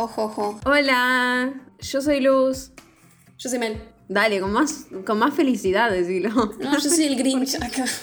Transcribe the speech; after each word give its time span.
Jo, 0.00 0.08
jo, 0.08 0.28
jo. 0.28 0.60
Hola, 0.64 1.52
yo 1.78 2.00
soy 2.00 2.20
Luz. 2.20 2.70
Yo 3.38 3.50
soy 3.50 3.58
Mel. 3.58 3.82
Dale, 4.08 4.40
con 4.40 4.50
más, 4.52 4.86
con 5.04 5.18
más 5.18 5.34
felicidad, 5.34 5.90
decilo. 5.90 6.30
No, 6.58 6.78
yo 6.78 6.90
soy 6.90 7.04
el 7.04 7.16
Grinch 7.16 7.56
acá. 7.56 7.84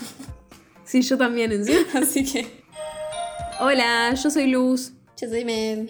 Sí, 0.85 1.01
yo 1.01 1.17
también, 1.17 1.51
en 1.51 1.65
serio. 1.65 1.85
Así 1.95 2.23
que. 2.23 2.63
Hola, 3.59 4.13
yo 4.13 4.29
soy 4.29 4.47
Luz. 4.47 4.93
Yo 5.19 5.27
soy 5.27 5.43
Mel. 5.43 5.89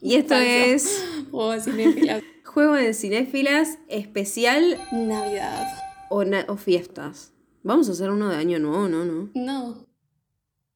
Y 0.00 0.14
esto 0.14 0.34
Falso. 0.34 0.46
es 0.46 1.04
O 1.32 1.58
cinéfila. 1.58 2.20
Juego 2.44 2.74
de 2.74 2.92
Cinéfilas 2.94 3.78
especial 3.88 4.78
Navidad. 4.92 5.66
o, 6.10 6.24
na- 6.24 6.44
o 6.48 6.56
fiestas. 6.56 7.32
Vamos 7.64 7.88
a 7.88 7.92
hacer 7.92 8.10
uno 8.10 8.28
de 8.28 8.36
año 8.36 8.58
nuevo, 8.60 8.86
¿no? 8.88 9.04
no. 9.04 9.30
No. 9.34 9.86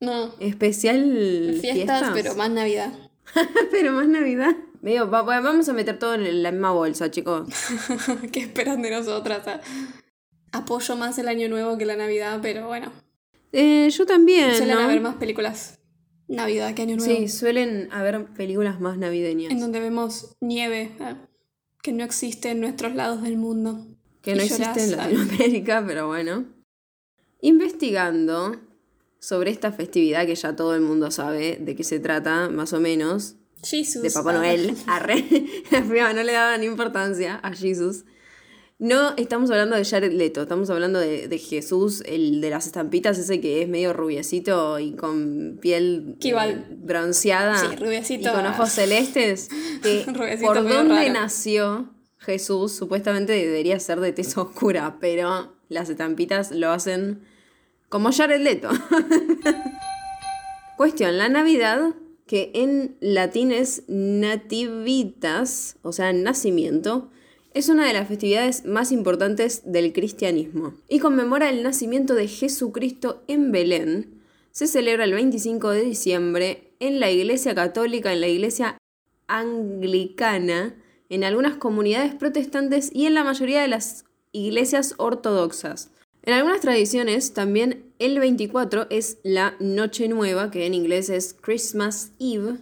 No. 0.01 0.35
Especial 0.41 1.57
Fiestas, 1.61 2.11
pero 2.15 2.35
más 2.35 2.51
Navidad. 2.51 2.93
pero 3.71 3.93
más 3.93 4.09
Navidad. 4.09 4.57
Va- 4.85 5.23
vamos 5.23 5.69
a 5.69 5.73
meter 5.73 5.99
todo 5.99 6.15
en 6.15 6.43
la 6.43 6.51
misma 6.51 6.73
bolsa, 6.73 7.11
chicos. 7.11 7.49
¿Qué 8.33 8.41
esperan 8.41 8.83
de 8.83 8.91
nosotras? 8.91 9.47
ah? 9.47 9.61
Apoyo 10.53 10.97
más 10.97 11.19
el 11.19 11.29
año 11.29 11.49
nuevo 11.49 11.79
que 11.79 11.87
la 11.87 11.97
Navidad, 11.97 12.41
pero 12.43 12.67
bueno. 12.67 12.93
Eh, 13.53 13.89
yo 13.91 14.07
también, 14.07 14.55
Suelen 14.55 14.77
¿no? 14.77 14.83
haber 14.83 15.01
más 15.01 15.17
películas 15.17 15.79
Navidad 16.29 16.75
que 16.75 16.83
año 16.83 16.97
nuevo. 16.97 17.15
Sí, 17.15 17.29
suelen 17.29 17.89
haber 17.93 18.25
películas 18.27 18.81
más 18.81 18.99
navideñas. 18.99 19.53
En 19.53 19.61
donde 19.61 19.81
vemos 19.81 20.37
nieve 20.41 20.93
ah, 21.01 21.17
que 21.83 21.93
no 21.93 22.05
existe 22.05 22.51
en 22.51 22.61
nuestros 22.61 22.95
lados 22.95 23.23
del 23.23 23.37
mundo. 23.37 23.87
Que 24.23 24.35
no 24.35 24.43
existe 24.43 24.85
en 24.85 24.95
ah. 24.95 24.97
Latinoamérica, 25.09 25.85
pero 25.87 26.07
bueno. 26.07 26.45
Investigando 27.41 28.57
sobre 29.23 29.53
esta 29.53 29.71
festividad 29.71 30.27
que 30.27 30.35
ya 30.35 30.57
todo 30.57 30.75
el 30.75 30.81
mundo 30.81 31.13
sabe 31.13 31.57
de 31.61 31.77
qué 31.77 31.85
se 31.85 32.01
trata, 32.01 32.49
más 32.49 32.73
o 32.73 32.81
menos, 32.81 33.37
Jesus. 33.63 34.03
de 34.03 34.11
Papá 34.11 34.31
ah. 34.31 34.33
Noel, 34.35 34.75
arre, 34.89 35.25
la 35.71 35.81
prima 35.85 36.13
no 36.13 36.25
le 36.25 36.33
daban 36.33 36.65
importancia 36.65 37.37
a 37.37 37.53
Jesús. 37.55 38.05
No 38.81 39.15
estamos 39.17 39.49
hablando 39.53 39.77
de 39.77 39.85
Jared 39.85 40.11
Leto, 40.13 40.43
estamos 40.43 40.69
hablando 40.71 40.99
de, 40.99 41.29
de 41.29 41.39
Jesús, 41.39 42.03
el 42.05 42.41
de 42.41 42.51
las 42.51 42.67
estampitas, 42.67 43.17
ese 43.17 43.41
que 43.41 43.63
es 43.63 43.69
medio 43.69 43.93
rubiecito 43.93 44.81
y 44.81 44.97
con 44.97 45.57
piel 45.63 46.17
Que 46.19 46.27
eh, 46.27 46.31
igual- 46.33 46.67
bronceada 46.83 47.57
Sí, 47.59 47.77
rubiecito, 47.77 48.29
y 48.31 48.33
con 48.33 48.45
ah. 48.45 48.51
ojos 48.51 48.71
celestes. 48.73 49.51
Que 49.85 50.03
Rubiecito 50.13 50.49
por 50.49 50.69
dónde 50.69 50.97
raro. 50.97 51.13
nació 51.13 51.91
Jesús, 52.19 52.73
supuestamente 52.73 53.35
debería 53.35 53.79
ser 53.79 54.01
de 54.01 54.13
tez 54.13 54.37
oscura, 54.37 54.97
pero 55.01 55.55
las 55.69 55.89
estampitas 55.89 56.51
lo 56.51 56.73
hacen 56.73 57.21
como 57.93 58.11
Jared 58.11 58.41
Leto. 58.41 58.71
Cuestión, 60.79 61.19
la 61.19 61.29
Navidad, 61.29 61.95
que 62.27 62.51
en 62.55 62.97
latín 63.01 63.53
es 63.53 63.83
nativitas, 63.87 65.77
o 65.83 65.93
sea, 65.93 66.15
nacimiento, 66.15 67.11
es 67.53 67.69
una 67.69 67.87
de 67.87 67.93
las 67.93 68.09
festividades 68.09 68.65
más 68.65 68.93
importantes 68.93 69.61
del 69.71 69.93
cristianismo 69.93 70.73
y 70.89 71.01
conmemora 71.01 71.51
el 71.51 71.63
nacimiento 71.63 72.15
de 72.15 72.29
Jesucristo 72.29 73.23
en 73.29 73.53
Belén. 73.53 74.23
Se 74.53 74.69
celebra 74.69 75.05
el 75.05 75.13
25 75.13 75.69
de 75.69 75.83
diciembre 75.83 76.73
en 76.81 76.99
la 76.99 77.11
Iglesia 77.11 77.55
Católica, 77.55 78.11
en 78.11 78.23
la 78.23 78.29
Iglesia 78.29 78.79
Anglicana, 79.27 80.75
en 81.11 81.25
algunas 81.25 81.57
comunidades 81.57 82.15
protestantes 82.15 82.91
y 82.91 83.05
en 83.05 83.13
la 83.13 83.23
mayoría 83.23 83.61
de 83.61 83.69
las 83.69 84.07
iglesias 84.33 84.95
ortodoxas. 84.97 85.92
En 86.25 86.35
algunas 86.35 86.61
tradiciones 86.61 87.35
también 87.35 87.93
el 87.99 88.19
24 88.21 88.87
es 88.91 89.19
la 89.25 89.57
Noche 89.59 90.07
Nueva, 90.09 90.51
que 90.51 90.67
en 90.67 90.75
inglés 90.75 91.11
es 91.11 91.35
Christmas 91.35 92.13
Eve, 92.21 92.59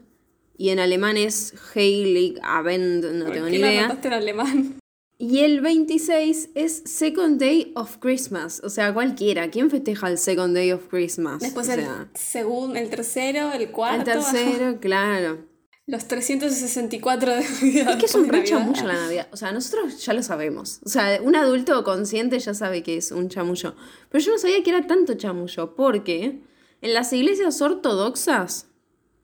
y 0.56 0.71
en 0.71 0.78
alemán 0.78 1.16
es 1.16 1.54
Heilig 1.75 2.38
Abend, 2.43 3.04
no 3.04 3.25
¿Por 3.26 3.34
tengo 3.34 3.47
qué 3.47 3.53
ni 3.53 3.59
idea. 3.59 3.98
en 4.03 4.12
alemán? 4.12 4.81
Y 5.19 5.41
el 5.41 5.60
26 5.60 6.50
es 6.54 6.82
Second 6.87 7.38
Day 7.38 7.72
of 7.75 7.98
Christmas, 7.98 8.62
o 8.65 8.71
sea, 8.71 8.94
cualquiera. 8.94 9.50
¿Quién 9.50 9.69
festeja 9.69 10.09
el 10.09 10.16
Second 10.16 10.54
Day 10.54 10.72
of 10.72 10.88
Christmas? 10.88 11.41
Después 11.41 11.69
o 11.69 11.72
el 11.72 11.81
sea, 11.81 12.09
segundo, 12.15 12.78
el 12.78 12.88
tercero, 12.88 13.53
el 13.53 13.71
cuarto. 13.71 13.98
el 14.10 14.16
tercero, 14.16 14.78
claro. 14.81 15.50
Los 15.91 16.06
364 16.06 17.34
de 17.34 17.41
Navidad. 17.43 17.91
Es 17.91 17.97
que 17.97 18.06
es 18.06 18.15
un 18.15 18.28
re 18.28 18.45
chamullo 18.45 18.84
la 18.87 18.95
Navidad. 18.95 19.28
O 19.33 19.37
sea, 19.37 19.51
nosotros 19.51 20.05
ya 20.05 20.12
lo 20.12 20.23
sabemos. 20.23 20.81
O 20.84 20.89
sea, 20.89 21.19
un 21.23 21.34
adulto 21.34 21.83
consciente 21.83 22.39
ya 22.39 22.55
sabe 22.55 22.83
que 22.84 22.97
es 22.97 23.11
un 23.11 23.28
chamullo. 23.28 23.75
Pero 24.09 24.25
yo 24.25 24.33
no 24.33 24.39
sabía 24.39 24.62
que 24.62 24.71
era 24.71 24.87
tanto 24.87 25.15
chamullo, 25.15 25.75
porque 25.75 26.41
en 26.81 26.95
las 26.95 27.12
iglesias 27.12 27.61
ortodoxas, 27.61 28.69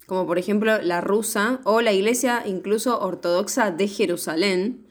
como 0.06 0.27
por 0.27 0.38
ejemplo 0.38 0.82
la 0.82 1.00
rusa 1.00 1.60
o 1.65 1.81
la 1.82 1.93
iglesia 1.93 2.43
incluso 2.47 2.98
ortodoxa 3.00 3.71
de 3.71 3.87
Jerusalén, 3.87 4.87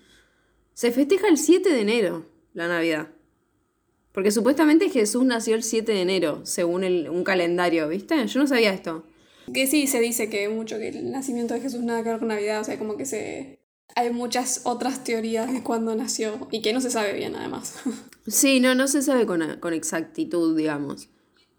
se 0.74 0.92
festeja 0.94 1.28
el 1.28 1.38
7 1.38 1.70
de 1.74 1.82
enero 1.82 2.26
la 2.54 2.68
Navidad. 2.70 3.10
Porque 4.14 4.32
supuestamente 4.32 4.90
Jesús 4.90 5.26
nació 5.26 5.56
el 5.56 5.64
7 5.64 5.92
de 5.92 6.02
enero, 6.02 6.40
según 6.44 6.86
el- 6.86 7.10
un 7.10 7.26
calendario, 7.26 7.90
¿viste? 7.90 8.26
Yo 8.28 8.40
no 8.40 8.48
sabía 8.48 8.72
esto. 8.74 9.04
Que 9.54 9.68
sí, 9.68 9.88
se 9.88 10.00
dice 10.00 10.30
que 10.30 10.50
mucho 10.50 10.78
que 10.78 10.90
el 10.90 11.12
nacimiento 11.12 11.54
de 11.54 11.62
Jesús 11.62 11.82
nada 11.82 12.04
que 12.04 12.10
ver 12.10 12.20
con 12.20 12.28
Navidad, 12.30 12.62
o 12.62 12.64
sea, 12.64 12.78
como 12.78 12.98
que 12.98 13.06
se... 13.06 13.60
Hay 13.96 14.12
muchas 14.12 14.62
otras 14.64 15.04
teorías 15.04 15.52
de 15.52 15.64
cuándo 15.64 15.96
nació 15.96 16.48
y 16.52 16.62
que 16.62 16.74
no 16.74 16.82
se 16.82 16.92
sabe 16.92 17.14
bien 17.14 17.36
además. 17.36 17.76
Sí, 18.28 18.60
no, 18.60 18.74
no 18.74 18.88
se 18.88 19.04
sabe 19.04 19.28
con, 19.28 19.60
con 19.60 19.74
exactitud, 19.74 20.58
digamos. 20.58 21.10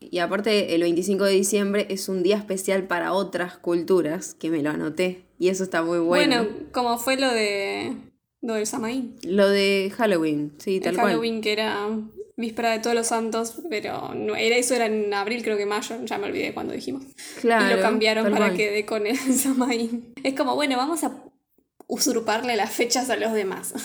Y 0.01 0.19
aparte, 0.19 0.75
el 0.75 0.83
25 0.83 1.23
de 1.23 1.33
diciembre 1.33 1.87
es 1.91 2.09
un 2.09 2.25
día 2.25 2.37
especial 2.37 2.89
para 2.89 3.13
otras 3.13 3.57
culturas, 3.57 4.35
que 4.35 4.51
me 4.51 4.65
lo 4.65 4.71
anoté. 4.71 5.27
Y 5.39 5.49
eso 5.49 5.63
está 5.63 5.85
muy 5.85 6.01
bueno. 6.01 6.43
Bueno, 6.43 6.59
como 6.73 6.99
fue 6.99 7.17
lo 7.17 7.33
de... 7.33 7.97
Lo 8.43 8.55
del 8.55 8.67
Samaín. 8.67 9.15
Lo 9.23 9.49
de 9.49 9.93
Halloween, 9.97 10.55
sí, 10.59 10.77
El 10.79 10.83
tal 10.83 10.97
Halloween 10.97 11.41
que 11.41 11.53
era 11.53 11.89
víspera 12.37 12.71
de 12.73 12.79
todos 12.81 12.95
los 12.95 13.07
santos, 13.09 13.63
pero 13.71 14.15
no, 14.15 14.37
era 14.37 14.57
eso 14.57 14.75
era 14.75 14.87
en 14.87 15.13
abril, 15.13 15.43
creo 15.43 15.57
que 15.57 15.67
mayo, 15.67 15.97
ya 16.05 16.19
me 16.19 16.27
olvidé 16.27 16.53
cuando 16.53 16.75
dijimos. 16.75 17.05
Claro. 17.41 17.67
y 17.67 17.77
lo 17.77 17.83
cambiaron 17.83 18.31
para 18.31 18.53
que 18.55 18.71
dé 18.71 18.85
con 18.85 19.07
el 19.07 19.17
Samaín. 19.35 20.13
Es 20.23 20.35
como, 20.35 20.55
bueno, 20.55 20.77
vamos 20.77 21.03
a 21.05 21.25
usurparle 21.87 22.57
las 22.57 22.73
fechas 22.73 23.11
a 23.11 23.17
los 23.17 23.33
demás. 23.33 23.75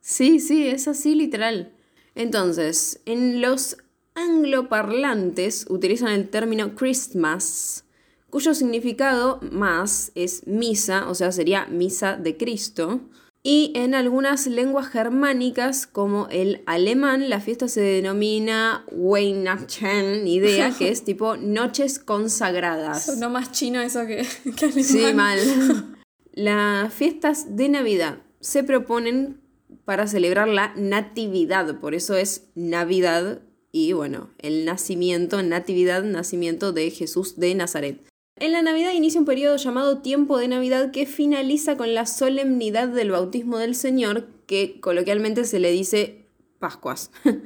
Sí, 0.00 0.40
sí, 0.40 0.66
es 0.66 0.88
así 0.88 1.14
literal. 1.14 1.72
Entonces, 2.14 3.00
en 3.04 3.42
los 3.42 3.76
angloparlantes 4.14 5.66
utilizan 5.68 6.12
el 6.12 6.30
término 6.30 6.74
Christmas, 6.74 7.84
cuyo 8.30 8.54
significado 8.54 9.38
más 9.52 10.10
es 10.14 10.46
misa, 10.46 11.10
o 11.10 11.14
sea, 11.14 11.30
sería 11.30 11.66
misa 11.66 12.16
de 12.16 12.38
Cristo. 12.38 13.02
Y 13.50 13.72
en 13.74 13.94
algunas 13.94 14.46
lenguas 14.46 14.88
germánicas, 14.88 15.86
como 15.86 16.28
el 16.30 16.60
alemán, 16.66 17.30
la 17.30 17.40
fiesta 17.40 17.66
se 17.66 17.80
denomina 17.80 18.84
Weihnachten, 18.92 20.28
idea, 20.28 20.70
que 20.76 20.90
es 20.90 21.02
tipo 21.02 21.38
noches 21.38 21.98
consagradas. 21.98 23.06
Sonó 23.06 23.30
más 23.30 23.50
chino 23.50 23.80
eso 23.80 24.06
que, 24.06 24.26
que 24.54 24.66
alemán. 24.66 24.84
Sí, 24.84 25.14
mal. 25.14 25.38
Las 26.34 26.92
fiestas 26.92 27.56
de 27.56 27.70
Navidad 27.70 28.18
se 28.40 28.64
proponen 28.64 29.40
para 29.86 30.06
celebrar 30.08 30.48
la 30.48 30.74
natividad, 30.76 31.80
por 31.80 31.94
eso 31.94 32.16
es 32.16 32.50
Navidad 32.54 33.40
y 33.72 33.94
bueno, 33.94 34.28
el 34.36 34.66
nacimiento, 34.66 35.42
natividad, 35.42 36.02
nacimiento 36.02 36.72
de 36.72 36.90
Jesús 36.90 37.40
de 37.40 37.54
Nazaret. 37.54 38.06
En 38.40 38.52
la 38.52 38.62
Navidad 38.62 38.92
inicia 38.92 39.20
un 39.20 39.26
periodo 39.26 39.56
llamado 39.56 39.98
tiempo 39.98 40.38
de 40.38 40.48
Navidad 40.48 40.90
que 40.90 41.06
finaliza 41.06 41.76
con 41.76 41.94
la 41.94 42.06
solemnidad 42.06 42.88
del 42.88 43.10
bautismo 43.10 43.58
del 43.58 43.74
Señor, 43.74 44.26
que 44.46 44.80
coloquialmente 44.80 45.44
se 45.44 45.58
le 45.58 45.70
dice 45.70 46.26
Pascuas. 46.58 47.10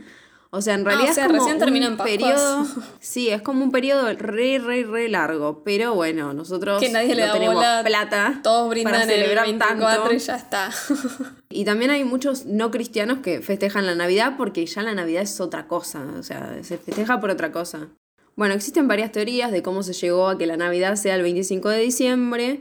O 0.54 0.60
sea, 0.60 0.74
en 0.74 0.84
realidad 0.84 1.08
Ah, 1.08 1.12
o 1.12 1.14
sea, 1.14 1.24
es 1.24 1.30
como 1.30 1.42
recién 1.44 1.58
termina 1.58 1.86
en 1.86 1.92
un 1.92 1.96
Pascuas. 1.96 2.18
periodo, 2.18 2.66
sí, 3.00 3.30
es 3.30 3.40
como 3.40 3.64
un 3.64 3.70
periodo 3.72 4.06
re, 4.12 4.58
re, 4.58 4.84
re 4.84 5.08
largo, 5.08 5.62
pero 5.64 5.94
bueno, 5.94 6.34
nosotros 6.34 6.78
Que 6.78 6.90
nadie 6.90 7.14
le 7.14 7.22
no 7.22 7.26
da 7.28 7.32
tenemos 7.32 7.54
bola, 7.54 7.82
plata 7.82 8.40
Todos 8.42 8.68
brindan 8.68 8.92
para 8.92 9.06
celebrar 9.06 9.46
el 9.46 9.52
24 9.58 9.96
tanto. 10.02 10.14
y 10.14 10.18
ya 10.18 10.36
está. 10.36 10.70
Y 11.48 11.64
también 11.64 11.90
hay 11.90 12.04
muchos 12.04 12.44
no 12.44 12.70
cristianos 12.70 13.20
que 13.20 13.40
festejan 13.40 13.86
la 13.86 13.94
Navidad 13.94 14.34
porque 14.36 14.66
ya 14.66 14.82
la 14.82 14.92
Navidad 14.92 15.22
es 15.22 15.40
otra 15.40 15.66
cosa, 15.68 16.04
o 16.18 16.22
sea, 16.22 16.58
se 16.62 16.76
festeja 16.76 17.18
por 17.18 17.30
otra 17.30 17.50
cosa. 17.50 17.88
Bueno, 18.36 18.54
existen 18.54 18.88
varias 18.88 19.12
teorías 19.12 19.52
de 19.52 19.62
cómo 19.62 19.82
se 19.82 19.92
llegó 19.92 20.28
a 20.28 20.38
que 20.38 20.46
la 20.46 20.56
Navidad 20.56 20.96
sea 20.96 21.16
el 21.16 21.22
25 21.22 21.68
de 21.68 21.78
diciembre, 21.80 22.60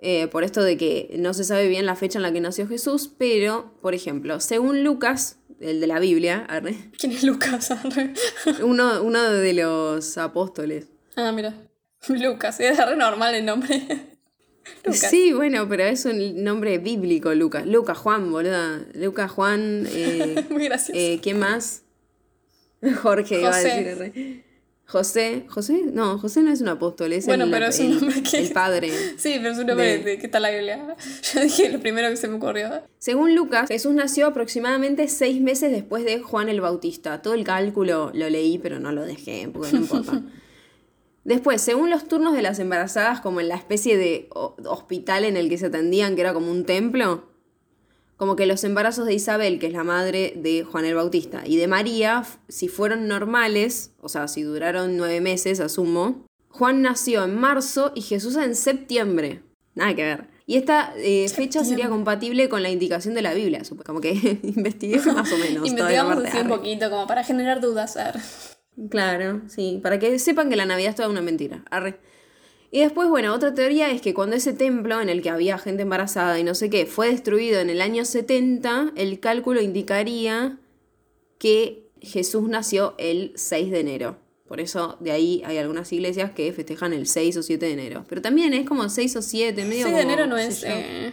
eh, 0.00 0.28
por 0.28 0.44
esto 0.44 0.62
de 0.62 0.76
que 0.76 1.14
no 1.18 1.34
se 1.34 1.42
sabe 1.44 1.66
bien 1.68 1.84
la 1.86 1.96
fecha 1.96 2.18
en 2.18 2.22
la 2.22 2.32
que 2.32 2.40
nació 2.40 2.68
Jesús, 2.68 3.10
pero, 3.18 3.72
por 3.82 3.94
ejemplo, 3.94 4.38
según 4.40 4.84
Lucas, 4.84 5.38
el 5.60 5.80
de 5.80 5.86
la 5.88 5.98
Biblia, 5.98 6.46
arre, 6.48 6.76
¿Quién 6.98 7.12
es 7.12 7.24
Lucas? 7.24 7.68
uno, 8.62 9.02
uno 9.02 9.30
de 9.32 9.52
los 9.54 10.16
apóstoles. 10.18 10.86
ah, 11.16 11.32
mira. 11.32 11.54
Lucas, 12.08 12.60
es 12.60 12.78
re 12.78 12.94
normal 12.94 13.34
el 13.34 13.44
nombre. 13.44 13.82
Lucas. 14.84 15.10
Sí, 15.10 15.32
bueno, 15.32 15.66
pero 15.68 15.82
es 15.82 16.04
un 16.04 16.44
nombre 16.44 16.78
bíblico, 16.78 17.34
Lucas. 17.34 17.66
Lucas, 17.66 17.98
Juan, 17.98 18.30
boluda. 18.30 18.82
Lucas, 18.94 19.30
Juan, 19.32 19.88
eh, 19.90 20.44
Muy 20.50 20.64
gracioso. 20.66 20.92
eh, 21.00 21.18
¿quién 21.20 21.40
más? 21.40 21.82
Jorge 23.02 23.40
iba 23.40 23.48
a 23.48 23.52
José. 23.54 23.82
decir. 23.82 24.44
José, 24.90 25.44
José, 25.48 25.82
no, 25.92 26.18
José 26.18 26.40
no 26.42 26.50
es 26.50 26.62
un 26.62 26.68
apóstol, 26.68 27.12
es 27.12 27.26
Bueno, 27.26 27.44
el, 27.44 27.50
pero 27.50 27.66
es 27.66 27.78
un 27.78 27.96
nombre 27.96 28.22
que- 28.22 28.38
el 28.38 28.52
padre. 28.52 28.90
Sí, 29.18 29.34
pero 29.36 29.50
es 29.50 29.58
un 29.58 29.66
nombre 29.66 29.98
De- 29.98 30.16
que 30.18 30.24
está 30.26 30.38
en 30.38 30.42
la 30.42 30.50
Biblia. 30.50 30.96
Yo 31.34 31.40
dije 31.42 31.68
lo 31.68 31.78
primero 31.78 32.08
que 32.08 32.16
se 32.16 32.26
me 32.26 32.36
ocurrió. 32.36 32.70
Según 32.98 33.34
Lucas, 33.34 33.68
Jesús 33.68 33.92
nació 33.92 34.26
aproximadamente 34.28 35.06
seis 35.08 35.42
meses 35.42 35.70
después 35.72 36.04
de 36.06 36.20
Juan 36.20 36.48
el 36.48 36.62
Bautista. 36.62 37.20
Todo 37.20 37.34
el 37.34 37.44
cálculo 37.44 38.10
lo 38.14 38.30
leí, 38.30 38.56
pero 38.58 38.80
no 38.80 38.90
lo 38.92 39.04
dejé, 39.04 39.48
porque 39.52 39.72
no 39.72 39.80
importa. 39.80 40.22
Después, 41.24 41.60
según 41.60 41.90
los 41.90 42.08
turnos 42.08 42.32
de 42.34 42.40
las 42.40 42.58
embarazadas, 42.58 43.20
como 43.20 43.40
en 43.42 43.48
la 43.48 43.56
especie 43.56 43.98
de 43.98 44.28
ho- 44.34 44.56
hospital 44.64 45.26
en 45.26 45.36
el 45.36 45.50
que 45.50 45.58
se 45.58 45.66
atendían, 45.66 46.14
que 46.14 46.22
era 46.22 46.32
como 46.32 46.50
un 46.50 46.64
templo, 46.64 47.27
como 48.18 48.34
que 48.34 48.46
los 48.46 48.64
embarazos 48.64 49.06
de 49.06 49.14
Isabel, 49.14 49.60
que 49.60 49.68
es 49.68 49.72
la 49.72 49.84
madre 49.84 50.34
de 50.36 50.64
Juan 50.64 50.84
el 50.84 50.96
Bautista, 50.96 51.44
y 51.46 51.56
de 51.56 51.68
María, 51.68 52.24
si 52.48 52.66
fueron 52.66 53.06
normales, 53.06 53.92
o 54.00 54.08
sea, 54.08 54.26
si 54.26 54.42
duraron 54.42 54.96
nueve 54.96 55.20
meses, 55.20 55.60
asumo, 55.60 56.26
Juan 56.48 56.82
nació 56.82 57.24
en 57.24 57.36
marzo 57.36 57.92
y 57.94 58.02
Jesús 58.02 58.36
en 58.36 58.56
septiembre. 58.56 59.42
Nada 59.76 59.94
que 59.94 60.02
ver. 60.02 60.26
Y 60.46 60.56
esta 60.56 60.92
eh, 60.96 61.28
fecha 61.28 61.64
sería 61.64 61.88
compatible 61.88 62.48
con 62.48 62.64
la 62.64 62.70
indicación 62.70 63.14
de 63.14 63.22
la 63.22 63.34
Biblia, 63.34 63.62
como 63.86 64.00
que 64.00 64.10
investigué 64.42 64.98
más 65.12 65.30
o 65.32 65.38
menos. 65.38 65.68
Investigamos 65.68 66.24
así 66.24 66.38
un 66.38 66.48
poquito, 66.48 66.90
como 66.90 67.06
para 67.06 67.22
generar 67.22 67.60
dudas. 67.60 67.96
Claro, 68.90 69.42
sí, 69.46 69.78
para 69.80 70.00
que 70.00 70.18
sepan 70.18 70.50
que 70.50 70.56
la 70.56 70.66
Navidad 70.66 70.90
es 70.90 70.96
toda 70.96 71.08
una 71.08 71.20
mentira. 71.20 71.62
Arre. 71.70 72.00
Y 72.70 72.80
después, 72.80 73.08
bueno, 73.08 73.32
otra 73.32 73.54
teoría 73.54 73.90
es 73.90 74.02
que 74.02 74.12
cuando 74.12 74.36
ese 74.36 74.52
templo 74.52 75.00
en 75.00 75.08
el 75.08 75.22
que 75.22 75.30
había 75.30 75.58
gente 75.58 75.82
embarazada 75.82 76.38
y 76.38 76.44
no 76.44 76.54
sé 76.54 76.68
qué 76.68 76.84
fue 76.84 77.10
destruido 77.10 77.60
en 77.60 77.70
el 77.70 77.80
año 77.80 78.04
70, 78.04 78.92
el 78.94 79.20
cálculo 79.20 79.62
indicaría 79.62 80.58
que 81.38 81.88
Jesús 82.00 82.48
nació 82.48 82.94
el 82.98 83.32
6 83.36 83.70
de 83.70 83.80
enero. 83.80 84.18
Por 84.46 84.60
eso 84.60 84.96
de 85.00 85.12
ahí 85.12 85.42
hay 85.44 85.58
algunas 85.58 85.92
iglesias 85.92 86.32
que 86.32 86.52
festejan 86.52 86.92
el 86.92 87.06
6 87.06 87.36
o 87.38 87.42
7 87.42 87.66
de 87.66 87.72
enero. 87.72 88.04
Pero 88.08 88.22
también 88.22 88.52
es 88.54 88.66
como 88.66 88.88
6 88.88 89.16
o 89.16 89.22
7, 89.22 89.64
medio 89.64 89.84
6 89.84 89.84
de 89.84 89.90
como, 90.02 90.12
enero 90.12 90.26
no 90.26 90.36
es 90.38 90.64
eh, 90.64 91.12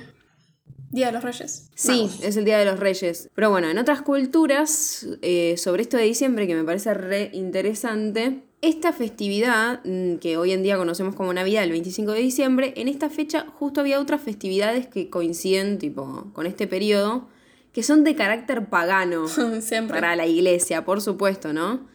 Día 0.89 1.07
de 1.07 1.11
los 1.11 1.23
Reyes. 1.23 1.69
Sí, 1.75 2.03
Magos. 2.03 2.23
es 2.23 2.37
el 2.37 2.45
Día 2.45 2.57
de 2.57 2.65
los 2.65 2.79
Reyes. 2.79 3.29
Pero 3.35 3.49
bueno, 3.49 3.69
en 3.69 3.77
otras 3.77 4.01
culturas, 4.01 5.05
eh, 5.21 5.55
sobre 5.57 5.83
esto 5.83 5.97
de 5.97 6.03
diciembre, 6.03 6.47
que 6.47 6.55
me 6.55 6.63
parece 6.63 6.93
re 6.93 7.29
interesante, 7.33 8.43
esta 8.67 8.93
festividad, 8.93 9.81
mm, 9.85 10.15
que 10.17 10.37
hoy 10.37 10.51
en 10.51 10.63
día 10.63 10.77
conocemos 10.77 11.15
como 11.15 11.33
Navidad, 11.33 11.63
el 11.63 11.71
25 11.71 12.11
de 12.11 12.19
diciembre, 12.19 12.73
en 12.77 12.87
esta 12.87 13.09
fecha 13.09 13.45
justo 13.59 13.81
había 13.81 13.99
otras 13.99 14.21
festividades 14.21 14.87
que 14.87 15.09
coinciden, 15.09 15.77
tipo, 15.79 16.27
con 16.33 16.45
este 16.45 16.67
periodo, 16.67 17.27
que 17.73 17.83
son 17.83 18.03
de 18.03 18.15
carácter 18.15 18.67
pagano 18.69 19.27
Siempre. 19.61 19.99
para 19.99 20.15
la 20.15 20.25
iglesia, 20.27 20.85
por 20.85 21.01
supuesto, 21.01 21.53
¿no? 21.53 21.87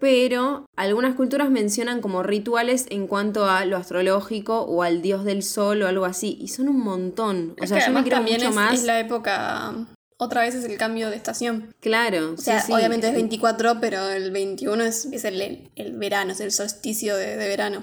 Pero 0.00 0.66
algunas 0.76 1.14
culturas 1.14 1.48
mencionan 1.48 2.00
como 2.00 2.24
rituales 2.24 2.86
en 2.90 3.06
cuanto 3.06 3.44
a 3.46 3.64
lo 3.66 3.76
astrológico 3.76 4.62
o 4.62 4.82
al 4.82 5.00
dios 5.00 5.24
del 5.24 5.44
sol 5.44 5.80
o 5.82 5.86
algo 5.86 6.04
así. 6.06 6.36
Y 6.40 6.48
son 6.48 6.68
un 6.68 6.80
montón. 6.80 7.54
O 7.60 7.62
Es 7.62 7.68
sea, 7.70 7.78
que 7.78 7.86
yo 7.86 7.92
me 7.92 8.02
también 8.10 8.38
mucho 8.38 8.48
es, 8.48 8.54
más. 8.56 8.74
es 8.74 8.82
la 8.82 8.98
época. 8.98 9.74
Otra 10.22 10.42
vez 10.42 10.54
es 10.54 10.64
el 10.64 10.78
cambio 10.78 11.10
de 11.10 11.16
estación. 11.16 11.74
Claro, 11.80 12.34
O 12.34 12.36
sea, 12.36 12.60
sí, 12.60 12.68
sí. 12.68 12.72
obviamente 12.72 13.08
es 13.08 13.14
24, 13.14 13.80
pero 13.80 14.08
el 14.08 14.30
21 14.30 14.84
es, 14.84 15.06
es 15.06 15.24
el, 15.24 15.68
el 15.74 15.92
verano, 15.94 16.30
es 16.30 16.38
el 16.38 16.52
solsticio 16.52 17.16
de, 17.16 17.36
de 17.36 17.48
verano. 17.48 17.82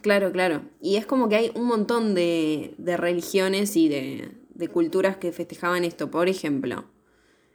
Claro, 0.00 0.32
claro. 0.32 0.62
Y 0.80 0.96
es 0.96 1.04
como 1.04 1.28
que 1.28 1.36
hay 1.36 1.52
un 1.54 1.66
montón 1.66 2.14
de, 2.14 2.74
de 2.78 2.96
religiones 2.96 3.76
y 3.76 3.90
de, 3.90 4.30
de 4.54 4.68
culturas 4.68 5.18
que 5.18 5.30
festejaban 5.30 5.84
esto. 5.84 6.10
Por 6.10 6.30
ejemplo, 6.30 6.86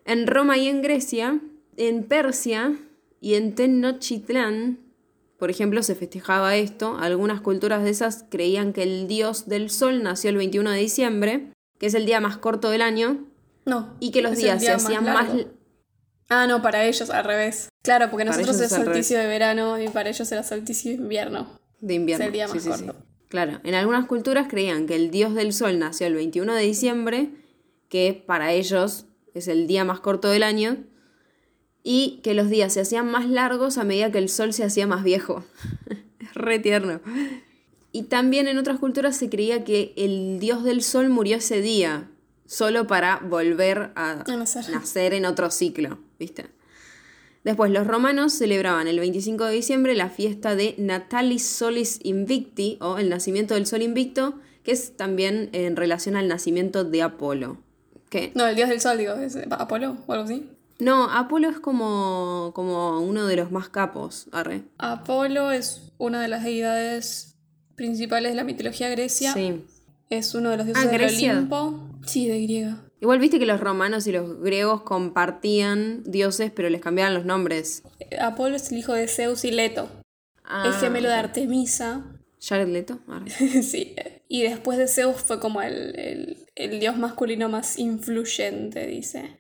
en 0.06 0.28
Roma 0.28 0.60
y 0.60 0.68
en 0.68 0.84
Grecia, 0.84 1.42
en 1.76 2.04
Persia 2.04 2.78
y 3.20 3.34
en 3.34 3.56
Tenochtitlán, 3.56 4.78
por 5.40 5.50
ejemplo, 5.50 5.82
se 5.82 5.96
festejaba 5.96 6.56
esto. 6.56 6.98
Algunas 7.00 7.42
culturas 7.42 7.84
de 7.84 7.90
esas 7.90 8.26
creían 8.30 8.74
que 8.74 8.84
el 8.84 9.08
dios 9.08 9.48
del 9.48 9.72
sol 9.72 10.04
nació 10.04 10.30
el 10.30 10.38
21 10.38 10.70
de 10.70 10.78
diciembre, 10.78 11.52
que 11.80 11.88
es 11.88 11.96
el 11.96 12.06
día 12.06 12.20
más 12.20 12.38
corto 12.38 12.70
del 12.70 12.84
año, 12.84 13.33
No. 13.66 13.96
y 14.00 14.12
que 14.12 14.22
los 14.22 14.38
días 14.38 14.64
se 14.64 14.72
hacían 14.72 15.04
más... 15.04 15.30
Ah, 16.30 16.48
no, 16.48 16.62
para 16.62 16.86
ellos 16.86 17.10
al 17.10 17.26
revés. 17.26 17.70
Claro, 17.84 18.10
porque 18.10 18.26
Para 18.26 18.38
nosotros 18.38 18.60
es 18.62 18.72
solsticio 18.72 19.20
de 19.20 19.28
verano 19.28 19.80
y 19.80 19.90
para 19.90 20.10
ellos 20.10 20.32
era 20.32 20.42
solsticio 20.42 20.92
de 20.92 20.98
invierno. 20.98 21.60
De 21.80 21.94
invierno. 21.94 22.24
Es 22.24 22.28
el 22.28 22.34
día 22.34 22.48
sí, 22.48 22.54
más 22.54 22.64
sí, 22.64 22.72
sí. 22.72 22.86
corto. 22.86 23.06
Claro, 23.34 23.60
en 23.64 23.74
algunas 23.74 24.06
culturas 24.06 24.48
creían 24.48 24.86
que 24.86 24.96
el 24.96 25.12
dios 25.12 25.34
del 25.34 25.54
sol 25.54 25.80
nació 25.80 26.08
el 26.08 26.14
21 26.14 26.54
de 26.54 26.62
diciembre, 26.62 27.32
que 27.90 28.24
para 28.26 28.54
ellos 28.54 29.06
es 29.34 29.48
el 29.48 29.68
día 29.68 29.84
más 29.84 30.00
corto 30.00 30.30
del 30.30 30.44
año, 30.44 30.78
y 31.84 32.22
que 32.24 32.34
los 32.34 32.50
días 32.50 32.74
se 32.74 32.82
hacían 32.82 33.12
más 33.12 33.28
largos 33.28 33.78
a 33.78 33.84
medida 33.84 34.12
que 34.12 34.20
el 34.20 34.30
sol 34.30 34.54
se 34.54 34.64
hacía 34.64 34.88
más 34.88 35.04
viejo. 35.04 35.44
es 36.20 36.34
re 36.36 36.60
tierno. 36.60 37.02
Y 37.92 38.04
también 38.04 38.48
en 38.48 38.58
otras 38.58 38.80
culturas 38.80 39.18
se 39.18 39.30
creía 39.30 39.64
que 39.64 39.94
el 39.98 40.40
dios 40.40 40.64
del 40.64 40.82
sol 40.82 41.10
murió 41.10 41.38
ese 41.38 41.62
día, 41.62 42.10
solo 42.54 42.86
para 42.86 43.20
volver 43.20 43.92
a 43.96 44.22
A 44.28 44.38
nacer. 44.38 44.70
nacer 44.70 45.14
en 45.16 45.26
otro 45.26 45.50
ciclo, 45.50 45.98
¿viste? 46.20 46.46
Después, 47.44 47.72
los 47.72 47.88
romanos 47.88 48.34
celebraban 48.34 48.88
el 48.88 49.00
25 49.00 49.46
de 49.46 49.54
diciembre 49.54 49.96
la 49.96 50.10
fiesta 50.10 50.56
de 50.56 50.76
Natalis 50.78 51.46
Solis 51.46 52.00
Invicti, 52.04 52.78
o 52.80 52.98
el 53.00 53.10
nacimiento 53.10 53.56
del 53.56 53.66
sol 53.66 53.82
invicto, 53.82 54.36
que 54.64 54.72
es 54.72 54.96
también 54.96 55.50
en 55.52 55.76
relación 55.76 56.16
al 56.16 56.28
nacimiento 56.28 56.84
de 56.86 57.02
Apolo. 57.02 57.58
¿Qué? 58.10 58.32
No, 58.36 58.46
el 58.46 58.56
dios 58.56 58.70
del 58.70 58.80
sol, 58.80 58.98
digo, 58.98 59.14
es 59.16 59.36
Apolo 59.50 59.98
o 60.06 60.14
algo 60.14 60.26
así. 60.26 60.48
No, 60.80 61.10
Apolo 61.10 61.50
es 61.50 61.60
como, 61.60 62.52
como 62.54 63.02
uno 63.02 63.26
de 63.26 63.36
los 63.36 63.52
más 63.52 63.68
capos, 63.68 64.28
arre. 64.32 64.62
Apolo 64.78 65.52
es 65.52 65.92
una 65.98 66.22
de 66.22 66.28
las 66.28 66.44
deidades 66.44 67.36
principales 67.76 68.32
de 68.32 68.36
la 68.36 68.44
mitología 68.44 68.90
grecia. 68.90 69.34
Sí. 69.34 69.64
Es 70.10 70.36
uno 70.36 70.50
de 70.52 70.58
los 70.58 70.66
dioses 70.68 70.86
Ah, 70.86 70.90
del. 70.92 71.04
Olimpo. 71.06 71.90
Sí, 72.06 72.28
de 72.28 72.42
griega. 72.42 72.84
Igual 73.02 73.20
viste 73.20 73.40
que 73.40 73.46
los 73.46 73.60
romanos 73.60 74.08
y 74.08 74.12
los 74.12 74.40
griegos 74.42 74.82
compartían 74.84 76.04
dioses, 76.06 76.52
pero 76.56 76.70
les 76.70 76.82
cambiaban 76.82 77.14
los 77.14 77.26
nombres. 77.26 77.84
Apolo 78.20 78.56
es 78.56 78.72
el 78.72 78.78
hijo 78.78 78.94
de 78.94 79.08
Zeus 79.08 79.44
y 79.46 79.52
Leto. 79.52 79.90
Ah, 80.46 80.64
el 80.68 80.74
gemelo 80.74 81.10
de 81.10 81.16
Artemisa. 81.16 82.06
Jared 82.42 82.68
Leto. 82.68 83.00
arre. 83.08 83.30
sí. 83.64 83.96
Y 84.28 84.44
después 84.44 84.78
de 84.78 84.88
Zeus 84.88 85.18
fue 85.22 85.40
como 85.40 85.62
el, 85.62 85.98
el- 85.98 86.38
el 86.56 86.80
dios 86.80 86.98
masculino 86.98 87.50
más 87.50 87.80
influyente, 87.80 88.86
dice. 88.86 89.40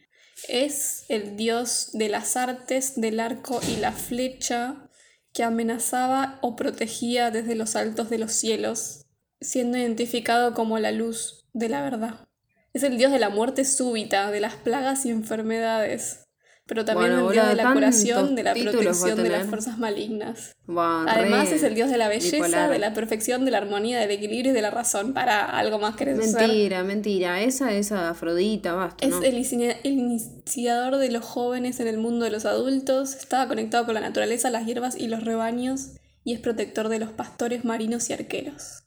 Es 0.49 1.05
el 1.09 1.37
dios 1.37 1.89
de 1.93 2.09
las 2.09 2.35
artes, 2.37 2.99
del 2.99 3.19
arco 3.19 3.59
y 3.71 3.79
la 3.79 3.91
flecha 3.91 4.89
que 5.31 5.43
amenazaba 5.43 6.39
o 6.41 6.55
protegía 6.55 7.29
desde 7.31 7.55
los 7.55 7.75
altos 7.75 8.09
de 8.09 8.17
los 8.17 8.31
cielos, 8.33 9.02
siendo 9.43 9.77
identificado 9.77 10.53
como 10.53 10.79
la 10.79 10.91
luz 10.91 11.45
de 11.53 11.69
la 11.69 11.81
verdad. 11.81 12.27
Es 12.73 12.83
el 12.83 12.97
dios 12.97 13.11
de 13.11 13.19
la 13.19 13.29
muerte 13.29 13.65
súbita, 13.65 14.31
de 14.31 14.39
las 14.39 14.55
plagas 14.55 15.05
y 15.05 15.11
enfermedades, 15.11 16.23
pero 16.65 16.85
también 16.85 17.11
Bueno, 17.11 17.27
el 17.27 17.33
dios 17.33 17.47
de 17.49 17.55
la 17.55 17.73
curación, 17.73 18.35
de 18.35 18.43
la 18.43 18.53
protección 18.53 19.21
de 19.21 19.29
las 19.29 19.47
fuerzas 19.47 19.77
malignas. 19.77 20.55
Además 20.67 21.51
es 21.51 21.61
el 21.61 21.75
dios 21.75 21.91
de 21.91 21.97
la 21.97 22.07
belleza, 22.07 22.37
bipolar. 22.37 22.71
de 22.71 22.79
la 22.79 22.93
perfección, 22.93 23.43
de 23.43 23.51
la 23.51 23.57
armonía, 23.57 23.99
del 23.99 24.11
equilibrio 24.11 24.53
y 24.53 24.55
de 24.55 24.61
la 24.61 24.71
razón. 24.71 25.13
Para 25.13 25.45
algo 25.45 25.77
más 25.77 25.97
querés 25.97 26.31
ser. 26.31 26.47
Mentira, 26.47 26.83
mentira. 26.83 27.41
Esa 27.41 27.73
es 27.73 27.91
Afrodita, 27.91 28.73
basta. 28.73 29.05
Es 29.05 29.15
el 29.23 29.37
iniciador 29.83 30.97
de 30.97 31.11
los 31.11 31.25
jóvenes 31.25 31.81
en 31.81 31.87
el 31.87 31.97
mundo 31.97 32.23
de 32.23 32.31
los 32.31 32.45
adultos. 32.45 33.13
Estaba 33.13 33.49
conectado 33.49 33.85
con 33.85 33.95
la 33.95 34.01
naturaleza, 34.01 34.49
las 34.49 34.65
hierbas 34.65 34.95
y 34.95 35.07
los 35.07 35.23
rebaños. 35.23 35.91
Y 36.23 36.33
es 36.33 36.39
protector 36.39 36.87
de 36.87 36.99
los 36.99 37.11
pastores 37.11 37.65
marinos 37.65 38.09
y 38.09 38.13
arqueros. 38.13 38.82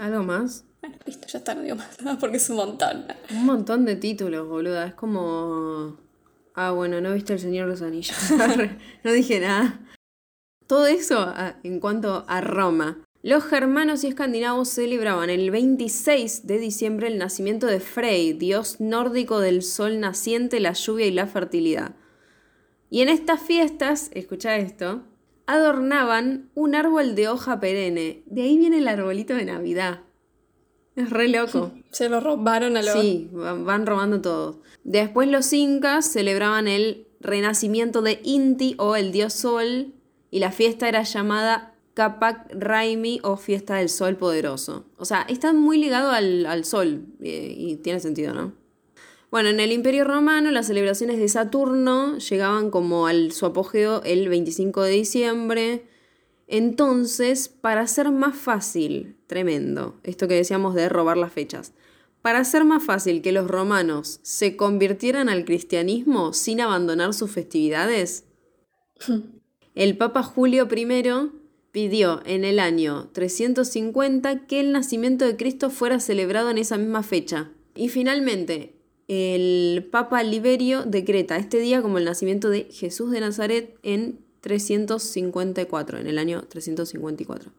¿Algo 0.00 0.22
más? 0.22 0.64
Bueno, 0.80 0.96
listo, 1.04 1.28
ya 1.28 1.40
está, 1.40 1.54
no 1.54 1.60
digo 1.60 1.76
más 1.76 2.00
nada 2.00 2.18
porque 2.20 2.38
es 2.38 2.48
un 2.48 2.56
montón. 2.56 3.04
Un 3.30 3.44
montón 3.44 3.84
de 3.84 3.96
títulos, 3.96 4.48
boluda. 4.48 4.86
Es 4.86 4.94
como. 4.94 5.98
Ah, 6.54 6.70
bueno, 6.70 7.02
no 7.02 7.12
viste 7.12 7.34
El 7.34 7.38
Señor 7.38 7.66
de 7.66 7.72
los 7.72 7.82
Anillos. 7.82 8.16
No 9.04 9.12
dije 9.12 9.40
nada. 9.40 9.78
Todo 10.66 10.86
eso 10.86 11.18
ah, 11.20 11.56
en 11.64 11.80
cuanto 11.80 12.24
a 12.28 12.40
Roma. 12.40 13.04
Los 13.22 13.44
germanos 13.44 14.02
y 14.02 14.06
escandinavos 14.06 14.70
celebraban 14.70 15.28
el 15.28 15.50
26 15.50 16.46
de 16.46 16.58
diciembre 16.58 17.08
el 17.08 17.18
nacimiento 17.18 17.66
de 17.66 17.80
Frey, 17.80 18.32
dios 18.32 18.80
nórdico 18.80 19.38
del 19.38 19.62
sol 19.62 20.00
naciente, 20.00 20.60
la 20.60 20.72
lluvia 20.72 21.04
y 21.04 21.10
la 21.10 21.26
fertilidad. 21.26 21.94
Y 22.88 23.02
en 23.02 23.10
estas 23.10 23.42
fiestas, 23.42 24.10
escucha 24.14 24.56
esto, 24.56 25.02
adornaban 25.52 26.50
un 26.54 26.74
árbol 26.74 27.14
de 27.14 27.28
hoja 27.28 27.60
perenne. 27.60 28.22
De 28.26 28.42
ahí 28.42 28.58
viene 28.58 28.78
el 28.78 28.88
arbolito 28.88 29.34
de 29.34 29.44
Navidad. 29.44 30.00
Es 30.96 31.10
re 31.10 31.28
loco. 31.28 31.72
Se 31.90 32.08
lo 32.08 32.20
robaron 32.20 32.76
a 32.76 32.82
los. 32.82 33.00
Sí, 33.00 33.28
van 33.32 33.86
robando 33.86 34.20
todo. 34.20 34.62
Después 34.84 35.28
los 35.28 35.52
incas 35.52 36.10
celebraban 36.10 36.68
el 36.68 37.06
renacimiento 37.20 38.02
de 38.02 38.20
Inti 38.24 38.74
o 38.78 38.96
el 38.96 39.12
dios 39.12 39.32
sol 39.34 39.94
y 40.30 40.38
la 40.38 40.52
fiesta 40.52 40.88
era 40.88 41.02
llamada 41.02 41.74
Capac 41.94 42.52
Raimi 42.54 43.20
o 43.22 43.36
fiesta 43.36 43.76
del 43.76 43.88
sol 43.88 44.16
poderoso. 44.16 44.86
O 44.96 45.04
sea, 45.04 45.22
está 45.28 45.52
muy 45.52 45.78
ligado 45.78 46.10
al, 46.10 46.46
al 46.46 46.64
sol 46.64 47.06
eh, 47.20 47.54
y 47.56 47.76
tiene 47.76 48.00
sentido, 48.00 48.32
¿no? 48.32 48.52
Bueno, 49.30 49.48
en 49.48 49.60
el 49.60 49.70
Imperio 49.70 50.04
Romano 50.04 50.50
las 50.50 50.66
celebraciones 50.66 51.18
de 51.18 51.28
Saturno 51.28 52.18
llegaban 52.18 52.70
como 52.70 53.06
al 53.06 53.30
su 53.30 53.46
apogeo 53.46 54.02
el 54.02 54.28
25 54.28 54.82
de 54.82 54.90
diciembre. 54.90 55.84
Entonces, 56.48 57.48
para 57.48 57.82
hacer 57.82 58.10
más 58.10 58.34
fácil, 58.34 59.16
tremendo, 59.28 60.00
esto 60.02 60.26
que 60.26 60.34
decíamos 60.34 60.74
de 60.74 60.88
robar 60.88 61.16
las 61.16 61.32
fechas, 61.32 61.74
para 62.22 62.40
hacer 62.40 62.64
más 62.64 62.82
fácil 62.82 63.22
que 63.22 63.30
los 63.30 63.46
romanos 63.46 64.18
se 64.22 64.56
convirtieran 64.56 65.28
al 65.28 65.44
cristianismo 65.44 66.32
sin 66.32 66.60
abandonar 66.60 67.14
sus 67.14 67.30
festividades, 67.30 68.24
el 69.76 69.96
Papa 69.96 70.24
Julio 70.24 70.66
I 70.74 71.30
pidió 71.70 72.20
en 72.26 72.44
el 72.44 72.58
año 72.58 73.10
350 73.12 74.48
que 74.48 74.58
el 74.58 74.72
nacimiento 74.72 75.24
de 75.24 75.36
Cristo 75.36 75.70
fuera 75.70 76.00
celebrado 76.00 76.50
en 76.50 76.58
esa 76.58 76.76
misma 76.76 77.04
fecha. 77.04 77.52
Y 77.76 77.88
finalmente, 77.88 78.79
el 79.12 79.88
Papa 79.90 80.22
Liberio 80.22 80.84
decreta 80.84 81.36
este 81.36 81.58
día 81.58 81.82
como 81.82 81.98
el 81.98 82.04
nacimiento 82.04 82.48
de 82.48 82.68
Jesús 82.70 83.10
de 83.10 83.18
Nazaret 83.18 83.76
en 83.82 84.20
354, 84.40 85.98
en 85.98 86.06
el 86.06 86.16
año 86.16 86.44
354. 86.48 87.50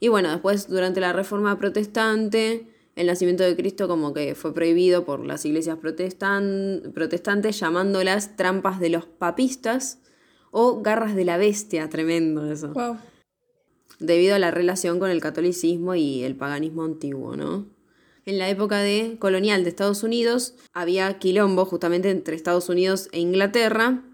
Y 0.00 0.08
bueno, 0.08 0.30
después 0.30 0.68
durante 0.68 1.00
la 1.00 1.12
Reforma 1.12 1.58
Protestante, 1.58 2.68
el 2.96 3.06
nacimiento 3.06 3.44
de 3.44 3.54
Cristo 3.54 3.86
como 3.86 4.14
que 4.14 4.34
fue 4.34 4.54
prohibido 4.54 5.04
por 5.04 5.26
las 5.26 5.44
iglesias 5.44 5.76
protestan 5.76 6.90
protestantes 6.94 7.60
llamándolas 7.60 8.34
trampas 8.36 8.80
de 8.80 8.88
los 8.88 9.04
papistas 9.04 9.98
o 10.52 10.80
garras 10.80 11.14
de 11.14 11.26
la 11.26 11.36
bestia, 11.36 11.90
tremendo 11.90 12.50
eso. 12.50 12.72
Wow. 12.72 12.96
Debido 13.98 14.36
a 14.36 14.38
la 14.38 14.50
relación 14.50 14.98
con 14.98 15.10
el 15.10 15.20
catolicismo 15.20 15.94
y 15.96 16.22
el 16.22 16.34
paganismo 16.34 16.82
antiguo, 16.82 17.36
¿no? 17.36 17.81
En 18.24 18.38
la 18.38 18.48
época 18.48 18.78
de 18.78 19.16
colonial 19.18 19.64
de 19.64 19.70
Estados 19.70 20.02
Unidos 20.02 20.54
había 20.72 21.18
quilombo 21.18 21.64
justamente 21.64 22.10
entre 22.10 22.36
Estados 22.36 22.68
Unidos 22.68 23.08
e 23.12 23.18
Inglaterra. 23.18 24.04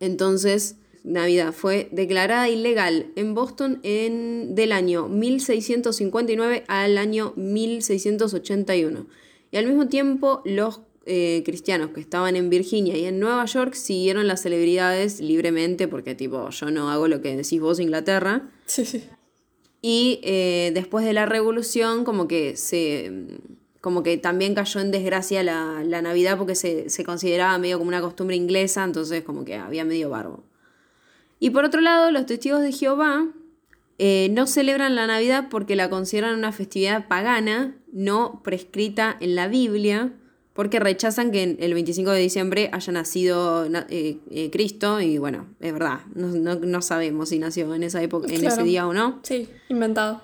Entonces, 0.00 0.76
Navidad 1.04 1.52
fue 1.52 1.88
declarada 1.92 2.48
ilegal 2.48 3.12
en 3.14 3.34
Boston 3.34 3.78
en, 3.82 4.54
del 4.54 4.72
año 4.72 5.08
1659 5.08 6.64
al 6.66 6.98
año 6.98 7.32
1681. 7.36 9.06
Y 9.52 9.56
al 9.56 9.66
mismo 9.66 9.86
tiempo, 9.88 10.42
los 10.44 10.80
eh, 11.04 11.42
cristianos 11.44 11.90
que 11.90 12.00
estaban 12.00 12.34
en 12.34 12.50
Virginia 12.50 12.96
y 12.96 13.04
en 13.04 13.20
Nueva 13.20 13.44
York 13.44 13.74
siguieron 13.74 14.26
las 14.26 14.42
celebridades 14.42 15.20
libremente, 15.20 15.86
porque 15.86 16.16
tipo, 16.16 16.50
yo 16.50 16.70
no 16.72 16.90
hago 16.90 17.06
lo 17.06 17.20
que 17.20 17.36
decís 17.36 17.60
vos, 17.60 17.78
Inglaterra. 17.78 18.50
Sí, 18.66 18.84
sí. 18.84 19.04
Y 19.82 20.20
eh, 20.22 20.72
después 20.74 21.04
de 21.04 21.12
la 21.12 21.26
revolución, 21.26 22.04
como 22.04 22.26
que 22.28 22.56
se. 22.56 23.40
como 23.80 24.02
que 24.02 24.16
también 24.16 24.54
cayó 24.54 24.80
en 24.80 24.90
desgracia 24.90 25.42
la, 25.42 25.82
la 25.84 26.02
Navidad 26.02 26.38
porque 26.38 26.54
se, 26.54 26.90
se 26.90 27.04
consideraba 27.04 27.56
medio 27.58 27.78
como 27.78 27.88
una 27.88 28.00
costumbre 28.00 28.36
inglesa, 28.36 28.84
entonces 28.84 29.22
como 29.22 29.44
que 29.44 29.54
había 29.56 29.84
medio 29.84 30.10
barbo. 30.10 30.44
Y 31.38 31.50
por 31.50 31.64
otro 31.64 31.80
lado, 31.80 32.10
los 32.10 32.26
testigos 32.26 32.62
de 32.62 32.72
Jehová 32.72 33.28
eh, 33.98 34.28
no 34.32 34.46
celebran 34.46 34.94
la 34.94 35.06
Navidad 35.06 35.48
porque 35.50 35.76
la 35.76 35.88
consideran 35.88 36.38
una 36.38 36.52
festividad 36.52 37.08
pagana, 37.08 37.76
no 37.92 38.42
prescrita 38.42 39.16
en 39.20 39.34
la 39.34 39.48
Biblia, 39.48 40.12
porque 40.56 40.80
rechazan 40.80 41.30
que 41.30 41.56
el 41.60 41.74
25 41.74 42.10
de 42.10 42.20
diciembre 42.20 42.70
haya 42.72 42.92
nacido 42.92 43.66
eh, 43.90 44.18
eh, 44.30 44.50
Cristo 44.50 45.00
y 45.00 45.18
bueno, 45.18 45.46
es 45.60 45.72
verdad, 45.72 46.00
no, 46.14 46.28
no, 46.28 46.54
no, 46.56 46.82
sabemos 46.82 47.28
si 47.28 47.38
nació 47.38 47.72
en 47.74 47.82
esa 47.82 48.02
época, 48.02 48.26
en 48.28 48.40
Claro. 48.40 48.54
ese 48.54 48.64
día 48.64 48.86
o 48.88 48.94
no. 48.94 49.20
Sí, 49.22 49.48
inventado. 49.68 50.22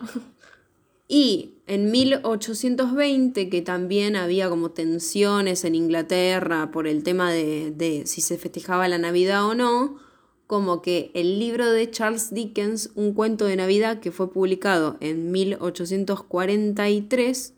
Y 1.07 1.57
en 1.67 1.91
1820, 1.91 3.51
que 3.51 3.61
también 3.61 4.17
había 4.17 4.49
como 4.49 4.71
tensiones 4.71 5.65
en 5.65 5.75
Inglaterra 5.75 6.71
por 6.73 6.89
el 6.89 7.03
tema 7.03 7.31
de, 7.31 7.71
de 7.71 8.07
si 8.07 8.23
se 8.23 8.39
festejaba 8.39 8.89
la 8.89 8.97
Navidad 8.97 9.47
o 9.47 9.55
no, 9.55 9.99
como 10.47 10.81
que 10.83 11.11
el 11.15 11.39
libro 11.39 11.71
de 11.71 11.91
Charles 11.91 12.33
Dickens, 12.33 12.91
Un 12.95 13.13
cuento 13.13 13.45
de 13.45 13.57
Navidad, 13.57 14.01
que 14.01 14.13
fue 14.13 14.33
publicado 14.33 14.97
en 15.01 15.31
1843, 15.33 17.53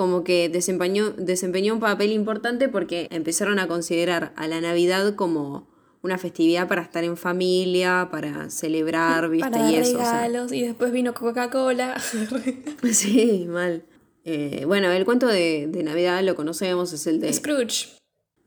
como 0.00 0.24
que 0.24 0.48
desempeñó, 0.48 1.10
desempeñó 1.10 1.74
un 1.74 1.80
papel 1.80 2.12
importante 2.12 2.70
porque 2.70 3.06
empezaron 3.10 3.58
a 3.58 3.68
considerar 3.68 4.32
a 4.34 4.48
la 4.48 4.58
Navidad 4.62 5.14
como 5.14 5.68
una 6.00 6.16
festividad 6.16 6.68
para 6.68 6.80
estar 6.80 7.04
en 7.04 7.18
familia, 7.18 8.08
para 8.10 8.48
celebrar, 8.48 9.28
¿viste? 9.28 9.50
Para 9.50 9.70
y 9.70 9.74
eso. 9.76 9.98
o 9.98 10.00
sea. 10.00 10.22
regalos. 10.22 10.52
Y 10.52 10.62
después 10.62 10.90
vino 10.90 11.12
Coca-Cola. 11.12 12.00
Sí, 12.92 13.44
mal. 13.46 13.84
Eh, 14.24 14.64
bueno, 14.66 14.90
el 14.90 15.04
cuento 15.04 15.26
de, 15.26 15.66
de 15.68 15.82
Navidad 15.82 16.22
lo 16.22 16.34
conocemos, 16.34 16.94
es 16.94 17.06
el 17.06 17.20
de 17.20 17.30
Scrooge. 17.34 17.88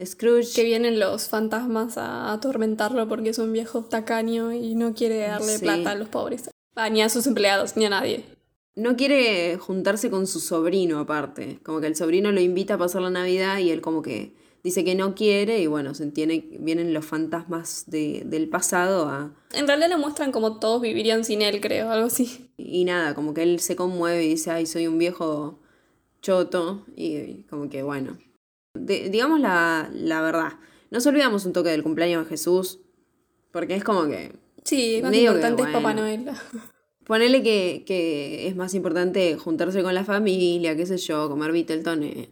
Scrooge. 0.03 0.55
Que 0.55 0.63
vienen 0.63 0.99
los 0.99 1.27
fantasmas 1.29 1.99
a 1.99 2.33
atormentarlo 2.33 3.07
porque 3.07 3.29
es 3.29 3.37
un 3.37 3.53
viejo 3.53 3.83
tacaño 3.83 4.51
y 4.53 4.73
no 4.73 4.95
quiere 4.95 5.19
darle 5.19 5.59
Sí. 5.59 5.63
plata 5.63 5.91
a 5.91 5.95
los 5.95 6.09
pobres. 6.09 6.49
Ah, 6.73 6.89
ni 6.89 7.03
a 7.03 7.09
sus 7.09 7.27
empleados, 7.27 7.77
ni 7.77 7.85
a 7.85 7.91
nadie. 7.91 8.25
No 8.75 8.95
quiere 8.95 9.57
juntarse 9.57 10.09
con 10.09 10.25
su 10.27 10.39
sobrino 10.39 10.99
aparte. 10.99 11.59
Como 11.63 11.79
que 11.79 11.87
el 11.87 11.95
sobrino 11.95 12.31
lo 12.31 12.39
invita 12.41 12.73
a 12.75 12.77
pasar 12.77 13.01
la 13.03 13.09
Navidad 13.11 13.59
y 13.59 13.69
él 13.69 13.81
como 13.81 14.01
que 14.01 14.33
dice 14.63 14.83
que 14.83 14.95
no 14.95 15.13
quiere 15.13 15.59
y 15.59 15.67
bueno, 15.67 15.93
se 15.93 16.03
entiende, 16.03 16.43
vienen 16.59 16.93
los 16.93 17.05
fantasmas 17.05 17.83
de- 17.87 18.23
del 18.25 18.49
pasado 18.49 19.09
a... 19.09 19.31
En 19.53 19.67
realidad 19.67 19.89
lo 19.89 19.97
muestran 19.99 20.31
como 20.31 20.57
todos 20.59 20.81
vivirían 20.81 21.23
sin 21.25 21.41
él, 21.41 21.59
creo, 21.61 21.91
algo 21.91 22.07
así. 22.07 22.49
Y 22.57 22.85
nada, 22.85 23.13
como 23.13 23.33
que 23.33 23.43
él 23.43 23.59
se 23.59 23.75
conmueve 23.75 24.23
y 24.25 24.29
dice, 24.29 24.51
ay, 24.51 24.65
soy 24.65 24.87
un 24.87 24.97
viejo 24.97 25.59
choto 26.21 26.85
y 26.95 27.43
como 27.49 27.69
que 27.69 27.83
bueno. 27.83 28.17
De- 28.73 29.09
digamos 29.09 29.39
la, 29.39 29.89
la 29.93 30.21
verdad, 30.21 30.53
no 30.89 30.99
se 31.01 31.09
olvidamos 31.09 31.45
un 31.45 31.53
toque 31.53 31.69
del 31.69 31.83
cumpleaños 31.83 32.23
de 32.23 32.29
Jesús, 32.29 32.79
porque 33.51 33.75
es 33.75 33.83
como 33.83 34.07
que 34.07 34.31
Sí, 34.63 35.01
más 35.03 35.11
que 35.11 35.21
importante 35.23 35.61
es 35.61 35.67
Papá. 35.69 35.93
Noel. 35.93 36.25
Ponele 37.05 37.43
que, 37.43 37.83
que 37.85 38.47
es 38.47 38.55
más 38.55 38.73
importante 38.73 39.35
juntarse 39.37 39.83
con 39.83 39.93
la 39.93 40.05
familia, 40.05 40.75
qué 40.75 40.85
sé 40.85 40.97
yo, 40.97 41.29
comer 41.29 41.51
Vitelton. 41.51 42.03
eh. 42.03 42.29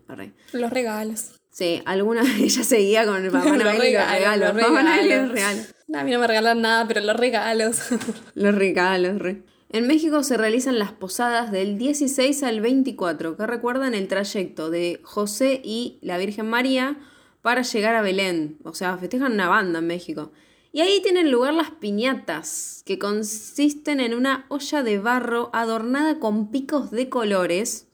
Los 0.53 0.71
regalos. 0.71 1.31
Sí, 1.49 1.81
alguna 1.85 2.21
ella 2.39 2.63
seguía 2.63 3.05
con 3.05 3.23
el 3.25 3.31
Papá 3.31 3.57
Noel 3.57 3.59
y 3.59 3.63
los 3.63 3.79
regalos, 3.81 4.17
regalos. 4.17 4.53
los 4.55 4.65
Papá 4.67 4.83
Noel 4.83 5.05
y 5.05 5.09
los 5.09 5.29
regalos. 5.29 5.33
regalos. 5.33 5.75
A 5.93 6.03
mí 6.05 6.11
no 6.11 6.19
me 6.19 6.27
regalan 6.27 6.61
nada, 6.61 6.87
pero 6.87 7.01
los 7.01 7.15
regalos. 7.17 7.79
Los 8.35 8.55
regalos, 8.55 9.19
re. 9.19 9.43
En 9.73 9.87
México 9.87 10.23
se 10.23 10.37
realizan 10.37 10.79
las 10.79 10.91
posadas 10.93 11.51
del 11.51 11.77
16 11.77 12.43
al 12.43 12.61
24, 12.61 13.35
que 13.37 13.45
recuerdan 13.47 13.93
el 13.93 14.07
trayecto 14.07 14.69
de 14.69 14.99
José 15.03 15.61
y 15.63 15.97
la 16.01 16.17
Virgen 16.17 16.49
María 16.49 16.97
para 17.41 17.61
llegar 17.63 17.95
a 17.95 18.01
Belén. 18.01 18.57
O 18.63 18.73
sea, 18.73 18.97
festejan 18.97 19.33
una 19.33 19.47
banda 19.49 19.79
en 19.79 19.87
México. 19.87 20.31
Y 20.73 20.79
ahí 20.79 21.01
tienen 21.01 21.31
lugar 21.31 21.53
las 21.53 21.71
piñatas, 21.71 22.81
que 22.85 22.97
consisten 22.97 23.99
en 23.99 24.13
una 24.13 24.45
olla 24.47 24.83
de 24.83 24.99
barro 24.99 25.49
adornada 25.51 26.17
con 26.19 26.49
picos 26.49 26.91
de 26.91 27.09
colores, 27.09 27.87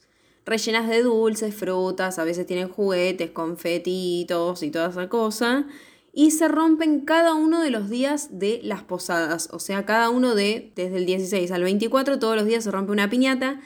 rellenas 0.46 0.88
de 0.88 1.02
dulces, 1.02 1.56
frutas, 1.56 2.20
a 2.20 2.24
veces 2.24 2.46
tienen 2.46 2.70
juguetes, 2.70 3.32
confetitos 3.32 4.62
y 4.62 4.70
toda 4.70 4.90
esa 4.90 5.10
cosa. 5.10 5.66
Y 6.14 6.32
se 6.32 6.48
rompen 6.48 7.02
cada 7.02 7.34
uno 7.34 7.62
de 7.62 7.72
los 7.72 7.90
días 7.90 8.40
de 8.40 8.60
las 8.64 8.84
posadas. 8.84 9.50
O 9.52 9.60
sea, 9.60 9.86
cada 9.86 10.10
uno 10.12 10.36
de, 10.36 10.72
desde 10.76 10.98
el 10.98 11.06
16 11.08 11.52
al 11.52 11.64
24, 11.64 12.20
todos 12.20 12.36
los 12.36 12.46
días 12.46 12.64
se 12.64 12.72
rompe 12.72 12.92
una 12.92 13.10
piñata. 13.10 13.60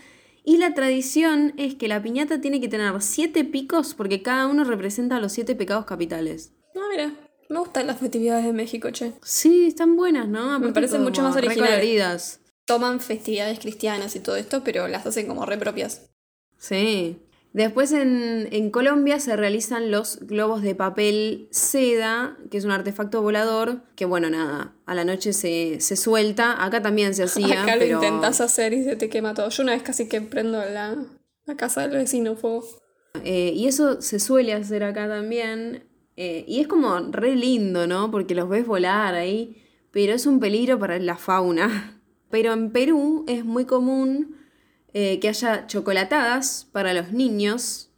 Y 0.44 0.58
la 0.58 0.74
tradición 0.74 1.53
es 1.58 1.75
que 1.75 1.88
la 1.88 2.01
piñata 2.01 2.39
tiene 2.39 2.62
que 2.62 2.68
tener 2.68 3.00
siete 3.01 3.44
picos 3.44 3.94
porque 3.94 4.22
cada 4.22 4.48
uno 4.48 4.63
representa 4.63 5.20
los 5.20 5.34
siete 5.34 5.53
pecados 5.53 5.86
capitales. 5.86 6.53
No, 6.74 6.89
mira, 6.89 7.13
me 7.51 7.60
gustan 7.60 7.86
las 7.86 8.00
festividades 8.00 8.46
de 8.46 8.53
México, 8.53 8.89
che. 8.91 9.12
Sí, 9.24 9.67
están 9.67 9.98
buenas, 9.98 10.27
¿no? 10.27 10.53
Aparte 10.53 10.74
parecen 10.74 11.03
mucho 11.03 11.22
más 11.22 11.36
originales. 11.36 12.39
Toman 12.65 13.01
festividades 13.01 13.60
cristianas 13.60 14.15
y 14.15 14.22
todo 14.22 14.38
esto, 14.38 14.63
pero 14.63 14.88
las 14.88 15.05
hacen 15.05 15.27
como 15.27 15.46
re 15.46 15.58
propias. 15.58 16.10
Sí. 16.58 17.20
Después 17.51 17.91
en, 17.91 18.48
en 18.51 18.72
Colombia 18.72 19.20
se 19.20 19.36
realizan 19.36 19.91
los 19.91 20.20
globos 20.22 20.62
de 20.62 20.75
papel 20.75 21.50
seda, 21.51 22.38
que 22.50 22.58
es 22.58 22.63
un 22.63 22.72
artefacto 22.72 23.22
volador, 23.22 23.81
que 23.98 24.05
bueno, 24.05 24.29
nada, 24.29 24.74
a 24.86 24.96
la 24.96 25.03
noche 25.03 25.34
se, 25.34 25.81
se 25.81 25.98
suelta. 25.98 26.63
Acá 26.63 26.81
también 26.81 27.13
se 27.13 27.24
hacía, 27.25 27.63
Acá 27.63 27.75
pero... 27.77 28.00
lo 28.00 28.05
intentas 28.05 28.39
hacer 28.39 28.72
y 28.72 28.86
se 28.86 28.96
te 28.96 29.10
quema 29.10 29.34
todo. 29.34 29.50
Yo 29.50 29.63
una 29.63 29.74
vez 29.74 29.84
casi 29.84 30.08
que 30.08 30.22
prendo 30.22 30.63
la, 30.63 30.96
la 31.46 31.58
casa 31.58 31.81
del 31.81 31.98
vecino 31.98 32.38
fuego. 32.38 32.65
Eh, 33.25 33.51
y 33.53 33.67
eso 33.67 34.01
se 34.01 34.22
suele 34.22 34.53
hacer 34.53 34.86
acá 34.86 35.10
también. 35.10 35.90
Eh, 36.24 36.46
y 36.48 36.60
es 36.60 36.68
como 36.68 37.00
re 37.00 37.36
lindo, 37.36 37.88
¿no? 37.88 38.12
Porque 38.12 38.36
los 38.36 38.48
ves 38.48 38.68
volar 38.68 39.16
ahí, 39.16 39.60
pero 39.90 40.13
es 40.13 40.28
un 40.28 40.40
peligro 40.40 40.78
para 40.78 41.00
la 41.00 41.18
fauna. 41.18 42.00
Pero 42.30 42.54
en 42.54 42.70
Perú 42.72 43.25
es 43.28 43.44
muy 43.44 43.66
común 43.66 44.38
eh, 44.94 45.20
que 45.20 45.28
haya 45.28 45.66
chocolatadas 45.66 46.70
para 46.72 46.94
los 46.94 47.12
niños. 47.12 47.90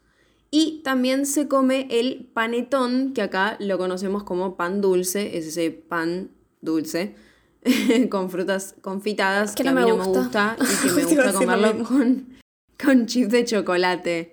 Y 0.49 0.81
también 0.83 1.25
se 1.25 1.49
come 1.49 1.87
el 1.91 2.31
panetón, 2.33 3.11
que 3.13 3.21
acá 3.21 3.57
lo 3.59 3.77
conocemos 3.77 4.23
como 4.23 4.55
pan 4.55 4.79
dulce, 4.79 5.37
es 5.37 5.45
ese 5.45 5.69
pan 5.69 6.31
dulce 6.61 7.15
con 8.09 8.29
frutas 8.31 8.73
confitadas 8.81 9.53
Que 9.53 9.63
que, 9.63 9.69
no 9.69 9.81
a 9.81 9.85
mí 9.85 9.91
me 9.91 9.97
no 9.97 9.97
me 9.97 10.17
gusta. 10.17 10.55
y 10.59 10.87
que 10.87 10.93
me 10.95 11.03
gusta 11.03 11.33
comerlo 11.33 11.83
con, 11.83 12.39
con 12.83 13.05
chips 13.05 13.31
de 13.33 13.43
chocolate. 13.43 14.32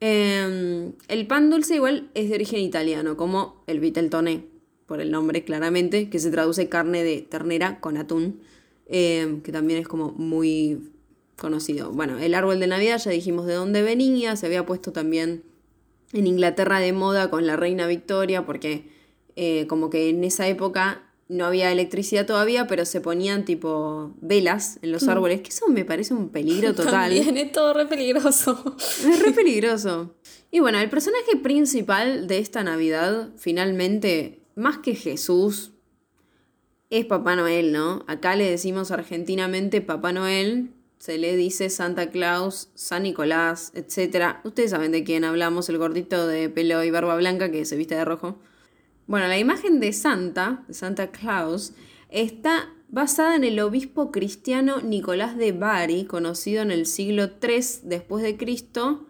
Eh, 0.00 0.92
el 1.08 1.26
pan 1.26 1.50
dulce 1.50 1.74
igual 1.74 2.10
es 2.14 2.28
de 2.30 2.34
origen 2.34 2.60
italiano, 2.60 3.16
como 3.16 3.62
el 3.66 3.80
viteltoné, 3.80 4.44
por 4.86 5.00
el 5.00 5.10
nombre 5.10 5.44
claramente, 5.44 6.08
que 6.10 6.18
se 6.18 6.30
traduce 6.30 6.68
carne 6.68 7.04
de 7.04 7.20
ternera 7.20 7.80
con 7.80 7.96
atún, 7.96 8.40
eh, 8.86 9.40
que 9.44 9.52
también 9.52 9.78
es 9.78 9.86
como 9.86 10.12
muy 10.12 10.90
conocido. 11.36 11.92
Bueno, 11.92 12.18
el 12.18 12.34
árbol 12.34 12.60
de 12.60 12.66
Navidad 12.66 12.98
ya 12.98 13.10
dijimos 13.10 13.46
de 13.46 13.54
dónde 13.54 13.82
venía, 13.82 14.36
se 14.36 14.46
había 14.46 14.66
puesto 14.66 14.92
también 14.92 15.42
en 16.12 16.26
Inglaterra 16.26 16.80
de 16.80 16.92
moda 16.92 17.30
con 17.30 17.46
la 17.46 17.56
reina 17.56 17.86
Victoria, 17.86 18.44
porque 18.44 18.88
eh, 19.36 19.66
como 19.68 19.90
que 19.90 20.08
en 20.08 20.24
esa 20.24 20.48
época 20.48 21.02
no 21.30 21.46
había 21.46 21.70
electricidad 21.70 22.26
todavía, 22.26 22.66
pero 22.66 22.84
se 22.84 23.00
ponían 23.00 23.44
tipo 23.44 24.14
velas 24.20 24.80
en 24.82 24.90
los 24.90 25.06
árboles, 25.06 25.40
que 25.42 25.50
eso 25.50 25.68
me 25.68 25.84
parece 25.84 26.12
un 26.12 26.28
peligro 26.28 26.74
total. 26.74 27.14
También 27.14 27.36
es 27.36 27.52
todo 27.52 27.72
re 27.72 27.86
peligroso. 27.86 28.76
Es 28.78 29.22
re 29.22 29.30
peligroso. 29.34 30.16
Y 30.50 30.58
bueno, 30.58 30.80
el 30.80 30.90
personaje 30.90 31.36
principal 31.40 32.26
de 32.26 32.38
esta 32.38 32.64
Navidad, 32.64 33.28
finalmente, 33.36 34.42
más 34.56 34.78
que 34.78 34.96
Jesús, 34.96 35.70
es 36.90 37.06
Papá 37.06 37.36
Noel, 37.36 37.70
¿no? 37.70 38.04
Acá 38.08 38.34
le 38.34 38.50
decimos 38.50 38.90
argentinamente 38.90 39.80
Papá 39.80 40.12
Noel, 40.12 40.70
se 40.98 41.16
le 41.16 41.36
dice 41.36 41.70
Santa 41.70 42.10
Claus, 42.10 42.70
San 42.74 43.04
Nicolás, 43.04 43.70
etc. 43.76 44.38
Ustedes 44.42 44.72
saben 44.72 44.90
de 44.90 45.04
quién 45.04 45.22
hablamos, 45.22 45.68
el 45.68 45.78
gordito 45.78 46.26
de 46.26 46.48
pelo 46.50 46.82
y 46.82 46.90
barba 46.90 47.14
blanca 47.14 47.52
que 47.52 47.64
se 47.64 47.76
viste 47.76 47.94
de 47.94 48.04
rojo. 48.04 48.40
Bueno, 49.10 49.26
la 49.26 49.40
imagen 49.40 49.80
de 49.80 49.92
Santa, 49.92 50.62
de 50.68 50.74
Santa 50.74 51.08
Claus, 51.10 51.72
está 52.10 52.72
basada 52.90 53.34
en 53.34 53.42
el 53.42 53.58
obispo 53.58 54.12
cristiano 54.12 54.82
Nicolás 54.82 55.36
de 55.36 55.50
Bari, 55.50 56.04
conocido 56.04 56.62
en 56.62 56.70
el 56.70 56.86
siglo 56.86 57.24
III 57.42 57.80
después 57.82 58.22
de 58.22 58.36
Cristo. 58.36 59.08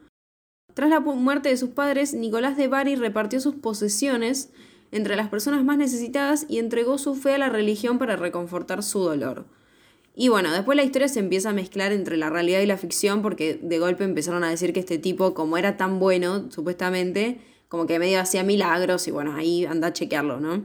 Tras 0.73 0.89
la 0.89 1.01
muerte 1.01 1.51
de 1.51 1.59
sus 1.59 1.69
padres, 1.69 2.15
Nicolás 2.15 2.57
de 2.57 2.67
Bari 2.67 2.97
repartió 2.97 3.41
sus 3.41 3.57
posesiones 3.57 4.49
entre 4.91 5.17
las 5.17 5.29
personas 5.29 5.65
más 5.65 5.77
necesitadas 5.77 6.47
y 6.49 6.61
entregó 6.61 6.97
su 6.97 7.15
fe 7.15 7.35
a 7.35 7.39
la 7.39 7.51
religión 7.51 7.99
para 7.99 8.17
reconfortar 8.17 8.83
su 8.83 9.01
dolor. 9.01 9.45
Y 10.15 10.31
bueno, 10.31 10.51
después 10.51 10.77
la 10.77 10.83
historia 10.83 11.09
se 11.09 11.21
empieza 11.21 11.51
a 11.51 11.53
mezclar 11.53 11.93
entre 11.93 12.17
la 12.17 12.31
realidad 12.31 12.61
y 12.61 12.67
la 12.67 12.79
ficción 12.79 13.21
porque 13.21 13.61
de 13.63 13.79
golpe 13.79 14.05
empezaron 14.05 14.45
a 14.45 14.49
decir 14.49 14.73
que 14.73 14.81
este 14.81 14.97
tipo, 14.97 15.35
como 15.35 15.59
era 15.59 15.77
tan 15.77 15.99
bueno, 15.99 16.51
supuestamente, 16.51 17.43
como 17.71 17.87
que 17.87 18.01
medio 18.01 18.21
hacía 18.21 18.43
milagros 18.43 19.07
y 19.07 19.13
bueno, 19.13 19.35
ahí 19.35 19.65
anda 19.65 19.89
a 19.89 19.93
chequearlo, 19.93 20.41
¿no? 20.41 20.65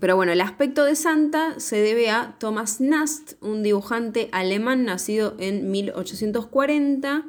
Pero 0.00 0.14
bueno, 0.14 0.32
el 0.32 0.40
aspecto 0.40 0.84
de 0.84 0.94
Santa 0.94 1.58
se 1.58 1.76
debe 1.76 2.10
a 2.10 2.36
Thomas 2.38 2.80
Nast, 2.80 3.32
un 3.42 3.64
dibujante 3.64 4.28
alemán 4.32 4.84
nacido 4.84 5.34
en 5.38 5.70
1840, 5.72 7.26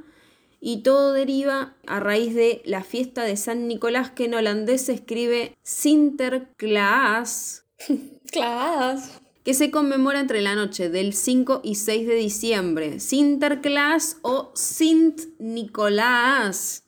y 0.61 0.83
todo 0.83 1.13
deriva 1.13 1.75
a 1.87 1.99
raíz 1.99 2.35
de 2.35 2.61
la 2.65 2.83
fiesta 2.83 3.23
de 3.23 3.35
San 3.35 3.67
Nicolás 3.67 4.11
que 4.11 4.25
en 4.25 4.35
holandés 4.35 4.85
se 4.85 4.93
escribe 4.93 5.55
Sinterklaas. 5.63 7.65
Klaas. 8.31 9.21
que 9.43 9.53
se 9.53 9.71
conmemora 9.71 10.19
entre 10.19 10.41
la 10.41 10.55
noche 10.55 10.89
del 10.89 11.13
5 11.13 11.61
y 11.63 11.75
6 11.75 12.07
de 12.07 12.15
diciembre. 12.15 12.99
Sinterklaas 12.99 14.17
o 14.21 14.51
Sint 14.53 15.21
Nicolás. 15.39 16.84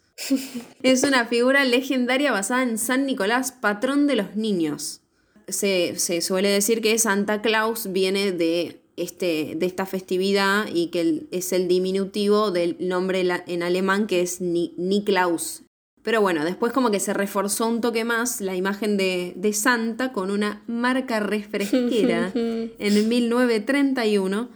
Es 0.84 1.04
una 1.04 1.26
figura 1.26 1.64
legendaria 1.66 2.32
basada 2.32 2.64
en 2.64 2.78
San 2.78 3.06
Nicolás, 3.06 3.52
patrón 3.52 4.08
de 4.08 4.16
los 4.16 4.36
niños. 4.36 5.02
Se, 5.48 5.98
se 5.98 6.22
suele 6.22 6.50
decir 6.50 6.82
que 6.82 6.98
Santa 7.00 7.42
Claus 7.42 7.92
viene 7.94 8.32
de, 8.34 8.82
este, 8.98 9.54
de 9.56 9.66
esta 9.66 9.86
festividad 9.86 10.66
y 10.74 10.88
que 10.88 11.28
es 11.32 11.54
el 11.54 11.68
diminutivo 11.68 12.52
del 12.52 12.76
nombre 12.80 13.22
en 13.48 13.64
alemán 13.64 14.08
que 14.08 14.22
es 14.22 14.42
Ni- 14.42 14.74
Niklaus. 14.78 15.64
Pero 16.04 16.22
bueno, 16.22 16.46
después 16.46 16.72
como 16.74 16.90
que 16.90 17.00
se 17.02 17.14
reforzó 17.14 17.68
un 17.68 17.82
toque 17.82 18.04
más 18.06 18.40
la 18.42 18.56
imagen 18.56 18.96
de, 18.98 19.34
de 19.36 19.54
Santa 19.54 20.14
con 20.14 20.32
una 20.32 20.64
marca 20.68 21.20
refresquera 21.20 22.32
en 22.36 23.10
1931. 23.10 24.50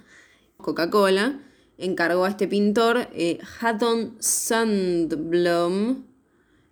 Coca-Cola 0.58 1.39
encargó 1.82 2.26
a 2.26 2.30
este 2.30 2.48
pintor, 2.48 3.08
eh, 3.13 3.39
Hatton 3.60 4.15
Sandblom, 4.20 6.04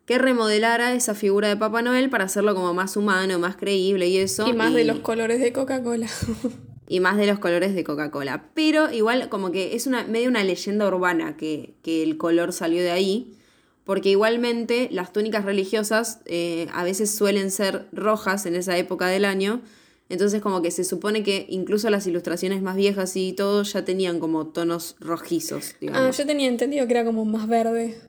que 0.06 0.17
remodelara 0.17 0.93
esa 0.93 1.13
figura 1.13 1.50
de 1.50 1.58
Papá 1.58 1.82
Noel 1.82 2.10
para 2.10 2.24
hacerlo 2.24 2.56
como 2.56 2.74
más 2.74 2.98
humano, 2.98 3.38
más 3.38 3.56
creíble 3.56 4.08
y 4.08 4.17
eso. 4.17 4.48
Y 4.48 4.54
más 4.54 4.74
de 4.74 4.84
los 4.84 5.00
colores 5.00 5.39
de 5.39 5.54
Coca-Cola. 5.54 6.08
y 6.88 7.00
más 7.00 7.17
de 7.17 7.28
los 7.28 7.38
colores 7.38 7.76
de 7.76 7.84
Coca-Cola. 7.84 8.45
Pero 8.56 8.91
igual 8.91 9.30
como 9.30 9.52
que 9.52 9.76
es 9.76 9.86
una, 9.86 10.04
medio 10.06 10.30
una 10.30 10.43
leyenda 10.43 10.88
urbana 10.88 11.38
que, 11.38 11.76
que 11.84 12.02
el 12.02 12.17
color 12.17 12.54
salió 12.54 12.82
de 12.82 12.91
ahí. 12.91 13.36
Porque 13.84 14.10
igualmente 14.10 14.89
las 14.91 15.13
túnicas 15.13 15.45
religiosas 15.45 16.22
eh, 16.26 16.67
a 16.74 16.84
veces 16.84 17.15
suelen 17.15 17.50
ser 17.52 17.88
rojas 17.91 18.45
en 18.45 18.56
esa 18.56 18.78
época 18.78 19.08
del 19.08 19.26
año. 19.26 19.62
Entonces 20.10 20.41
como 20.41 20.62
que 20.62 20.72
se 20.72 20.84
supone 20.84 21.24
que 21.24 21.45
incluso 21.50 21.89
las 21.89 22.08
ilustraciones 22.08 22.62
más 22.62 22.76
viejas 22.76 23.15
y 23.15 23.34
todo 23.34 23.63
ya 23.63 23.86
tenían 23.86 24.19
como 24.19 24.48
tonos 24.48 24.95
rojizos. 25.00 25.72
ah, 25.74 25.78
Digamos. 25.80 26.17
yo 26.17 26.26
tenía 26.26 26.48
entendido 26.48 26.88
que 26.88 26.93
era 26.93 27.06
como 27.06 27.26
más 27.26 27.48
verde. 27.48 28.02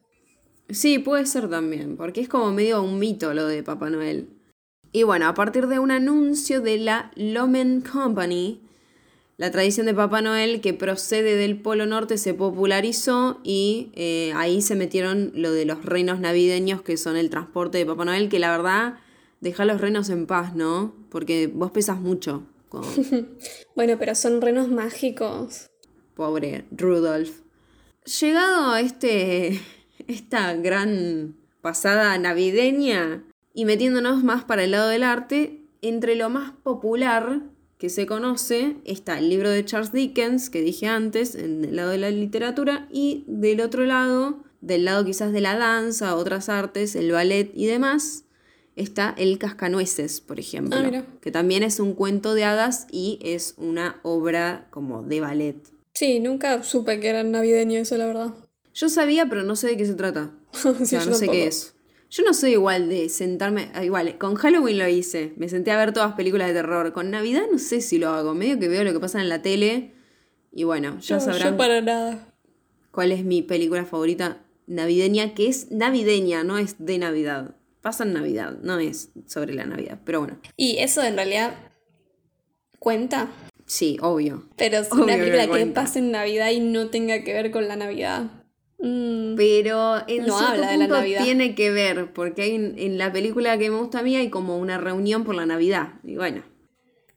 Sí, 0.71 0.99
puede 0.99 1.27
ser 1.27 1.49
también, 1.51 1.97
porque 1.97 2.21
es 2.21 2.29
como 2.29 2.51
medio 2.53 2.83
un 2.83 2.99
mito 2.99 3.35
lo 3.35 3.47
de 3.47 3.63
Papá 3.63 3.91
Noel. 3.91 4.29
Y 4.93 5.03
bueno, 5.03 5.29
a 5.29 5.35
partir 5.35 5.67
de 5.67 5.79
un 5.79 5.91
anuncio 5.91 6.61
de 6.61 6.79
la 6.79 7.11
Lomen 7.15 7.81
Company, 7.81 8.61
la 9.37 9.51
tradición 9.51 9.87
de 9.87 9.95
Papá 9.95 10.21
Noel 10.21 10.61
que 10.61 10.75
procede 10.75 11.37
del 11.37 11.61
Polo 11.61 11.87
Norte 11.87 12.19
se 12.19 12.35
popularizó 12.35 13.41
y 13.43 13.91
eh, 13.95 14.33
ahí 14.37 14.63
se 14.63 14.75
metieron 14.75 15.33
lo 15.35 15.53
de 15.53 15.65
los 15.65 15.85
reinos 15.85 16.21
navideños, 16.21 16.83
que 16.83 16.97
son 16.97 17.17
el 17.17 17.31
transporte 17.31 17.79
de 17.79 17.87
Papá 17.87 18.05
Noel, 18.05 18.29
que 18.29 18.39
la 18.39 18.51
verdad, 18.51 18.95
deja 19.41 19.65
los 19.65 19.81
reinos 19.81 20.09
en 20.11 20.27
paz, 20.27 20.55
¿no? 20.55 20.95
Porque 21.11 21.47
vos 21.47 21.71
pesas 21.71 22.01
mucho, 22.01 22.45
como 22.69 22.89
Bueno, 23.75 23.97
pero 23.99 24.15
son 24.15 24.41
renos 24.41 24.69
mágicos. 24.69 25.71
pobre 26.15 26.65
Rudolf. 26.71 27.41
Llegado 28.21 28.73
a 28.73 28.81
este, 28.81 29.61
esta 30.07 30.55
gran 30.55 31.37
pasada 31.61 32.17
navideña 32.19 33.25
y 33.53 33.65
metiéndonos 33.65 34.25
más 34.25 34.45
para 34.45 34.65
el 34.65 34.71
lado 34.71 34.89
del 34.89 35.03
arte, 35.03 35.63
entre 35.83 36.15
lo 36.15 36.31
más 36.31 36.53
popular 36.63 37.43
que 37.79 37.89
se 37.89 38.07
conoce 38.07 38.77
está 38.85 39.19
el 39.19 39.31
libro 39.31 39.49
de 39.49 39.65
Charles 39.65 39.93
Dickens, 39.93 40.51
que 40.51 40.61
dije 40.61 40.87
antes, 40.87 41.35
en 41.35 41.65
el 41.65 41.77
lado 41.77 41.91
de 41.91 41.99
la 41.99 42.11
literatura, 42.11 42.87
y 42.93 43.25
del 43.27 43.63
otro 43.63 43.87
lado, 43.87 44.45
del 44.61 44.85
lado 44.85 45.05
quizás 45.05 45.33
de 45.33 45.41
la 45.41 45.57
danza, 45.57 46.15
otras 46.15 46.51
artes, 46.51 46.95
el 46.95 47.11
ballet 47.11 47.51
y 47.55 47.67
demás, 47.67 48.25
está 48.81 49.15
El 49.17 49.39
Cascanueces, 49.39 50.21
por 50.21 50.41
ejemplo, 50.41 50.77
Ah, 50.79 50.83
mira. 50.83 51.07
que 51.21 51.31
también 51.31 51.63
es 51.63 51.79
un 51.81 51.95
cuento 51.95 52.35
de 52.35 52.45
hadas 52.45 52.87
y 52.91 53.19
es 53.23 53.55
una 53.59 54.01
obra 54.03 54.67
como 54.71 55.03
de 55.03 55.21
ballet. 55.21 55.57
Sí, 55.95 56.21
nunca 56.21 56.63
supe 56.63 56.99
que 57.01 57.09
era 57.09 57.23
navideño 57.23 57.79
eso, 57.79 57.97
la 57.97 58.07
verdad. 58.07 58.35
Yo 58.75 58.89
sabía, 58.89 59.27
pero 59.29 59.43
no 59.43 59.57
sé 59.57 59.69
de 59.69 59.77
qué 59.77 59.87
se 59.87 59.95
trata. 59.95 60.33
Sí, 60.53 60.69
O 60.69 60.85
sea, 60.85 61.01
yo 61.01 61.11
no 61.11 61.15
sé 61.17 61.27
tampoco. 61.27 61.33
qué 61.33 61.47
es. 61.47 61.75
Yo 62.11 62.25
no 62.25 62.35
soy 62.35 62.53
igual 62.53 62.89
de 62.89 63.09
sentarme. 63.09 63.71
ah, 63.75 63.85
Igual, 63.85 64.19
con 64.19 64.35
Halloween 64.35 64.79
lo 64.79 64.89
hice. 64.89 65.33
Me 65.37 65.49
senté 65.49 65.71
a 65.71 65.77
ver 65.77 65.93
todas 65.93 66.15
películas 66.15 66.49
de 66.49 66.55
terror. 66.55 66.93
Con 66.93 67.11
Navidad 67.13 67.43
no 67.53 67.59
sé 67.61 67.81
si 67.81 67.99
lo 67.99 68.09
hago. 68.09 68.35
Medio 68.35 68.59
que 68.59 68.67
veo 68.69 68.83
lo 68.83 68.93
que 68.93 68.99
pasa 68.99 69.21
en 69.21 69.29
la 69.29 69.43
tele. 69.43 69.93
Y 70.53 70.65
bueno, 70.65 70.99
ya 71.01 71.19
Yo- 71.19 71.25
sabrán 71.25 71.53
Yo 71.53 71.57
para 71.57 71.81
nada. 71.81 72.35
cuál 72.91 73.13
es 73.13 73.25
mi 73.25 73.43
película 73.43 73.85
favorita 73.85 74.43
navideña, 74.67 75.35
que 75.35 75.47
es 75.49 75.71
navideña, 75.71 76.43
no 76.43 76.59
es 76.59 76.77
de 76.85 76.99
Navidad. 76.99 77.55
Pasa 77.83 78.05
en 78.05 78.13
Navidad, 78.13 78.59
no 78.63 78.79
es 78.79 79.11
sobre 79.27 79.55
la 79.55 79.65
Navidad. 79.65 79.99
Pero 80.05 80.21
bueno, 80.21 80.39
Y 80.57 80.79
eso 80.79 81.03
en 81.03 81.17
realidad 81.17 81.55
cuenta. 82.79 83.29
sí, 83.67 83.97
obvio. 84.03 84.49
Pero 84.57 84.79
es 84.79 84.93
Obvio 84.93 85.05
una 85.05 85.15
que 85.15 85.19
película 85.21 85.43
que 85.45 85.49
cuenta. 85.49 85.81
pasa 85.83 85.99
en 85.99 86.11
Navidad 86.11 86.51
y 86.51 86.61
no 86.61 86.89
tenga 86.89 87.23
que 87.25 87.33
ver 87.33 87.51
con 87.51 87.69
la 87.69 87.77
Navidad. 87.77 88.25
Mm, 88.79 89.35
Pero 89.37 89.97
en 90.09 90.27
No 90.27 90.39
cierto 90.39 90.47
habla 90.55 90.71
de 90.73 90.79
la 90.79 90.87
Navidad. 90.89 91.23
tiene 91.25 91.55
que 91.55 91.71
ver, 91.71 92.13
porque 92.13 92.43
hay 92.43 92.55
en 92.55 92.99
la 92.99 93.13
película 93.13 93.59
que 93.59 93.71
me 93.71 93.77
gusta 93.79 93.99
a 94.01 94.03
mí 94.03 94.17
hay 94.17 94.31
como 94.31 94.59
una 94.59 94.79
reunión 94.79 95.25
por 95.25 95.35
la 95.35 95.45
Navidad. 95.47 95.95
Y 96.03 96.17
bueno, 96.17 96.43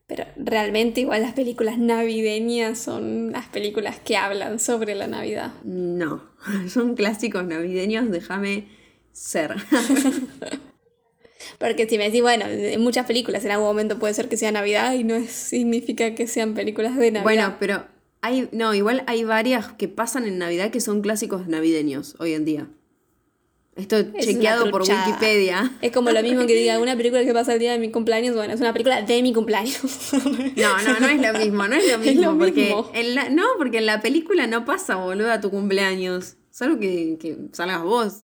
Pero 0.07 0.25
realmente 0.35 0.99
igual 1.01 1.21
las 1.21 1.33
películas 1.33 1.77
navideñas 1.77 2.77
son 2.79 3.31
las 3.31 3.47
películas 3.47 3.99
que 3.99 4.17
hablan 4.17 4.59
sobre 4.59 4.95
la 4.95 5.07
Navidad. 5.07 5.53
no, 5.63 6.29
son 6.69 6.95
clásicos 6.95 7.45
navideños, 7.45 8.11
déjame 8.11 8.67
ser. 9.13 9.55
Porque 11.59 11.87
si 11.87 11.97
me 11.97 12.05
decís, 12.05 12.21
bueno, 12.21 12.45
en 12.47 12.81
muchas 12.81 13.05
películas 13.05 13.43
en 13.45 13.51
algún 13.51 13.67
momento 13.67 13.99
puede 13.99 14.13
ser 14.13 14.29
que 14.29 14.37
sea 14.37 14.51
Navidad 14.51 14.93
y 14.93 15.03
no 15.03 15.15
es- 15.15 15.31
significa 15.31 16.15
que 16.15 16.27
sean 16.27 16.53
películas 16.53 16.95
de 16.97 17.11
Navidad. 17.11 17.23
bueno, 17.23 17.55
pero 17.59 17.85
hay, 18.21 18.47
no, 18.51 18.73
igual 18.73 19.03
hay 19.07 19.23
varias 19.23 19.73
que 19.73 19.87
pasan 19.87 20.25
en 20.25 20.37
Navidad 20.37 20.71
que 20.71 20.79
son 20.81 21.01
clásicos 21.01 21.47
navideños 21.47 22.15
hoy 22.19 22.33
en 22.33 22.45
día. 22.45 22.67
Esto 23.75 23.97
Es 23.97 24.11
chequeado 24.27 24.69
por. 24.69 24.83
Wikipedia. 24.83 25.71
Es 25.81 25.91
como 25.91 26.11
lo 26.11 26.21
mismo 26.21 26.45
que 26.45 26.53
diga 26.53 26.77
una 26.79 26.95
película 26.95 27.25
que 27.25 27.33
pasa 27.33 27.53
el 27.53 27.59
día 27.59 27.71
de 27.71 27.79
mi 27.79 27.89
cumpleaños, 27.89 28.35
bueno, 28.35 28.53
es 28.53 28.59
una 28.61 28.71
película 28.71 29.01
de 29.01 29.21
mi 29.23 29.33
cumpleaños. 29.33 29.81
No, 30.55 30.81
no, 30.83 30.99
no 30.99 31.07
es 31.07 31.19
lo 31.21 31.39
mismo, 31.39 31.67
no 31.67 31.75
es 31.75 31.87
lo 31.87 31.93
Es 32.03 32.15
mismo. 32.15 32.31
lo 32.33 32.37
porque 32.37 32.65
mismo. 32.65 32.91
En 32.93 33.15
la, 33.15 33.29
no, 33.29 33.43
porque 33.57 33.79
en 33.79 33.87
la 33.87 33.99
película 34.01 34.45
no 34.45 34.63
pasa, 34.63 34.95
boludo, 34.97 35.31
a 35.31 35.41
tu 35.41 35.49
cumpleaños. 35.49 36.35
Solo 36.51 36.79
que, 36.79 37.17
que 37.19 37.35
salgas 37.51 37.81
vos. 37.81 38.21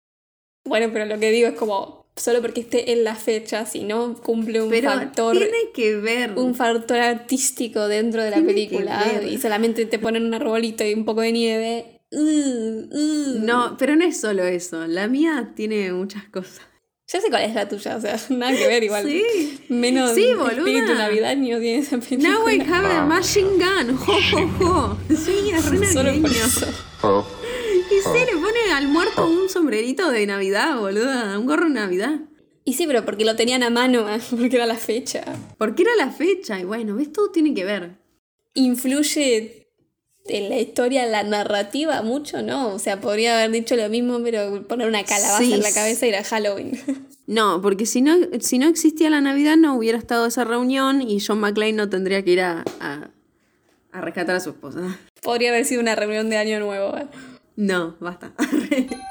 Bueno, 0.65 0.89
pero 0.91 1.05
lo 1.05 1.19
que 1.19 1.31
digo 1.31 1.47
es 1.47 1.55
como, 1.55 2.05
solo 2.15 2.41
porque 2.41 2.61
esté 2.61 2.91
en 2.91 3.03
la 3.03 3.15
fecha, 3.15 3.65
si 3.65 3.83
no 3.83 4.15
cumple 4.15 4.61
un 4.61 4.69
Pero 4.69 4.91
factor... 4.91 5.37
tiene 5.37 5.57
que 5.73 5.95
ver. 5.97 6.31
Un 6.35 6.55
factor 6.55 6.97
artístico 6.97 7.87
dentro 7.87 8.23
de 8.23 8.31
la 8.31 8.37
Tiene 8.37 8.51
película 8.53 9.03
ver. 9.03 9.27
y 9.31 9.37
solamente 9.37 9.85
te 9.85 9.99
ponen 9.99 10.25
un 10.25 10.33
arbolito 10.33 10.83
y 10.83 10.93
un 10.93 11.05
poco 11.05 11.21
de 11.21 11.31
nieve. 11.31 11.85
Uh, 12.11 12.17
uh. 12.19 13.39
No, 13.43 13.75
pero 13.77 13.95
no 13.95 14.05
es 14.05 14.19
solo 14.19 14.43
eso. 14.43 14.87
La 14.87 15.07
mía 15.07 15.51
tiene 15.55 15.91
muchas 15.91 16.23
cosas. 16.25 16.61
Ya 17.07 17.21
sé 17.21 17.29
cuál 17.29 17.43
es 17.43 17.53
la 17.53 17.67
tuya, 17.69 17.97
o 17.97 18.01
sea, 18.01 18.19
nada 18.29 18.51
que 18.57 18.67
ver 18.67 18.83
igual. 18.83 19.05
Sí. 19.05 19.59
Menos 19.69 20.13
Sí, 20.15 20.33
boluda. 20.33 20.49
espíritu 20.57 20.95
navideño 20.95 21.59
tiene 21.59 21.77
esa 21.79 21.99
película. 21.99 22.29
Now 22.29 22.49
I 22.49 22.59
have 22.61 22.91
a 22.91 23.05
machine 23.05 23.49
gun. 23.57 23.95
Jo, 23.97 24.13
jo, 24.31 24.47
jo. 24.59 24.97
Sí, 25.15 25.51
es 25.53 25.69
re 25.69 25.85
Solo 25.93 26.11
por 26.21 26.31
eso. 26.31 26.67
Y 27.91 28.01
sí, 28.01 28.25
le 28.25 28.39
pone 28.41 28.71
al 28.73 28.87
muerto 28.87 29.27
un 29.27 29.49
sombrerito 29.49 30.09
de 30.11 30.25
Navidad, 30.25 30.77
boluda. 30.79 31.37
Un 31.39 31.45
gorro 31.45 31.65
de 31.65 31.71
Navidad. 31.71 32.19
Y 32.63 32.73
sí, 32.73 32.87
pero 32.87 33.05
porque 33.05 33.25
lo 33.25 33.35
tenían 33.35 33.63
a 33.63 33.69
mano, 33.69 34.05
porque 34.31 34.55
era 34.55 34.65
la 34.65 34.75
fecha. 34.75 35.23
Porque 35.57 35.83
era 35.83 35.95
la 35.95 36.11
fecha. 36.11 36.59
Y 36.59 36.63
bueno, 36.65 36.95
¿ves? 36.95 37.11
Todo 37.13 37.29
tiene 37.31 37.53
que 37.53 37.63
ver. 37.63 37.91
¿Influye 38.55 39.67
en 40.27 40.49
la 40.49 40.57
historia, 40.59 41.05
la 41.05 41.23
narrativa 41.23 42.01
mucho? 42.01 42.41
No, 42.41 42.73
o 42.73 42.79
sea, 42.79 42.99
podría 42.99 43.37
haber 43.37 43.51
dicho 43.51 43.75
lo 43.75 43.87
mismo, 43.89 44.19
pero 44.23 44.67
poner 44.67 44.87
una 44.87 45.03
calabaza 45.03 45.43
Sí. 45.43 45.53
en 45.53 45.61
la 45.61 45.71
cabeza 45.71 46.05
y 46.05 46.09
era 46.09 46.23
Halloween. 46.23 46.71
No, 47.27 47.59
porque 47.59 47.87
si 47.87 48.03
no, 48.03 48.15
si 48.39 48.59
no 48.59 48.67
existía 48.67 49.09
la 49.09 49.19
Navidad 49.19 49.57
no 49.57 49.75
hubiera 49.75 49.97
estado 49.97 50.27
esa 50.27 50.43
reunión 50.43 51.01
y 51.01 51.19
John 51.19 51.39
McClane 51.39 51.73
no 51.73 51.89
tendría 51.89 52.23
que 52.23 52.29
ir 52.33 52.41
a, 52.41 52.63
a, 52.79 53.09
a 53.91 54.01
rescatar 54.01 54.35
a 54.35 54.39
su 54.39 54.51
esposa. 54.51 54.99
Podría 55.23 55.49
haber 55.49 55.65
sido 55.65 55.81
una 55.81 55.95
reunión 55.95 56.29
de 56.29 56.37
Año 56.37 56.59
Nuevo. 56.59 56.95
¿eh? 56.95 57.07
No, 57.55 57.95
basta. 57.99 58.33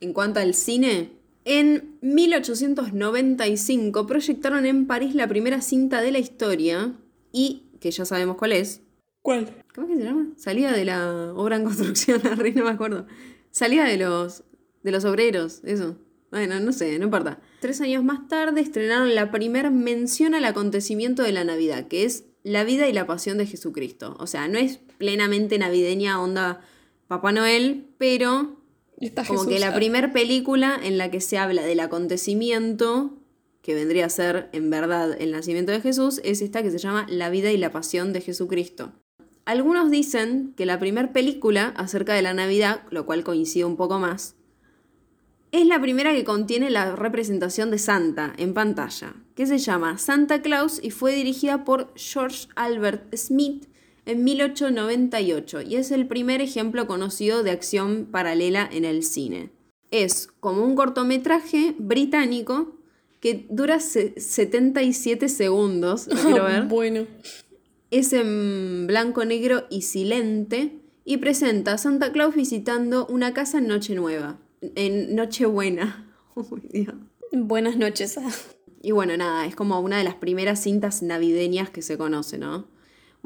en 0.00 0.12
cuanto 0.12 0.40
al 0.40 0.54
cine, 0.54 1.12
en 1.44 1.98
1895 2.02 4.06
proyectaron 4.06 4.66
en 4.66 4.86
París 4.86 5.14
la 5.14 5.28
primera 5.28 5.60
cinta 5.60 6.00
de 6.00 6.12
la 6.12 6.18
historia 6.18 6.94
y, 7.32 7.64
que 7.80 7.90
ya 7.90 8.04
sabemos 8.04 8.36
cuál 8.36 8.52
es, 8.52 8.82
¿Cuál? 9.22 9.64
¿cómo 9.74 9.88
es 9.88 9.94
que 9.94 10.00
se 10.00 10.08
llama? 10.08 10.28
Salida 10.36 10.72
de 10.72 10.84
la 10.84 11.32
obra 11.34 11.56
en 11.56 11.64
construcción, 11.64 12.24
arre, 12.30 12.52
no 12.52 12.64
me 12.64 12.70
acuerdo. 12.70 13.06
Salida 13.50 13.84
de 13.84 13.96
los, 13.96 14.44
de 14.84 14.92
los 14.92 15.04
obreros, 15.04 15.62
eso. 15.64 15.96
Bueno, 16.30 16.60
no 16.60 16.72
sé, 16.72 16.98
no 16.98 17.06
importa. 17.06 17.40
Tres 17.60 17.80
años 17.80 18.04
más 18.04 18.28
tarde 18.28 18.60
estrenaron 18.60 19.14
la 19.14 19.30
primera 19.30 19.70
mención 19.70 20.34
al 20.34 20.44
acontecimiento 20.44 21.22
de 21.22 21.32
la 21.32 21.44
Navidad, 21.44 21.88
que 21.88 22.04
es 22.04 22.24
la 22.44 22.62
vida 22.62 22.88
y 22.88 22.92
la 22.92 23.06
pasión 23.06 23.38
de 23.38 23.46
Jesucristo. 23.46 24.16
O 24.20 24.28
sea, 24.28 24.46
no 24.46 24.58
es 24.58 24.78
plenamente 24.98 25.58
navideña 25.58 26.20
onda 26.20 26.60
Papá 27.08 27.32
Noel, 27.32 27.88
pero 27.98 28.56
Está 29.00 29.24
como 29.24 29.40
Jesús, 29.40 29.52
que 29.52 29.60
la 29.60 29.74
primera 29.74 30.12
película 30.12 30.78
en 30.82 30.98
la 30.98 31.10
que 31.10 31.20
se 31.20 31.38
habla 31.38 31.62
del 31.62 31.80
acontecimiento 31.80 33.18
que 33.66 33.74
vendría 33.74 34.06
a 34.06 34.10
ser 34.10 34.48
en 34.52 34.70
verdad 34.70 35.20
el 35.20 35.32
nacimiento 35.32 35.72
de 35.72 35.80
Jesús 35.80 36.20
es 36.22 36.40
esta 36.40 36.62
que 36.62 36.70
se 36.70 36.78
llama 36.78 37.04
La 37.08 37.30
vida 37.30 37.50
y 37.50 37.56
la 37.56 37.72
pasión 37.72 38.12
de 38.12 38.20
Jesucristo. 38.20 38.92
Algunos 39.44 39.90
dicen 39.90 40.54
que 40.56 40.66
la 40.66 40.78
primera 40.78 41.12
película 41.12 41.74
acerca 41.76 42.14
de 42.14 42.22
la 42.22 42.32
Navidad, 42.32 42.82
lo 42.90 43.06
cual 43.06 43.24
coincide 43.24 43.64
un 43.64 43.76
poco 43.76 43.98
más, 43.98 44.36
es 45.50 45.66
la 45.66 45.80
primera 45.80 46.12
que 46.12 46.22
contiene 46.22 46.70
la 46.70 46.94
representación 46.94 47.72
de 47.72 47.78
Santa 47.78 48.34
en 48.38 48.54
pantalla, 48.54 49.14
que 49.34 49.46
se 49.46 49.58
llama 49.58 49.98
Santa 49.98 50.42
Claus 50.42 50.78
y 50.80 50.92
fue 50.92 51.16
dirigida 51.16 51.64
por 51.64 51.92
George 51.96 52.46
Albert 52.54 53.16
Smith 53.16 53.66
en 54.06 54.24
1898 54.24 55.62
y 55.62 55.76
es 55.76 55.90
el 55.90 56.06
primer 56.06 56.40
ejemplo 56.40 56.86
conocido 56.86 57.42
de 57.42 57.50
acción 57.50 58.06
paralela 58.10 58.68
en 58.72 58.84
el 58.84 59.02
cine. 59.02 59.50
Es 59.90 60.28
como 60.40 60.64
un 60.64 60.74
cortometraje 60.74 61.74
británico 61.78 62.76
que 63.20 63.46
dura 63.50 63.80
se- 63.80 64.18
77 64.20 65.28
segundos, 65.28 66.06
lo 66.08 66.14
quiero 66.16 66.44
ver. 66.46 66.62
Bueno. 66.64 67.06
Es 67.90 68.12
en 68.12 68.86
blanco, 68.86 69.24
negro 69.24 69.64
y 69.70 69.82
silente 69.82 70.80
y 71.04 71.18
presenta 71.18 71.74
a 71.74 71.78
Santa 71.78 72.10
Claus 72.12 72.34
visitando 72.34 73.06
una 73.06 73.32
casa 73.32 73.58
en 73.58 73.68
Nochenueva, 73.68 74.38
en 74.60 75.14
Nochebuena. 75.14 76.12
Dios. 76.72 76.94
Buenas 77.32 77.76
noches. 77.76 78.18
Y 78.82 78.90
bueno, 78.92 79.16
nada, 79.16 79.46
es 79.46 79.54
como 79.56 79.80
una 79.80 79.98
de 79.98 80.04
las 80.04 80.14
primeras 80.16 80.62
cintas 80.62 81.02
navideñas 81.02 81.70
que 81.70 81.82
se 81.82 81.96
conoce, 81.96 82.38
¿no? 82.38 82.68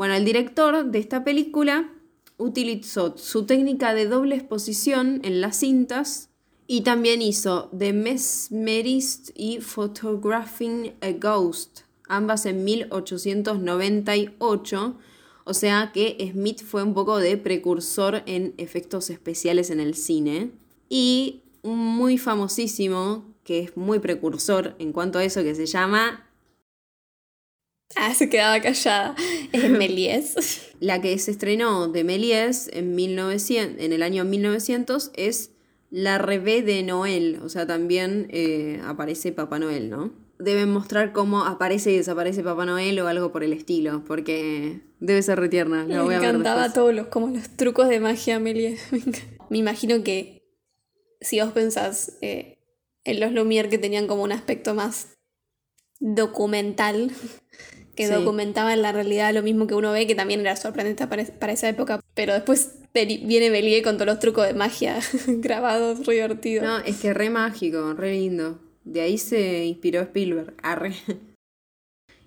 Bueno, 0.01 0.15
el 0.15 0.25
director 0.25 0.87
de 0.87 0.99
esta 0.99 1.23
película 1.25 1.93
utilizó 2.39 3.19
su 3.19 3.45
técnica 3.45 3.93
de 3.93 4.07
doble 4.07 4.37
exposición 4.37 5.21
en 5.25 5.43
las 5.43 5.59
cintas 5.59 6.31
y 6.67 6.81
también 6.81 7.21
hizo 7.21 7.69
The 7.79 7.93
Mesmerist 7.93 9.29
y 9.35 9.61
Photographing 9.61 10.95
a 11.03 11.11
Ghost, 11.11 11.81
ambas 12.09 12.47
en 12.47 12.65
1898. 12.65 14.97
O 15.45 15.53
sea 15.53 15.91
que 15.93 16.31
Smith 16.33 16.65
fue 16.65 16.83
un 16.83 16.95
poco 16.95 17.19
de 17.19 17.37
precursor 17.37 18.23
en 18.25 18.55
efectos 18.57 19.11
especiales 19.11 19.69
en 19.69 19.81
el 19.81 19.95
cine. 19.95 20.53
Y 20.89 21.43
un 21.61 21.79
muy 21.79 22.17
famosísimo, 22.17 23.27
que 23.45 23.65
es 23.65 23.77
muy 23.77 23.99
precursor 23.99 24.77
en 24.79 24.93
cuanto 24.93 25.19
a 25.19 25.25
eso, 25.25 25.43
que 25.43 25.55
se 25.55 25.67
llama 25.67 26.30
Ah, 27.97 28.15
se 28.15 28.29
quedaba 28.29 28.61
callada. 28.61 29.15
Es 29.53 29.69
Méliès. 29.71 30.73
La 30.81 31.01
que 31.01 31.19
se 31.19 31.31
estrenó 31.31 31.89
de 31.89 32.05
Méliès 32.05 32.69
en, 32.73 32.95
1900, 32.95 33.83
en 33.83 33.93
el 33.93 34.03
año 34.03 34.25
1900 34.25 35.11
es 35.15 35.51
La 35.91 36.19
Revés 36.19 36.65
de 36.65 36.83
Noel, 36.83 37.41
o 37.43 37.49
sea, 37.49 37.67
también 37.67 38.29
eh, 38.31 38.81
aparece 38.85 39.33
Papá 39.33 39.59
Noel, 39.59 39.91
¿no? 39.91 40.13
Deben 40.39 40.71
mostrar 40.73 41.13
cómo 41.13 41.45
aparece 41.45 41.93
y 41.93 41.97
desaparece 41.99 42.43
Papá 42.43 42.65
Noel 42.65 42.99
o 43.01 43.09
algo 43.09 43.31
por 43.33 43.45
el 43.45 43.53
estilo, 43.53 44.05
porque 44.07 44.81
debe 45.01 45.23
ser 45.23 45.39
retierna. 45.39 45.85
La 45.85 46.03
voy 46.03 46.17
Me 46.17 46.27
a 46.27 46.31
encantaba 46.31 46.73
todos 46.73 46.95
los, 46.95 47.09
como 47.09 47.29
los 47.29 47.57
trucos 47.57 47.89
de 47.89 48.01
magia, 48.01 48.39
Méliès. 48.39 48.81
Me 49.51 49.59
imagino 49.59 50.03
que 50.03 50.41
si 51.21 51.41
vos 51.41 51.53
pensás 51.53 52.17
eh, 52.23 52.59
en 53.05 53.21
los 53.21 53.33
Lumière 53.33 53.69
que 53.69 53.79
tenían 53.79 54.07
como 54.07 54.23
un 54.23 54.33
aspecto 54.33 54.75
más 54.75 55.19
documental, 55.99 57.13
que 57.97 58.07
Sí. 58.07 58.13
documentaban 58.13 58.81
la 58.83 58.93
realidad 58.93 59.33
lo 59.35 59.43
mismo 59.43 59.67
que 59.67 59.75
uno 59.75 59.93
ve, 59.93 60.07
que 60.07 60.15
también 60.15 60.41
era 60.41 60.57
sorprendente 60.57 61.07
para, 61.07 61.25
para 61.25 61.53
esa 61.53 61.69
época, 61.69 62.01
pero 62.15 62.33
después 62.33 62.77
viene 62.95 63.51
Méliès 63.51 63.83
con 63.83 63.97
todos 63.97 64.07
los 64.07 64.19
trucos 64.19 64.47
de 64.47 64.55
magia 64.55 64.99
grabados, 65.27 66.07
re 66.07 66.15
divertido. 66.15 66.63
No, 66.65 66.79
es 66.79 66.99
que 67.01 67.13
re 67.15 67.31
mágico, 67.31 67.93
re 67.95 68.13
lindo. 68.13 68.59
De 68.85 69.01
ahí 69.03 69.19
se 69.19 69.65
inspiró 69.67 70.01
Spielberg. 70.01 70.55
Arre. 70.63 70.95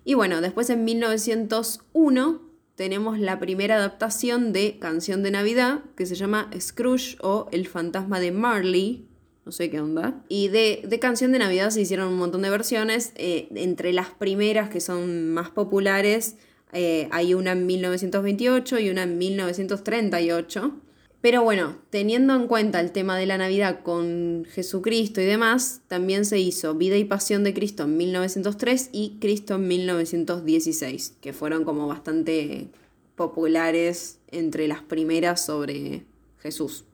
Y 0.04 0.14
bueno, 0.14 0.40
después 0.40 0.68
en 0.70 0.84
1901 0.84 2.42
tenemos 2.76 3.18
la 3.18 3.38
primera 3.38 3.76
adaptación 3.76 4.52
de 4.52 4.78
Canción 4.78 5.22
de 5.22 5.30
Navidad 5.30 5.80
que 5.96 6.06
se 6.06 6.14
llama 6.14 6.50
Scrooge 6.58 7.16
o 7.20 7.48
El 7.52 7.66
fantasma 7.66 8.20
de 8.20 8.32
Marley. 8.32 9.06
No 9.44 9.52
sé 9.52 9.70
qué 9.70 9.80
onda. 9.80 10.22
Y 10.28 10.48
de, 10.48 10.82
de 10.86 10.98
Canción 10.98 11.32
de 11.32 11.38
Navidad 11.38 11.70
se 11.70 11.80
hicieron 11.80 12.08
un 12.08 12.18
montón 12.18 12.42
de 12.42 12.50
versiones. 12.50 13.12
eh, 13.16 13.48
entre 13.54 13.92
las 13.92 14.10
primeras 14.10 14.70
que 14.70 14.80
son 14.80 15.30
más 15.30 15.50
populares 15.50 16.36
eh, 16.74 17.08
hay 17.12 17.34
una 17.34 17.52
en 17.52 17.66
1928 17.66 18.80
y 18.80 18.90
una 18.90 19.04
en 19.04 19.16
1938. 19.16 20.72
Pero 21.20 21.42
bueno, 21.42 21.78
teniendo 21.88 22.34
en 22.34 22.48
cuenta 22.48 22.80
el 22.80 22.90
tema 22.92 23.16
de 23.16 23.26
la 23.26 23.38
Navidad 23.38 23.80
con 23.82 24.44
Jesucristo 24.50 25.22
y 25.22 25.24
demás, 25.24 25.80
también 25.88 26.26
se 26.26 26.38
hizo 26.38 26.74
Vida 26.74 26.96
y 26.96 27.04
Pasión 27.04 27.44
de 27.44 27.54
Cristo 27.54 27.84
en 27.84 27.96
1903 27.96 28.90
y 28.92 29.16
Cristo 29.20 29.54
en 29.54 29.68
1916, 29.68 31.16
que 31.22 31.32
fueron 31.32 31.64
como 31.64 31.86
bastante 31.86 32.68
populares 33.14 34.18
entre 34.32 34.68
las 34.68 34.82
primeras 34.82 35.46
sobre 35.46 36.04
Jesús. 36.40 36.84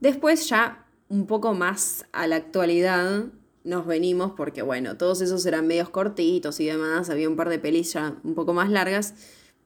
Después 0.00 0.48
ya 0.48 0.84
un 1.08 1.26
poco 1.26 1.54
más 1.54 2.06
a 2.12 2.26
la 2.26 2.36
actualidad 2.36 3.26
nos 3.64 3.86
venimos 3.86 4.32
porque 4.36 4.62
bueno, 4.62 4.96
todos 4.96 5.20
esos 5.20 5.44
eran 5.46 5.66
medios 5.66 5.90
cortitos 5.90 6.58
y 6.60 6.66
demás, 6.66 7.10
había 7.10 7.28
un 7.28 7.36
par 7.36 7.48
de 7.48 7.58
pelis 7.58 7.92
ya 7.92 8.16
un 8.24 8.34
poco 8.34 8.54
más 8.54 8.70
largas, 8.70 9.14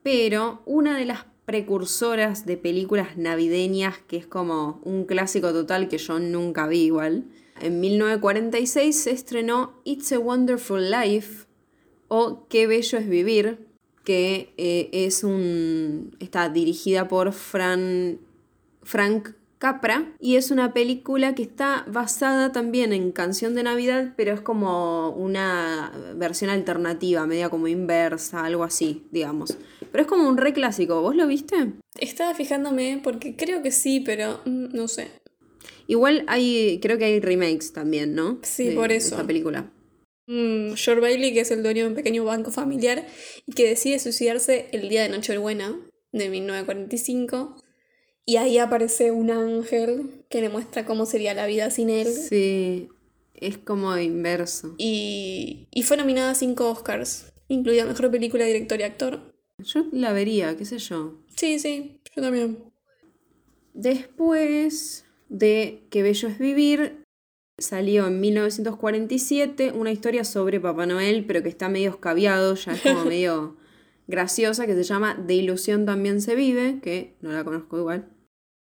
pero 0.02 0.62
una 0.66 0.98
de 0.98 1.04
las 1.04 1.26
precursoras 1.44 2.46
de 2.46 2.56
películas 2.56 3.16
navideñas 3.16 3.98
que 4.06 4.16
es 4.16 4.26
como 4.26 4.80
un 4.84 5.04
clásico 5.04 5.52
total 5.52 5.88
que 5.88 5.98
yo 5.98 6.18
nunca 6.18 6.66
vi 6.66 6.82
igual. 6.82 7.24
En 7.60 7.80
1946 7.80 8.96
se 8.96 9.10
estrenó 9.10 9.74
It's 9.84 10.12
a 10.12 10.18
Wonderful 10.18 10.90
Life 10.90 11.46
o 12.08 12.46
Qué 12.48 12.66
bello 12.66 12.98
es 12.98 13.08
vivir, 13.08 13.66
que 14.04 14.52
eh, 14.56 14.90
es 14.92 15.22
un 15.22 16.16
está 16.18 16.48
dirigida 16.48 17.06
por 17.06 17.32
Fran, 17.32 18.18
Frank 18.82 19.30
Capra 19.62 20.12
y 20.18 20.34
es 20.34 20.50
una 20.50 20.74
película 20.74 21.36
que 21.36 21.44
está 21.44 21.84
basada 21.86 22.50
también 22.50 22.92
en 22.92 23.12
Canción 23.12 23.54
de 23.54 23.62
Navidad, 23.62 24.12
pero 24.16 24.34
es 24.34 24.40
como 24.40 25.10
una 25.10 25.92
versión 26.16 26.50
alternativa, 26.50 27.24
media 27.28 27.48
como 27.48 27.68
inversa, 27.68 28.44
algo 28.44 28.64
así, 28.64 29.06
digamos. 29.12 29.56
Pero 29.92 30.02
es 30.02 30.08
como 30.08 30.28
un 30.28 30.36
re 30.36 30.52
clásico, 30.52 31.00
¿vos 31.00 31.14
lo 31.14 31.28
viste? 31.28 31.74
Estaba 32.00 32.34
fijándome 32.34 33.00
porque 33.04 33.36
creo 33.36 33.62
que 33.62 33.70
sí, 33.70 34.00
pero 34.00 34.40
mm, 34.46 34.74
no 34.74 34.88
sé. 34.88 35.12
Igual 35.86 36.24
hay, 36.26 36.80
creo 36.82 36.98
que 36.98 37.04
hay 37.04 37.20
remakes 37.20 37.72
también, 37.72 38.16
¿no? 38.16 38.40
Sí, 38.42 38.70
De- 38.70 38.74
por 38.74 38.90
eso. 38.90 39.14
esta 39.14 39.24
película. 39.24 39.70
Mm, 40.26 40.72
George 40.74 41.00
Bailey, 41.00 41.32
que 41.32 41.40
es 41.42 41.52
el 41.52 41.62
dueño 41.62 41.84
de 41.84 41.90
un 41.90 41.94
pequeño 41.94 42.24
banco 42.24 42.50
familiar 42.50 43.06
y 43.46 43.52
que 43.52 43.68
decide 43.68 44.00
suicidarse 44.00 44.70
el 44.72 44.88
día 44.88 45.04
de 45.04 45.08
Nochebuena 45.10 45.78
de 46.10 46.28
1945. 46.30 47.61
Y 48.24 48.36
ahí 48.36 48.58
aparece 48.58 49.10
un 49.10 49.30
ángel 49.30 50.24
que 50.28 50.40
le 50.40 50.48
muestra 50.48 50.84
cómo 50.84 51.06
sería 51.06 51.34
la 51.34 51.46
vida 51.46 51.70
sin 51.70 51.90
él. 51.90 52.06
Sí, 52.06 52.88
es 53.34 53.58
como 53.58 53.96
inverso. 53.98 54.74
Y, 54.78 55.66
y 55.70 55.82
fue 55.82 55.96
nominada 55.96 56.30
a 56.30 56.34
cinco 56.34 56.70
Oscars, 56.70 57.32
incluida 57.48 57.84
Mejor 57.84 58.10
Película, 58.10 58.44
Director 58.44 58.78
y 58.78 58.84
Actor. 58.84 59.34
Yo 59.58 59.86
la 59.92 60.12
vería, 60.12 60.56
qué 60.56 60.64
sé 60.64 60.78
yo. 60.78 61.18
Sí, 61.36 61.58
sí, 61.58 62.00
yo 62.14 62.22
también. 62.22 62.58
Después 63.74 65.04
de 65.28 65.82
Qué 65.90 66.02
bello 66.02 66.28
es 66.28 66.38
vivir, 66.38 67.04
salió 67.58 68.06
en 68.06 68.20
1947 68.20 69.72
una 69.72 69.90
historia 69.90 70.24
sobre 70.24 70.60
Papá 70.60 70.86
Noel, 70.86 71.24
pero 71.26 71.42
que 71.42 71.48
está 71.48 71.68
medio 71.68 71.90
escabiado, 71.90 72.54
ya 72.54 72.72
es 72.72 72.82
como 72.82 73.04
medio 73.06 73.56
graciosa, 74.06 74.66
que 74.66 74.74
se 74.74 74.84
llama 74.84 75.14
De 75.14 75.34
ilusión 75.34 75.86
también 75.86 76.20
se 76.20 76.34
vive, 76.34 76.80
que 76.82 77.14
no 77.20 77.32
la 77.32 77.44
conozco 77.44 77.78
igual. 77.78 78.08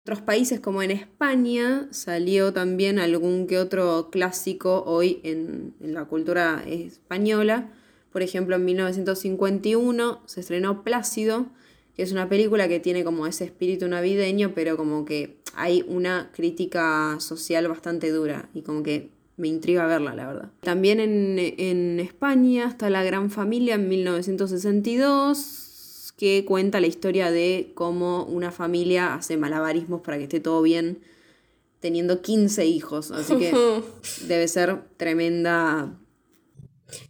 Otros 0.04 0.22
países 0.22 0.60
como 0.60 0.82
en 0.82 0.92
España 0.92 1.88
salió 1.92 2.54
también 2.54 3.00
algún 3.00 3.48
que 3.48 3.60
otro 3.60 4.10
clásico 4.12 4.84
hoy 4.86 5.20
en, 5.24 5.76
en 5.82 5.94
la 5.94 6.06
cultura 6.06 6.64
española. 6.66 7.72
Por 8.12 8.24
ejemplo, 8.24 8.56
en 8.56 8.66
1951 8.66 10.22
se 10.26 10.40
estrenó 10.40 10.84
Plácido, 10.84 11.48
que 11.96 12.02
es 12.04 12.12
una 12.12 12.28
película 12.28 12.68
que 12.68 12.80
tiene 12.80 13.04
como 13.04 13.28
ese 13.28 13.46
espíritu 13.46 13.88
navideño, 13.88 14.54
pero 14.56 14.78
como 14.78 15.06
que 15.06 15.40
hay 15.54 15.84
una 15.88 16.32
crítica 16.34 17.18
social 17.20 17.68
bastante 17.68 18.10
dura 18.10 18.50
y 18.54 18.62
como 18.62 18.84
que 18.84 19.12
me 19.40 19.48
intriga 19.48 19.88
verla, 19.88 20.14
la 20.14 20.28
verdad. 20.28 20.52
También 20.62 21.00
en, 21.00 21.38
en 21.40 22.00
España 22.00 22.68
está 22.68 22.90
La 22.90 23.04
Gran 23.04 23.32
Familia 23.32 23.76
en 23.76 23.90
1962, 23.90 26.14
que 26.18 26.46
cuenta 26.46 26.80
la 26.80 26.88
historia 26.88 27.32
de 27.32 27.72
cómo 27.74 28.26
una 28.26 28.52
familia 28.52 29.16
hace 29.16 29.38
malabarismos 29.38 30.02
para 30.02 30.18
que 30.18 30.24
esté 30.24 30.40
todo 30.40 30.62
bien, 30.62 31.00
teniendo 31.80 32.22
15 32.22 32.66
hijos, 32.66 33.12
así 33.12 33.38
que 33.38 33.54
debe 34.28 34.48
ser 34.48 34.82
tremenda 34.98 35.98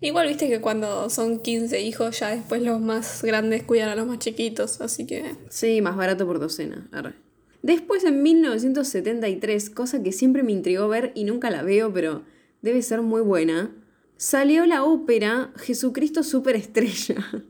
Igual 0.02 0.28
viste 0.28 0.50
que 0.50 0.62
cuando 0.62 1.10
son 1.10 1.40
15 1.40 1.82
hijos, 1.82 2.20
ya 2.20 2.30
después 2.30 2.62
los 2.62 2.82
más 2.82 3.24
grandes 3.24 3.64
cuidan 3.64 3.90
a 3.90 3.96
los 3.96 4.08
más 4.08 4.20
chiquitos, 4.20 4.82
así 4.82 5.06
que. 5.06 5.36
Sí, 5.50 5.82
más 5.82 5.96
barato 5.96 6.26
por 6.26 6.40
docena. 6.40 6.88
arre. 6.92 7.14
Después 7.62 8.04
en 8.06 8.24
1973, 8.24 9.70
cosa 9.70 10.02
que 10.02 10.12
siempre 10.12 10.44
me 10.44 10.54
intrigó 10.54 10.88
ver 10.88 11.12
y 11.16 11.26
nunca 11.26 11.50
la 11.50 11.62
veo, 11.62 11.92
pero 11.92 12.24
debe 12.62 12.82
ser 12.82 13.02
muy 13.02 13.22
buena, 13.22 13.76
salió 14.18 14.66
la 14.66 14.84
ópera 14.84 15.52
Jesucristo 15.58 16.24
Superestrella. 16.24 17.46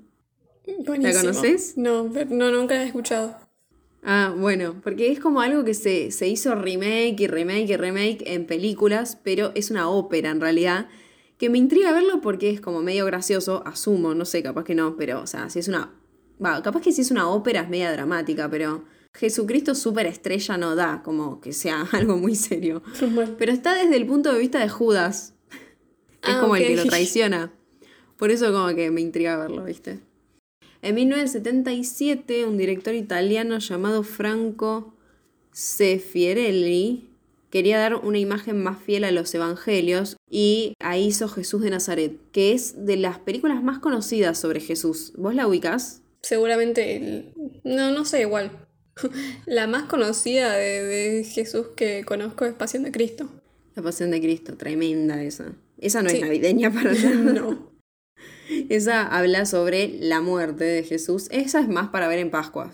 Buenísimo. 0.86 1.22
conoces? 1.22 1.78
No, 1.78 2.10
no, 2.30 2.52
nunca 2.52 2.76
la 2.76 2.84
he 2.84 2.88
escuchado. 2.88 3.36
Ah, 4.04 4.34
bueno, 4.38 4.76
porque 4.84 5.12
es 5.12 5.20
como 5.20 5.42
algo 5.42 5.64
que 5.64 5.74
se, 5.74 6.12
se 6.12 6.28
hizo 6.28 6.56
remake 6.56 7.20
y 7.20 7.28
remake 7.28 7.70
y 7.70 7.76
remake 7.76 8.24
en 8.28 8.46
películas, 8.46 9.18
pero 9.24 9.52
es 9.56 9.72
una 9.72 9.90
ópera 9.90 10.30
en 10.30 10.40
realidad, 10.40 10.88
que 11.38 11.50
me 11.50 11.58
intriga 11.58 11.92
verlo 11.92 12.22
porque 12.22 12.50
es 12.50 12.62
como 12.62 12.82
medio 12.82 13.06
gracioso, 13.06 13.64
asumo, 13.66 14.14
no 14.14 14.26
sé, 14.26 14.42
capaz 14.42 14.64
que 14.64 14.76
no, 14.76 14.96
pero, 14.96 15.22
o 15.22 15.28
sea, 15.28 15.50
si 15.50 15.60
es 15.60 15.68
una... 15.68 15.94
Va, 16.44 16.62
capaz 16.62 16.82
que 16.82 16.94
si 16.94 17.02
es 17.02 17.12
una 17.12 17.30
ópera 17.30 17.62
es 17.62 17.70
media 17.70 17.92
dramática, 17.92 18.50
pero 18.50 18.86
Jesucristo 19.16 19.76
Superestrella 19.76 20.58
no 20.58 20.76
da 20.76 21.02
como 21.04 21.42
que 21.42 21.54
sea 21.54 21.82
algo 21.92 22.18
muy 22.18 22.36
serio. 22.36 22.82
Pero 23.38 23.52
está 23.52 23.74
desde 23.76 23.96
el 23.98 24.06
punto 24.06 24.32
de 24.34 24.40
vista 24.40 24.60
de 24.60 24.70
Judas, 24.70 25.34
que 26.22 26.32
es 26.32 26.38
Ah, 26.38 26.40
como 26.42 26.56
el 26.56 26.66
que 26.68 26.76
lo 26.76 26.86
traiciona. 26.90 27.52
Por 28.18 28.32
eso 28.32 28.52
como 28.52 28.68
que 28.76 28.92
me 28.92 29.02
intriga 29.02 29.38
verlo, 29.38 29.64
¿viste? 29.64 30.00
En 30.82 30.96
1977, 30.96 32.46
un 32.46 32.58
director 32.58 32.94
italiano 32.96 33.58
llamado 33.60 34.04
Franco 34.04 34.94
Sefirelli 35.52 37.10
quería 37.50 37.80
dar 37.80 37.96
una 37.96 38.20
imagen 38.20 38.62
más 38.62 38.82
fiel 38.82 39.04
a 39.04 39.12
los 39.12 39.34
evangelios 39.34 40.16
y 40.30 40.74
ahí 40.80 41.08
hizo 41.08 41.28
Jesús 41.28 41.62
de 41.64 41.72
Nazaret, 41.72 42.18
que 42.32 42.54
es 42.54 42.86
de 42.86 42.96
las 42.98 43.20
películas 43.20 43.64
más 43.64 43.80
conocidas 43.80 44.38
sobre 44.40 44.60
Jesús. 44.62 45.14
¿Vos 45.18 45.34
la 45.36 45.48
ubicás? 45.48 46.02
Seguramente. 46.22 46.96
el- 46.98 47.34
No, 47.64 47.92
no 47.92 48.06
sé, 48.06 48.22
igual. 48.22 48.68
La 49.46 49.68
más 49.68 49.84
conocida 49.84 50.54
de, 50.54 50.84
de 50.84 51.24
Jesús 51.24 51.68
que 51.76 52.04
conozco 52.06 52.46
es 52.46 52.54
Pasión 52.54 52.84
de 52.84 52.92
Cristo. 52.92 53.30
La 53.76 53.84
Pasión 53.84 54.12
de 54.12 54.20
Cristo, 54.22 54.56
tremenda 54.58 55.22
esa. 55.24 55.54
Esa 55.80 56.02
no 56.04 56.10
Sí. 56.10 56.18
es 56.18 56.22
navideña 56.22 56.72
para 56.72 56.94
nada. 56.94 57.16
No. 57.34 57.70
Esa 58.70 59.04
habla 59.06 59.46
sobre 59.46 59.98
la 60.00 60.22
muerte 60.22 60.64
de 60.64 60.84
Jesús. 60.84 61.28
Esa 61.32 61.60
es 61.62 61.68
más 61.70 61.90
para 61.90 62.08
ver 62.08 62.20
en 62.20 62.32
Pascua. 62.32 62.72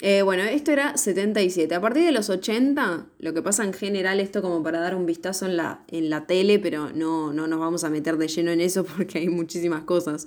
Eh, 0.00 0.22
bueno, 0.22 0.42
esto 0.42 0.72
era 0.72 0.96
77. 0.96 1.72
A 1.74 1.80
partir 1.80 2.04
de 2.04 2.12
los 2.12 2.28
80, 2.28 3.06
lo 3.20 3.32
que 3.32 3.40
pasa 3.42 3.64
en 3.64 3.72
general, 3.72 4.20
esto 4.20 4.42
como 4.42 4.62
para 4.62 4.80
dar 4.80 4.96
un 4.96 5.06
vistazo 5.06 5.46
en 5.46 5.56
la, 5.56 5.84
en 5.88 6.10
la 6.10 6.26
tele, 6.26 6.58
pero 6.58 6.90
no, 6.92 7.32
no 7.32 7.46
nos 7.46 7.60
vamos 7.60 7.84
a 7.84 7.90
meter 7.90 8.18
de 8.18 8.28
lleno 8.28 8.50
en 8.50 8.60
eso 8.60 8.84
porque 8.96 9.18
hay 9.18 9.28
muchísimas 9.28 9.84
cosas. 9.84 10.26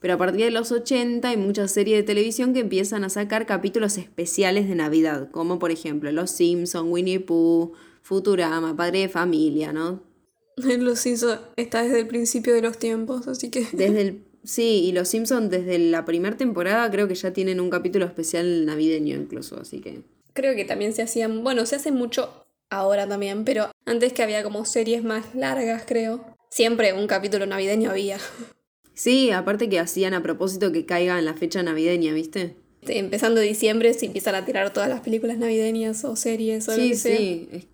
Pero 0.00 0.14
a 0.14 0.18
partir 0.18 0.44
de 0.44 0.50
los 0.50 0.72
80 0.72 1.28
hay 1.28 1.36
muchas 1.36 1.72
series 1.72 1.98
de 1.98 2.02
televisión 2.02 2.52
que 2.52 2.60
empiezan 2.60 3.04
a 3.04 3.08
sacar 3.08 3.46
capítulos 3.46 3.98
especiales 3.98 4.68
de 4.68 4.74
Navidad, 4.74 5.30
como 5.30 5.58
por 5.58 5.70
ejemplo 5.70 6.12
Los 6.12 6.30
Simpson, 6.30 6.92
Winnie 6.92 7.20
Pooh, 7.20 7.72
Futurama, 8.02 8.76
Padre 8.76 9.00
de 9.00 9.08
Familia, 9.08 9.72
¿no? 9.72 10.02
Los 10.56 11.00
Simpsons 11.00 11.40
está 11.56 11.82
desde 11.82 12.00
el 12.00 12.06
principio 12.06 12.54
de 12.54 12.62
los 12.62 12.78
tiempos, 12.78 13.28
así 13.28 13.50
que. 13.50 13.66
Desde 13.72 14.00
el, 14.00 14.24
sí, 14.44 14.84
y 14.84 14.92
los 14.92 15.08
Simpsons 15.08 15.50
desde 15.50 15.78
la 15.78 16.04
primera 16.04 16.36
temporada 16.36 16.90
creo 16.90 17.08
que 17.08 17.14
ya 17.14 17.32
tienen 17.32 17.60
un 17.60 17.68
capítulo 17.68 18.06
especial 18.06 18.64
navideño 18.64 19.16
incluso, 19.16 19.60
así 19.60 19.80
que... 19.80 20.02
Creo 20.32 20.54
que 20.54 20.64
también 20.64 20.92
se 20.92 21.02
hacían. 21.02 21.42
Bueno, 21.42 21.66
se 21.66 21.76
hace 21.76 21.92
mucho 21.92 22.46
ahora 22.70 23.08
también, 23.08 23.44
pero 23.44 23.70
antes 23.86 24.12
que 24.12 24.22
había 24.22 24.42
como 24.42 24.64
series 24.64 25.02
más 25.02 25.34
largas, 25.34 25.84
creo. 25.86 26.36
Siempre 26.50 26.92
un 26.92 27.06
capítulo 27.06 27.46
navideño 27.46 27.90
había. 27.90 28.18
Sí, 28.96 29.30
aparte 29.30 29.68
que 29.68 29.78
hacían 29.78 30.14
a 30.14 30.22
propósito 30.22 30.72
que 30.72 30.86
caiga 30.86 31.18
en 31.18 31.26
la 31.26 31.34
fecha 31.34 31.62
navideña, 31.62 32.14
¿viste? 32.14 32.56
Empezando 32.88 33.40
diciembre 33.42 33.92
se 33.94 34.06
empiezan 34.06 34.34
a 34.36 34.44
tirar 34.46 34.72
todas 34.72 34.88
las 34.88 35.00
películas 35.00 35.36
navideñas 35.38 36.02
o 36.04 36.14
series 36.16 36.66
o 36.68 36.72
lo 36.72 36.78
Sí, 36.82 36.88
que 36.90 36.96
sea. 36.96 37.16
sí. 37.18 37.48
Es- 37.52 37.66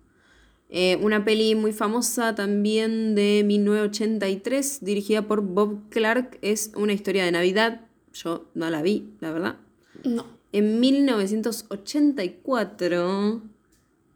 eh, 0.75 0.97
una 1.01 1.23
peli 1.23 1.53
muy 1.55 1.71
famosa 1.71 2.33
también 2.35 3.13
de 3.15 3.43
1983, 3.45 4.79
dirigida 4.83 5.21
por 5.27 5.41
Bob 5.41 5.87
Clark, 5.89 6.39
es 6.41 6.71
una 6.75 6.93
historia 6.93 7.23
de 7.25 7.31
Navidad. 7.31 7.81
Yo 8.13 8.49
no 8.55 8.69
la 8.69 8.81
vi, 8.81 9.09
la 9.21 9.31
verdad. 9.31 9.55
No. 10.03 10.25
en 10.51 10.79
1984, 10.79 13.41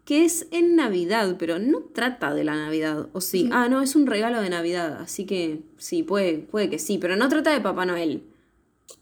que 0.07 0.23
es 0.23 0.47
en 0.51 0.77
Navidad, 0.77 1.35
pero 1.37 1.59
no 1.59 1.81
trata 1.81 2.33
de 2.33 2.45
la 2.45 2.55
Navidad, 2.55 3.09
¿o 3.11 3.19
sí? 3.19 3.49
Ah, 3.51 3.67
no, 3.67 3.81
es 3.81 3.93
un 3.93 4.07
regalo 4.07 4.41
de 4.41 4.49
Navidad, 4.49 5.01
así 5.01 5.25
que 5.25 5.59
sí, 5.77 6.01
puede, 6.01 6.37
puede 6.37 6.69
que 6.69 6.79
sí, 6.79 6.97
pero 6.97 7.17
no 7.17 7.27
trata 7.27 7.51
de 7.51 7.59
Papá 7.59 7.85
Noel. 7.85 8.23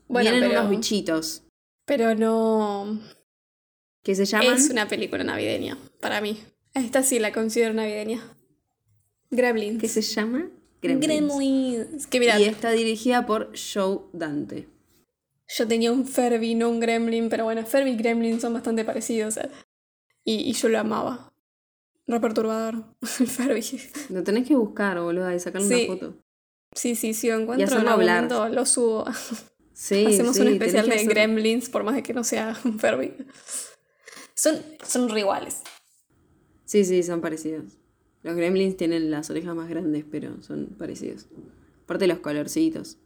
Bueno, 0.07 0.31
Vienen 0.31 0.49
pero, 0.49 0.61
unos 0.61 0.71
bichitos 0.71 1.43
pero 1.85 2.15
no. 2.15 2.99
que 4.01 4.15
se 4.15 4.25
llaman... 4.25 4.55
Es 4.55 4.71
una 4.71 4.87
película 4.87 5.23
navideña, 5.23 5.77
para 5.99 6.21
mí. 6.21 6.39
Esta 6.73 7.03
sí 7.03 7.19
la 7.19 7.31
considero 7.31 7.75
navideña. 7.75 8.23
Gremlins. 9.29 9.79
que 9.79 9.87
se 9.87 10.01
llama 10.01 10.49
Gremlins. 10.81 11.05
Gremlins. 11.07 12.07
Que 12.07 12.19
mira, 12.19 12.39
Y 12.39 12.45
está 12.45 12.71
dirigida 12.71 13.27
por 13.27 13.51
Joe 13.55 13.99
Dante. 14.11 14.67
yo 15.55 15.67
tenía 15.67 15.91
un 15.91 16.07
Furby, 16.07 16.55
no 16.55 16.67
un 16.67 16.79
Gremlin, 16.79 17.29
pero 17.29 17.43
bueno, 17.43 17.63
Furby 17.63 17.91
y 17.91 17.95
Gremlin 17.95 18.41
son 18.41 18.55
bastante 18.55 18.83
parecidos. 18.83 19.37
eh. 19.37 19.49
Y, 20.25 20.49
y 20.49 20.53
yo 20.53 20.67
lo 20.69 20.79
amaba. 20.79 21.31
Re 22.07 22.19
perturbador. 22.19 22.83
El 23.19 23.27
Furby. 23.27 23.63
Lo 24.09 24.23
tenés 24.23 24.47
que 24.47 24.55
buscar, 24.55 24.99
boludo, 24.99 25.31
y 25.33 25.39
sacarle 25.39 25.67
Sí. 25.67 25.85
una 25.87 25.93
foto. 25.99 26.17
Sí, 26.73 26.95
sí, 26.95 27.13
si 27.13 27.29
lo 27.29 27.35
encuentro 27.39 27.79
en 27.79 27.87
algún 27.87 28.05
momento, 28.05 28.49
lo 28.49 28.65
subo. 28.65 29.05
Sí, 29.73 30.05
Hacemos 30.07 30.35
sí, 30.35 30.41
un 30.41 30.47
especial 30.49 30.89
de 30.89 30.95
hacer- 30.95 31.07
Gremlins, 31.07 31.69
por 31.69 31.83
más 31.85 31.95
de 31.95 32.03
que 32.03 32.13
no 32.13 32.23
sea 32.25 32.57
un 32.65 32.77
Furby. 32.79 33.13
Son, 34.33 34.57
son 34.85 35.07
re 35.09 35.21
iguales. 35.21 35.61
Sí, 36.65 36.83
sí, 36.83 37.01
son 37.03 37.21
parecidos. 37.21 37.77
Los 38.23 38.35
gremlins 38.35 38.75
tienen 38.75 39.11
las 39.11 39.29
orejas 39.29 39.55
más 39.55 39.69
grandes, 39.69 40.03
pero 40.09 40.41
son 40.41 40.65
parecidos. 40.77 41.27
Aparte 41.83 42.07
los 42.07 42.19
colorcitos. 42.19 42.97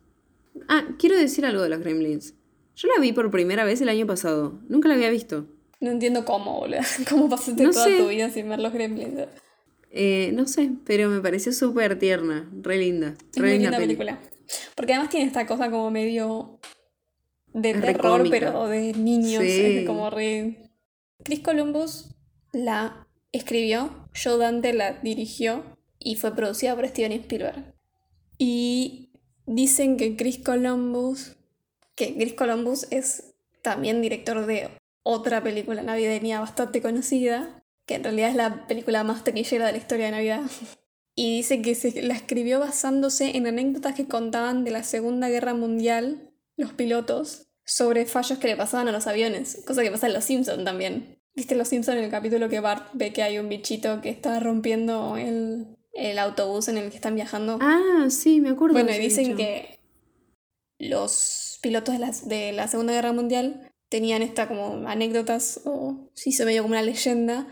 Ah, 0.70 0.88
quiero 0.98 1.18
decir 1.18 1.46
algo 1.46 1.62
de 1.62 1.68
los 1.70 1.80
gremlins. 1.82 2.34
Yo 2.76 2.88
la 2.88 3.02
vi 3.02 3.12
por 3.12 3.30
primera 3.30 3.66
vez 3.66 3.82
el 3.82 3.90
año 3.90 4.08
pasado. 4.08 4.60
Nunca 4.70 4.88
la 4.88 4.96
había 4.96 5.10
visto. 5.10 5.46
No 5.80 5.92
entiendo 5.92 6.26
cómo, 6.26 6.60
boludo. 6.60 6.80
¿Cómo 7.10 7.30
pasaste 7.30 7.64
No 7.64 7.72
toda 7.72 7.86
sé. 7.86 7.98
tu 7.98 8.08
vida 8.10 8.30
sin 8.30 8.50
ver 8.50 8.60
los 8.60 8.74
Gremlins? 8.74 9.28
Eh, 9.92 10.32
no 10.34 10.46
sé, 10.48 10.72
pero 10.86 11.10
me 11.10 11.22
pareció 11.22 11.52
súper 11.54 11.98
tierna. 11.98 12.50
Re 12.62 12.78
linda. 12.78 13.16
Es 13.34 13.42
Re 13.42 13.42
muy 13.42 13.52
linda 13.60 13.70
linda 13.72 13.78
peli. 13.78 13.96
película. 13.96 14.20
Porque 14.76 14.94
además 14.94 15.10
tiene 15.10 15.26
esta 15.28 15.46
cosa 15.48 15.70
como 15.72 15.90
medio 15.92 16.60
de 17.54 17.72
Es 17.72 17.82
terror, 17.82 18.28
pero 18.30 18.68
de 18.68 18.94
niños. 18.94 19.44
Sí. 19.44 19.78
Es 19.80 19.88
como 19.88 20.10
re. 20.10 20.70
Chris 21.24 21.40
Columbus 21.40 22.16
la 22.54 23.08
escribió 23.32 24.08
Joe 24.22 24.38
Dante 24.38 24.74
la 24.74 24.94
dirigió 24.94 25.78
y 26.00 26.16
fue 26.16 26.36
producida 26.36 26.76
por 26.76 26.88
Steven 26.88 27.12
Spielberg. 27.14 27.76
Y 28.38 29.12
dicen 29.46 29.98
que 29.98 30.16
Chris 30.16 30.40
Columbus, 30.40 31.36
que 31.96 32.16
Chris 32.16 32.34
Columbus 32.34 32.88
es 32.92 33.34
también 33.62 34.02
director 34.02 34.46
de 34.46 34.70
otra 35.10 35.42
película 35.42 35.82
navideña 35.82 36.40
bastante 36.40 36.84
conocida, 36.84 37.64
que 37.88 37.96
en 37.96 38.04
realidad 38.04 38.30
es 38.30 38.36
la 38.36 38.68
película 38.68 39.04
más 39.04 39.24
taquillera 39.24 39.66
de 39.66 39.72
la 39.72 39.78
historia 39.80 40.06
de 40.06 40.12
Navidad. 40.12 40.42
Y 41.16 41.38
dice 41.38 41.64
que 41.64 41.74
se 41.74 42.04
la 42.04 42.14
escribió 42.14 42.60
basándose 42.60 43.36
en 43.36 43.48
anécdotas 43.48 43.96
que 43.96 44.08
contaban 44.08 44.64
de 44.64 44.70
la 44.70 44.84
Segunda 44.84 45.28
Guerra 45.28 45.56
Mundial 45.56 46.32
los 46.58 46.74
pilotos 46.74 47.48
sobre 47.66 48.06
fallos 48.06 48.38
que 48.38 48.48
le 48.48 48.56
pasaban 48.56 48.88
a 48.88 48.92
los 48.92 49.08
aviones, 49.08 49.64
cosa 49.66 49.82
que 49.82 49.90
pasa 49.90 50.06
en 50.06 50.14
Los 50.14 50.26
Simpsons 50.26 50.64
también. 50.64 51.18
¿Viste 51.34 51.56
Los 51.56 51.70
Simpsons 51.70 51.98
en 51.98 52.04
el 52.04 52.12
capítulo 52.12 52.48
que 52.48 52.60
Bart 52.60 52.90
ve 52.94 53.12
que 53.12 53.24
hay 53.24 53.40
un 53.40 53.50
bichito 53.50 54.02
que 54.02 54.10
está 54.10 54.40
rompiendo 54.40 55.18
el, 55.18 55.76
el 55.94 56.20
autobús 56.20 56.68
en 56.68 56.78
el 56.78 56.92
que 56.92 56.98
están 56.98 57.16
viajando? 57.16 57.58
Ah, 57.62 58.06
sí, 58.10 58.42
me 58.42 58.50
acuerdo. 58.50 58.74
Bueno, 58.74 58.92
y 58.94 59.00
dicen 59.00 59.36
que 59.36 59.80
los 60.78 61.58
pilotos 61.64 61.96
de 61.96 62.00
la, 62.00 62.12
de 62.26 62.52
la 62.52 62.68
Segunda 62.68 62.94
Guerra 62.94 63.12
Mundial 63.12 63.70
tenían 63.90 64.22
esta 64.22 64.48
como 64.48 64.88
anécdotas, 64.88 65.62
o 65.66 66.10
se 66.14 66.30
hizo 66.30 66.46
medio 66.46 66.62
como 66.64 66.74
una 66.74 66.82
leyenda, 66.84 67.48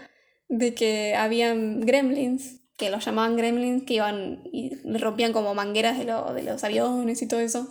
de 0.49 0.73
que 0.73 1.15
habían 1.15 1.81
gremlins, 1.81 2.61
que 2.77 2.89
los 2.89 3.03
llamaban 3.03 3.35
gremlins, 3.35 3.83
que 3.83 3.95
iban 3.95 4.41
y 4.51 4.71
rompían 4.97 5.33
como 5.33 5.53
mangueras 5.55 5.97
de, 5.97 6.05
lo- 6.05 6.33
de 6.33 6.43
los 6.43 6.63
aviones 6.63 7.21
y 7.21 7.27
todo 7.27 7.39
eso. 7.39 7.67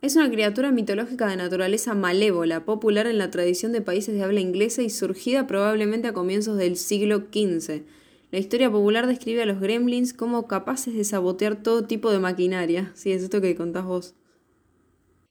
Es 0.00 0.16
una 0.16 0.30
criatura 0.30 0.70
mitológica 0.70 1.26
de 1.28 1.36
naturaleza 1.36 1.94
malévola, 1.94 2.64
popular 2.64 3.06
en 3.06 3.18
la 3.18 3.30
tradición 3.30 3.72
de 3.72 3.80
países 3.80 4.14
de 4.14 4.22
habla 4.22 4.40
inglesa 4.40 4.82
y 4.82 4.90
surgida 4.90 5.46
probablemente 5.46 6.08
a 6.08 6.12
comienzos 6.12 6.56
del 6.58 6.76
siglo 6.76 7.24
XV. 7.32 7.82
La 8.30 8.38
historia 8.38 8.70
popular 8.70 9.06
describe 9.06 9.42
a 9.42 9.46
los 9.46 9.60
gremlins 9.60 10.12
como 10.12 10.46
capaces 10.46 10.94
de 10.94 11.04
sabotear 11.04 11.62
todo 11.62 11.86
tipo 11.86 12.10
de 12.12 12.18
maquinaria. 12.18 12.92
Sí, 12.94 13.12
es 13.12 13.22
esto 13.22 13.40
que 13.40 13.56
contás 13.56 13.84
vos. 13.86 14.14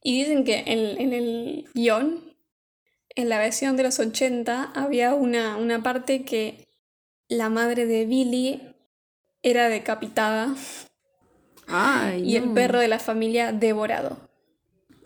Y 0.01 0.19
dicen 0.19 0.43
que 0.43 0.63
en, 0.65 0.99
en 0.99 1.13
el 1.13 1.65
guion, 1.73 2.32
en 3.15 3.29
la 3.29 3.37
versión 3.39 3.77
de 3.77 3.83
los 3.83 3.99
80, 3.99 4.71
había 4.75 5.13
una, 5.13 5.57
una 5.57 5.83
parte 5.83 6.23
que 6.23 6.67
la 7.27 7.49
madre 7.49 7.85
de 7.85 8.05
Billy 8.05 8.61
era 9.41 9.69
decapitada 9.69 10.55
Ay, 11.67 12.23
y 12.29 12.35
el 12.35 12.51
perro 12.53 12.79
de 12.79 12.87
la 12.87 12.99
familia 12.99 13.51
devorado. 13.51 14.17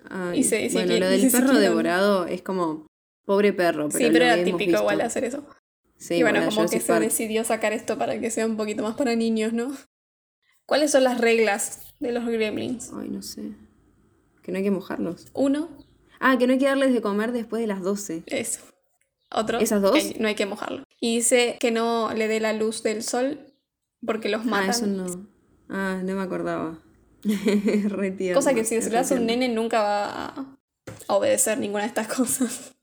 Ay, 0.10 0.40
y 0.40 0.44
se 0.44 0.58
dice 0.58 0.78
bueno, 0.80 0.94
que- 0.94 1.00
lo 1.00 1.10
del 1.10 1.30
perro 1.32 1.54
devorado 1.60 2.26
es 2.26 2.42
como 2.42 2.88
pobre 3.26 3.54
perro, 3.54 3.90
pero 3.90 4.06
sí, 4.06 4.12
pero 4.12 4.26
era 4.26 4.36
típico 4.44 4.58
visto. 4.72 4.80
igual 4.80 5.02
hacer 5.02 5.26
eso. 5.26 5.46
Sí, 5.98 6.16
y 6.16 6.22
bueno, 6.22 6.46
como 6.46 6.70
que 6.70 6.80
se 6.80 6.94
decidió 7.00 7.44
sacar 7.44 7.74
esto 7.74 7.98
para 7.98 8.20
que 8.20 8.30
sea 8.32 8.46
un 8.46 8.56
poquito 8.56 8.84
más 8.84 8.96
para 8.96 9.16
niños, 9.16 9.52
¿no? 9.54 9.76
¿Cuáles 10.66 10.92
son 10.92 11.04
las 11.04 11.20
reglas 11.20 11.94
de 12.00 12.12
los 12.12 12.26
gremlins? 12.26 12.92
Ay, 12.94 13.10
no 13.10 13.22
sé. 13.22 13.52
Que 14.44 14.52
no 14.52 14.58
hay 14.60 14.64
que 14.64 14.72
mojarlos. 14.72 15.28
Uno, 15.34 15.70
Ah, 16.20 16.38
que 16.38 16.48
no 16.48 16.54
hay 16.54 16.60
que 16.60 16.66
darles 16.66 16.94
de 16.94 17.02
comer 17.02 17.32
después 17.32 17.62
de 17.62 17.68
las 17.68 17.82
12. 17.82 18.24
eso. 18.28 18.62
Otro, 19.30 19.60
¿Esas 19.60 19.82
dos? 19.82 19.92
que 19.94 20.18
no 20.20 20.28
hay 20.30 20.36
que 20.36 20.46
mojarlo. 20.46 20.84
Y 21.02 21.18
dice 21.18 21.58
que 21.60 21.70
no 21.72 22.14
le 22.14 22.28
dé 22.30 22.40
la 22.40 22.54
luz 22.54 22.82
del 22.84 23.04
sol 23.04 23.40
porque 24.06 24.30
los 24.30 24.42
Ah, 24.44 24.46
matan. 24.50 24.70
eso 24.70 24.88
no. 24.88 25.28
Ah, 25.70 26.00
no 26.04 26.16
me 26.16 26.22
acordaba. 26.22 26.80
Re 27.24 28.12
tierno, 28.12 28.38
Cosa 28.40 28.54
que 28.54 28.64
si 28.64 28.82
se 28.82 28.90
lo 28.90 29.00
hace 29.00 29.16
un 29.16 29.26
nene 29.26 29.50
nunca 29.50 29.82
va 29.82 30.26
a 31.08 31.14
obedecer 31.16 31.58
ninguna 31.58 31.84
de 31.84 31.88
estas 31.90 32.08
cosas. 32.16 32.74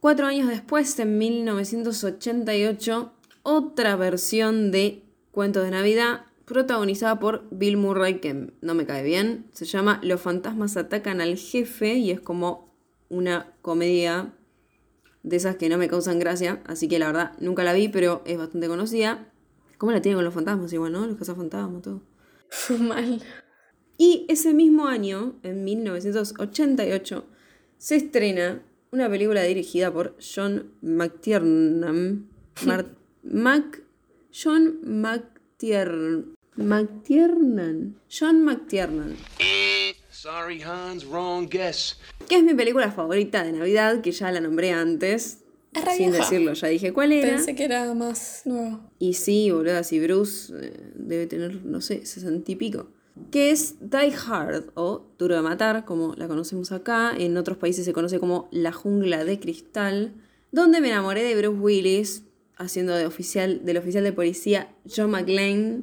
Cuatro 0.00 0.26
años 0.26 0.48
después, 0.48 0.98
en 0.98 1.16
1988, 1.18 3.12
otra 3.42 3.96
versión 3.96 4.70
de 4.70 5.02
Cuentos 5.30 5.64
de 5.64 5.70
Navidad, 5.70 6.24
protagonizada 6.50 7.18
por 7.20 7.44
Bill 7.52 7.76
Murray, 7.76 8.20
que 8.20 8.52
no 8.60 8.74
me 8.74 8.84
cae 8.84 9.04
bien. 9.04 9.46
Se 9.52 9.64
llama 9.64 10.00
Los 10.02 10.20
fantasmas 10.20 10.76
atacan 10.76 11.20
al 11.20 11.36
jefe 11.36 11.94
y 11.94 12.10
es 12.10 12.20
como 12.20 12.74
una 13.08 13.54
comedia 13.62 14.34
de 15.22 15.36
esas 15.36 15.56
que 15.56 15.68
no 15.68 15.78
me 15.78 15.88
causan 15.88 16.18
gracia, 16.18 16.60
así 16.66 16.88
que 16.88 16.98
la 16.98 17.06
verdad 17.06 17.32
nunca 17.40 17.62
la 17.62 17.72
vi, 17.72 17.88
pero 17.88 18.22
es 18.26 18.36
bastante 18.36 18.66
conocida. 18.68 19.32
¿Cómo 19.78 19.92
la 19.92 20.02
tienen 20.02 20.16
con 20.18 20.24
los 20.24 20.34
fantasmas 20.34 20.72
igual, 20.72 20.92
no? 20.92 21.06
Los 21.06 21.16
cazafantasmas, 21.16 21.82
todo. 21.82 22.02
Mal. 22.80 23.22
Y 23.96 24.26
ese 24.28 24.52
mismo 24.52 24.86
año, 24.88 25.38
en 25.42 25.62
1988, 25.64 27.24
se 27.78 27.96
estrena 27.96 28.62
una 28.90 29.08
película 29.08 29.42
dirigida 29.42 29.92
por 29.92 30.16
John 30.20 30.72
McTiernan. 30.82 32.28
Mar- 32.66 32.96
Mac, 33.22 33.82
John 34.32 34.80
McTiernan. 34.82 36.34
McTiernan. 36.56 37.96
John 38.08 38.44
McTiernan. 38.44 39.16
Sorry, 40.10 40.60
Hans, 40.62 41.06
wrong 41.06 41.48
guess. 41.48 41.98
Que 42.28 42.36
es 42.36 42.42
mi 42.42 42.54
película 42.54 42.90
favorita 42.90 43.42
de 43.42 43.52
Navidad, 43.52 44.00
que 44.02 44.12
ya 44.12 44.30
la 44.30 44.40
nombré 44.40 44.72
antes. 44.72 45.38
Es 45.72 45.84
re 45.84 45.96
Sin 45.96 46.10
vieja. 46.10 46.24
decirlo, 46.24 46.52
ya 46.52 46.68
dije 46.68 46.92
cuál 46.92 47.12
era. 47.12 47.28
Pensé 47.36 47.54
que 47.54 47.64
era 47.64 47.94
más 47.94 48.42
nuevo. 48.44 48.80
Y 48.98 49.14
sí, 49.14 49.50
boludo, 49.50 49.82
si 49.84 50.00
Bruce 50.00 50.52
eh, 50.60 50.92
debe 50.94 51.26
tener, 51.26 51.64
no 51.64 51.80
sé, 51.80 52.04
sesenta 52.04 52.50
y 52.52 52.56
pico. 52.56 52.88
Que 53.30 53.50
es 53.50 53.76
Die 53.80 54.12
Hard 54.26 54.70
o 54.74 55.06
Duro 55.18 55.36
de 55.36 55.42
Matar, 55.42 55.84
como 55.84 56.14
la 56.16 56.26
conocemos 56.28 56.72
acá. 56.72 57.12
En 57.16 57.36
otros 57.36 57.56
países 57.56 57.84
se 57.84 57.92
conoce 57.92 58.18
como 58.18 58.48
La 58.50 58.72
Jungla 58.72 59.24
de 59.24 59.38
Cristal. 59.38 60.12
Donde 60.52 60.80
me 60.80 60.88
enamoré 60.88 61.22
de 61.22 61.36
Bruce 61.36 61.58
Willis, 61.60 62.24
haciendo 62.56 62.94
de 62.94 63.06
oficial, 63.06 63.64
del 63.64 63.76
oficial 63.76 64.02
de 64.04 64.12
policía 64.12 64.74
John 64.84 65.10
McClane, 65.12 65.82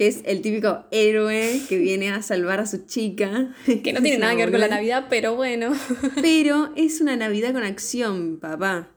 que 0.00 0.06
es 0.06 0.22
el 0.24 0.40
típico 0.40 0.86
héroe 0.92 1.60
que 1.68 1.76
viene 1.76 2.10
a 2.10 2.22
salvar 2.22 2.58
a 2.58 2.64
su 2.64 2.86
chica. 2.86 3.54
Que 3.84 3.92
no 3.92 4.00
tiene 4.00 4.16
nada 4.20 4.32
que 4.34 4.46
ver 4.46 4.50
con 4.50 4.60
la. 4.60 4.68
Navidad, 4.68 5.08
pero 5.10 5.36
bueno. 5.36 5.74
Pero 6.22 6.72
es 6.74 7.02
una 7.02 7.16
Navidad 7.16 7.52
con 7.52 7.64
acción, 7.64 8.38
papá. 8.40 8.88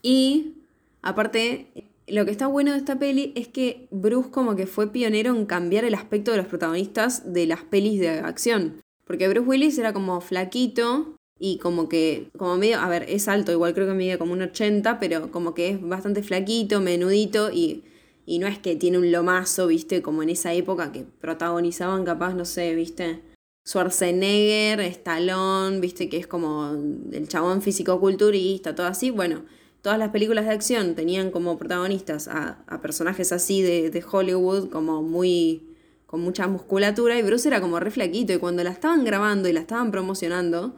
Y 0.00 0.54
aparte, 1.02 1.66
lo 2.06 2.24
que 2.24 2.30
está 2.30 2.46
bueno 2.46 2.72
de 2.72 2.78
esta 2.78 2.98
peli 2.98 3.34
es 3.36 3.48
que 3.48 3.86
Bruce 3.90 4.30
como 4.30 4.56
que 4.56 4.66
fue 4.66 4.90
pionero 4.90 5.36
en 5.36 5.44
cambiar 5.44 5.84
el 5.84 5.94
aspecto 5.94 6.30
de 6.30 6.38
los 6.38 6.46
protagonistas 6.46 7.34
de 7.34 7.44
las 7.44 7.64
pelis 7.64 8.00
de 8.00 8.20
acción. 8.20 8.80
Porque 9.04 9.28
Bruce 9.28 9.46
Willis 9.46 9.76
era 9.76 9.92
como 9.92 10.22
flaquito 10.22 11.18
y 11.38 11.58
como 11.58 11.88
que, 11.88 12.30
como 12.38 12.56
medio, 12.56 12.78
a 12.80 12.88
ver, 12.88 13.04
es 13.08 13.28
alto, 13.28 13.52
igual 13.52 13.74
creo 13.74 13.86
que 13.86 13.92
mide 13.94 14.18
como 14.18 14.32
un 14.32 14.42
80, 14.42 14.98
pero 14.98 15.30
como 15.30 15.54
que 15.54 15.70
es 15.70 15.80
bastante 15.80 16.22
flaquito, 16.22 16.80
menudito 16.80 17.50
y, 17.52 17.84
y 18.24 18.38
no 18.38 18.46
es 18.46 18.58
que 18.58 18.74
tiene 18.74 18.98
un 18.98 19.12
lomazo, 19.12 19.66
viste, 19.66 20.00
como 20.00 20.22
en 20.22 20.30
esa 20.30 20.54
época 20.54 20.92
que 20.92 21.04
protagonizaban 21.20 22.04
capaz, 22.04 22.34
no 22.34 22.44
sé, 22.44 22.74
viste. 22.74 23.22
Schwarzenegger, 23.66 24.80
Stallone, 24.80 25.80
viste 25.80 26.08
que 26.08 26.18
es 26.18 26.26
como 26.26 26.70
el 27.12 27.28
chabón 27.28 27.62
físico-culturista, 27.62 28.74
todo 28.74 28.86
así. 28.86 29.10
Bueno, 29.10 29.44
todas 29.82 29.98
las 29.98 30.10
películas 30.10 30.46
de 30.46 30.52
acción 30.52 30.94
tenían 30.94 31.30
como 31.32 31.58
protagonistas 31.58 32.28
a, 32.28 32.62
a 32.66 32.80
personajes 32.80 33.32
así 33.32 33.62
de, 33.62 33.90
de 33.90 34.04
Hollywood, 34.08 34.70
como 34.70 35.02
muy. 35.02 35.66
con 36.06 36.20
mucha 36.20 36.46
musculatura, 36.46 37.18
y 37.18 37.22
Bruce 37.22 37.48
era 37.48 37.60
como 37.60 37.80
re 37.80 37.90
flaquito. 37.90 38.32
Y 38.32 38.38
cuando 38.38 38.62
la 38.62 38.70
estaban 38.70 39.04
grabando 39.04 39.48
y 39.48 39.52
la 39.52 39.60
estaban 39.60 39.90
promocionando, 39.90 40.76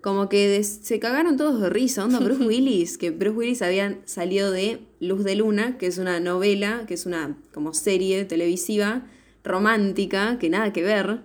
como 0.00 0.28
que 0.28 0.62
se 0.64 0.98
cagaron 0.98 1.36
todos 1.36 1.60
de 1.60 1.70
risa. 1.70 2.04
Onda 2.04 2.18
Bruce 2.20 2.44
Willis, 2.46 2.98
que 2.98 3.10
Bruce 3.10 3.36
Willis 3.36 3.62
había 3.62 3.98
salido 4.04 4.50
de 4.50 4.80
Luz 4.98 5.24
de 5.24 5.34
Luna, 5.34 5.76
que 5.78 5.86
es 5.86 5.98
una 5.98 6.20
novela, 6.20 6.84
que 6.86 6.94
es 6.94 7.06
una 7.06 7.36
como 7.52 7.74
serie 7.74 8.24
televisiva 8.24 9.06
romántica, 9.44 10.38
que 10.38 10.50
nada 10.50 10.72
que 10.72 10.82
ver. 10.82 11.20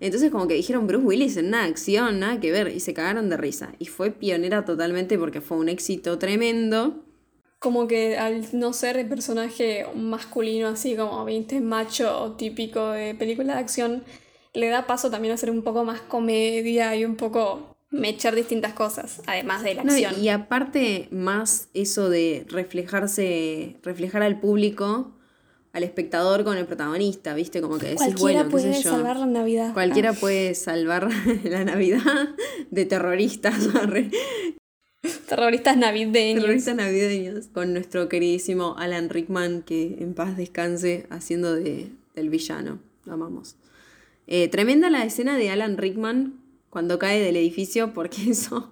Entonces 0.00 0.30
como 0.30 0.46
que 0.46 0.54
dijeron 0.54 0.86
Bruce 0.86 1.06
Willis 1.06 1.36
en 1.36 1.46
una 1.46 1.64
acción, 1.64 2.20
nada 2.20 2.40
que 2.40 2.52
ver, 2.52 2.68
y 2.68 2.80
se 2.80 2.94
cagaron 2.94 3.28
de 3.28 3.36
risa. 3.36 3.72
Y 3.78 3.86
fue 3.86 4.10
pionera 4.10 4.64
totalmente 4.64 5.18
porque 5.18 5.40
fue 5.40 5.56
un 5.56 5.68
éxito 5.68 6.18
tremendo. 6.18 7.02
Como 7.58 7.86
que 7.86 8.18
al 8.18 8.46
no 8.52 8.74
ser 8.74 8.98
el 8.98 9.08
personaje 9.08 9.86
masculino, 9.94 10.68
así 10.68 10.94
como, 10.94 11.24
viste, 11.24 11.60
macho 11.60 12.34
típico 12.36 12.90
de 12.90 13.14
película 13.14 13.54
de 13.54 13.60
acción, 13.60 14.04
le 14.52 14.68
da 14.68 14.86
paso 14.86 15.10
también 15.10 15.32
a 15.32 15.38
ser 15.38 15.50
un 15.50 15.62
poco 15.62 15.84
más 15.84 16.02
comedia 16.02 16.94
y 16.94 17.04
un 17.04 17.16
poco 17.16 17.75
mechar 17.90 18.34
distintas 18.34 18.72
cosas, 18.72 19.22
además 19.26 19.62
de 19.62 19.74
la 19.74 19.84
No, 19.84 19.96
y- 19.96 20.04
acción. 20.04 20.24
y 20.24 20.28
aparte 20.28 21.08
más 21.10 21.68
eso 21.74 22.08
de 22.10 22.44
reflejarse, 22.48 23.76
reflejar 23.82 24.22
al 24.22 24.40
público, 24.40 25.12
al 25.72 25.82
espectador 25.84 26.42
con 26.44 26.56
el 26.56 26.64
protagonista, 26.66 27.34
¿viste? 27.34 27.60
Como 27.60 27.78
que 27.78 27.86
decís, 27.86 27.98
Cualquiera 27.98 28.22
bueno, 28.22 28.44
qué 28.44 28.50
puede 28.50 28.74
sé 28.74 28.82
yo. 28.82 28.90
salvar 28.90 29.16
la 29.18 29.26
Navidad. 29.26 29.72
Cualquiera 29.74 30.10
Ah, 30.10 30.14
puede 30.18 30.54
salvar 30.54 31.08
la 31.44 31.64
Navidad 31.64 32.00
de 32.70 32.84
terroristas, 32.86 33.68
terroristas 35.28 35.76
navideños. 35.76 36.42
terroristas 36.42 36.76
navideños, 36.76 37.46
con 37.48 37.72
nuestro 37.72 38.08
queridísimo 38.08 38.74
Alan 38.78 39.08
Rickman, 39.10 39.62
que 39.62 39.96
en 40.00 40.14
paz 40.14 40.36
descanse, 40.36 41.06
haciendo 41.10 41.54
de, 41.54 41.90
del 42.14 42.30
villano. 42.30 42.78
Lo 43.04 43.12
amamos. 43.12 43.56
Eh, 44.26 44.48
tremenda 44.48 44.90
la 44.90 45.04
escena 45.04 45.36
de 45.36 45.50
Alan 45.50 45.76
Rickman 45.78 46.40
cuando 46.76 46.98
cae 46.98 47.22
del 47.22 47.36
edificio, 47.36 47.94
porque 47.94 48.18
eso 48.32 48.70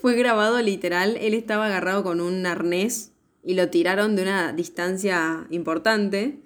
Fue 0.00 0.14
grabado 0.14 0.58
literal, 0.62 1.18
él 1.20 1.34
estaba 1.34 1.66
agarrado 1.66 2.02
con 2.02 2.18
un 2.18 2.46
arnés 2.46 3.12
y 3.44 3.52
lo 3.52 3.68
tiraron 3.68 4.16
de 4.16 4.22
una 4.22 4.54
distancia 4.54 5.46
importante. 5.50 6.38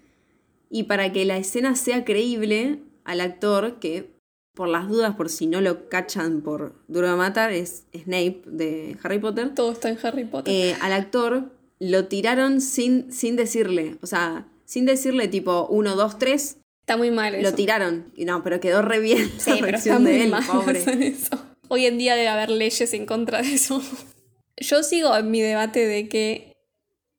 Y 0.71 0.83
para 0.83 1.13
que 1.13 1.27
la 1.27 1.37
escena 1.37 1.77
sea 1.77 2.05
creíble 2.05 2.81
al 3.05 3.21
actor, 3.21 3.79
que 3.79 4.17
por 4.53 4.67
las 4.67 4.89
dudas, 4.89 5.15
por 5.15 5.29
si 5.29 5.47
no 5.47 5.61
lo 5.61 5.89
cachan 5.89 6.41
por 6.41 6.75
Duro 6.89 7.09
de 7.09 7.15
Matar, 7.15 7.53
es 7.53 7.85
Snape 7.97 8.43
de 8.47 8.97
Harry 9.05 9.21
Potter, 9.21 9.55
Todo 9.55 9.71
está 9.71 9.91
en 9.91 9.99
Harry 10.03 10.25
Potter. 10.25 10.53
eh, 10.53 10.77
al 10.81 10.93
actor 10.93 11.53
lo 11.79 12.07
tiraron 12.07 12.61
sin, 12.61 13.13
sin 13.13 13.37
decirle, 13.37 13.97
o 14.03 14.09
sea, 14.09 14.49
sin 14.65 14.87
decirle 14.87 15.29
tipo 15.29 15.69
1, 15.71 15.95
2, 15.95 16.19
3, 16.19 16.59
está 16.85 16.99
muy 16.99 17.11
mal 17.11 17.35
eso. 17.35 17.43
lo 17.43 17.55
tiraron. 17.55 18.13
Y 18.15 18.27
no, 18.27 18.43
pero 18.45 18.61
quedó 18.61 18.83
re 18.83 19.01
bien 19.01 19.33
Sí, 19.39 19.53
la 19.53 19.61
pero 19.61 19.79
está 19.79 19.99
muy 19.99 20.13
de 20.13 20.25
él, 20.25 20.31
mal 20.31 20.45
pobre. 20.45 20.85
eso. 21.09 21.43
Hoy 21.69 21.87
en 21.87 21.97
día 21.97 22.15
debe 22.15 22.29
haber 22.29 22.51
leyes 22.51 22.93
en 22.93 23.07
contra 23.07 23.41
de 23.41 23.55
eso. 23.55 23.83
Yo 24.59 24.83
sigo 24.83 25.17
en 25.17 25.31
mi 25.31 25.41
debate 25.41 25.87
de 25.87 26.09
que 26.11 26.57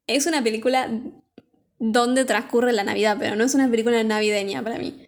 es 0.06 0.28
una 0.28 0.44
película 0.44 0.88
donde 1.80 2.26
transcurre 2.26 2.74
la 2.74 2.84
Navidad, 2.84 3.18
pero 3.20 3.36
no 3.36 3.44
es 3.44 3.56
una 3.56 3.70
película 3.70 4.04
navideña 4.04 4.64
para 4.64 4.78
mí. 4.78 5.08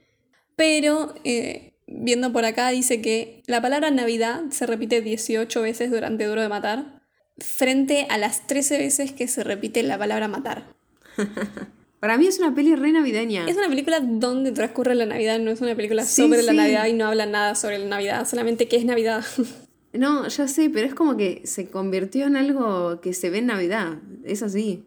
Pero 0.55 1.13
eh, 1.23 1.75
viendo 1.85 2.33
por 2.33 2.43
acá 2.43 2.69
dice 2.69 2.99
que 2.99 3.43
la 3.45 3.61
palabra 3.61 3.91
Navidad 3.91 4.41
se 4.49 4.65
repite 4.65 5.01
18 5.01 5.61
veces 5.61 5.91
durante 5.91 6.25
Duro 6.25 6.41
de 6.41 6.49
Matar, 6.49 7.03
frente 7.37 8.07
a 8.09 8.17
las 8.17 8.47
13 8.47 8.79
veces 8.79 9.11
que 9.11 9.27
se 9.27 9.43
repite 9.43 9.83
la 9.83 9.99
palabra 9.99 10.27
matar. 10.27 10.73
Para 11.99 12.17
mí 12.17 12.27
es 12.27 12.37
una 12.37 12.53
peli 12.53 12.75
re 12.75 12.91
navideña. 12.91 13.47
Es 13.47 13.57
una 13.57 13.69
película 13.69 13.99
donde 13.99 14.51
transcurre 14.51 14.93
la 14.93 15.05
Navidad, 15.05 15.39
no 15.39 15.49
es 15.49 15.61
una 15.61 15.75
película 15.75 16.03
Sí, 16.05 16.21
sobre 16.21 16.43
la. 16.43 16.53
Navidad 16.53 16.85
y 16.87 16.93
no 16.93 17.07
habla 17.07 17.25
nada 17.25 17.55
sobre 17.55 17.79
la 17.79 17.85
Navidad, 17.85 18.27
solamente 18.27 18.67
que 18.67 18.77
es 18.77 18.85
Navidad. 18.85 19.25
No, 19.93 20.27
ya 20.27 20.47
sé, 20.47 20.69
pero 20.69 20.85
es 20.85 20.93
como 20.93 21.17
que 21.17 21.41
se 21.45 21.69
convirtió 21.71 22.27
en 22.27 22.35
algo 22.35 22.99
que 23.01 23.13
se 23.13 23.31
ve 23.31 23.39
en 23.39 23.47
Navidad. 23.47 23.97
Es 24.25 24.43
así. 24.43 24.85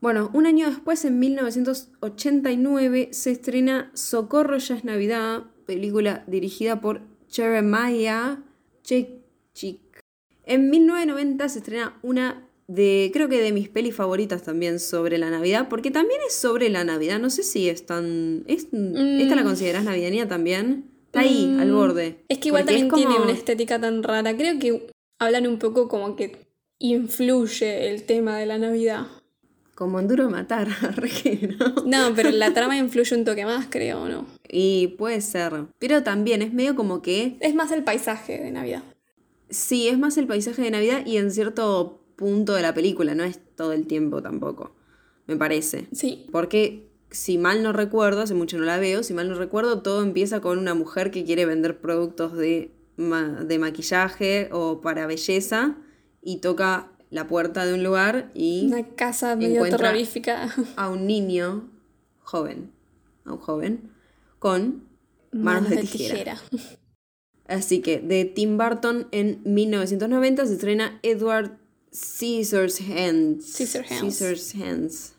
Bueno, 0.00 0.30
un 0.32 0.46
año 0.46 0.68
después, 0.68 1.04
en 1.04 1.18
1989, 1.18 3.08
se 3.12 3.30
estrena 3.32 3.90
Socorro 3.94 4.58
ya 4.58 4.76
es 4.76 4.84
Navidad, 4.84 5.44
película 5.66 6.24
dirigida 6.28 6.80
por 6.80 7.00
Jeremiah 7.30 8.38
Chechik. 8.84 9.80
En 10.44 10.70
1990 10.70 11.48
se 11.48 11.58
estrena 11.58 11.98
una 12.02 12.46
de, 12.68 13.10
creo 13.12 13.28
que 13.28 13.40
de 13.40 13.52
mis 13.52 13.68
pelis 13.68 13.94
favoritas 13.94 14.42
también 14.42 14.78
sobre 14.80 15.18
la 15.18 15.30
Navidad, 15.30 15.68
porque 15.68 15.90
también 15.90 16.20
es 16.26 16.34
sobre 16.34 16.68
la 16.70 16.84
Navidad. 16.84 17.18
No 17.18 17.30
sé 17.30 17.42
si 17.42 17.68
es 17.68 17.84
tan... 17.86 18.44
Es, 18.46 18.68
¿Esta 18.72 19.34
la 19.36 19.44
consideras 19.44 19.84
navideña 19.84 20.28
también? 20.28 20.90
Está 21.06 21.20
ahí, 21.20 21.56
al 21.60 21.72
borde. 21.72 22.10
Mm. 22.10 22.24
Es 22.28 22.38
que 22.38 22.48
igual 22.48 22.62
Porque 22.64 22.72
también 22.74 22.88
como- 22.88 23.02
tiene 23.06 23.22
una 23.22 23.32
estética 23.32 23.78
tan 23.80 24.02
rara. 24.02 24.34
Creo 24.36 24.58
que 24.58 24.86
hablan 25.18 25.46
un 25.46 25.58
poco 25.58 25.88
como 25.88 26.16
que 26.16 26.38
influye 26.78 27.90
el 27.90 28.04
tema 28.04 28.38
de 28.38 28.46
la 28.46 28.58
Navidad. 28.58 29.06
Como 29.74 29.98
en 30.00 30.06
duro 30.08 30.28
matar, 30.30 30.68
¿no? 31.58 31.74
No, 31.86 32.14
pero 32.14 32.30
la 32.30 32.52
trama 32.52 32.76
influye 32.76 33.16
un 33.16 33.24
toque 33.24 33.44
más, 33.44 33.66
creo, 33.70 34.08
¿no? 34.08 34.26
Y 34.48 34.88
puede 34.98 35.20
ser. 35.22 35.52
Pero 35.78 36.02
también 36.02 36.42
es 36.42 36.52
medio 36.52 36.76
como 36.76 37.02
que. 37.02 37.36
Es 37.40 37.54
más 37.54 37.72
el 37.72 37.82
paisaje 37.82 38.38
de 38.38 38.50
Navidad. 38.50 38.82
Sí, 39.48 39.88
es 39.88 39.98
más 39.98 40.16
el 40.18 40.26
paisaje 40.26 40.62
de 40.62 40.70
Navidad 40.70 41.04
y 41.06 41.16
en 41.16 41.30
cierto 41.30 42.01
punto 42.16 42.54
de 42.54 42.62
la 42.62 42.74
película, 42.74 43.14
no 43.14 43.24
es 43.24 43.40
todo 43.56 43.72
el 43.72 43.86
tiempo 43.86 44.22
tampoco. 44.22 44.74
Me 45.26 45.36
parece. 45.36 45.86
Sí. 45.92 46.26
Porque 46.32 46.88
si 47.10 47.38
mal 47.38 47.62
no 47.62 47.72
recuerdo, 47.72 48.22
hace 48.22 48.34
mucho 48.34 48.58
no 48.58 48.64
la 48.64 48.78
veo, 48.78 49.02
si 49.02 49.14
mal 49.14 49.28
no 49.28 49.34
recuerdo, 49.36 49.82
todo 49.82 50.02
empieza 50.02 50.40
con 50.40 50.58
una 50.58 50.74
mujer 50.74 51.10
que 51.10 51.24
quiere 51.24 51.44
vender 51.46 51.80
productos 51.80 52.32
de, 52.36 52.72
ma- 52.96 53.44
de 53.44 53.58
maquillaje 53.58 54.48
o 54.52 54.80
para 54.80 55.06
belleza 55.06 55.76
y 56.22 56.38
toca 56.38 56.90
la 57.10 57.26
puerta 57.28 57.66
de 57.66 57.74
un 57.74 57.82
lugar 57.84 58.30
y 58.34 58.66
Una 58.68 58.86
casa 58.94 59.36
medio 59.36 59.62
terrorífica. 59.64 60.54
a 60.76 60.88
un 60.88 61.06
niño 61.06 61.68
joven, 62.20 62.70
a 63.26 63.32
un 63.34 63.38
joven, 63.38 63.90
con 64.38 64.84
manos, 65.30 65.70
de, 65.70 65.76
tijera. 65.82 66.40
Así 67.46 67.80
que 67.82 68.00
de 68.00 68.24
Tim 68.24 68.56
Burton 68.56 69.08
en 69.10 69.40
1990 69.44 70.46
se 70.46 70.54
estrena 70.54 70.98
Edward 71.02 71.58
Scissorhands. 71.92 73.44
Scissorhands. 73.44 74.14
Scissorhands. 74.16 75.12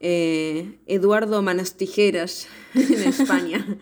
Eh, 0.00 0.78
Eduardo 0.86 1.40
Manos 1.42 1.74
Tijeras 1.74 2.46
en 2.74 3.02
España. 3.08 3.78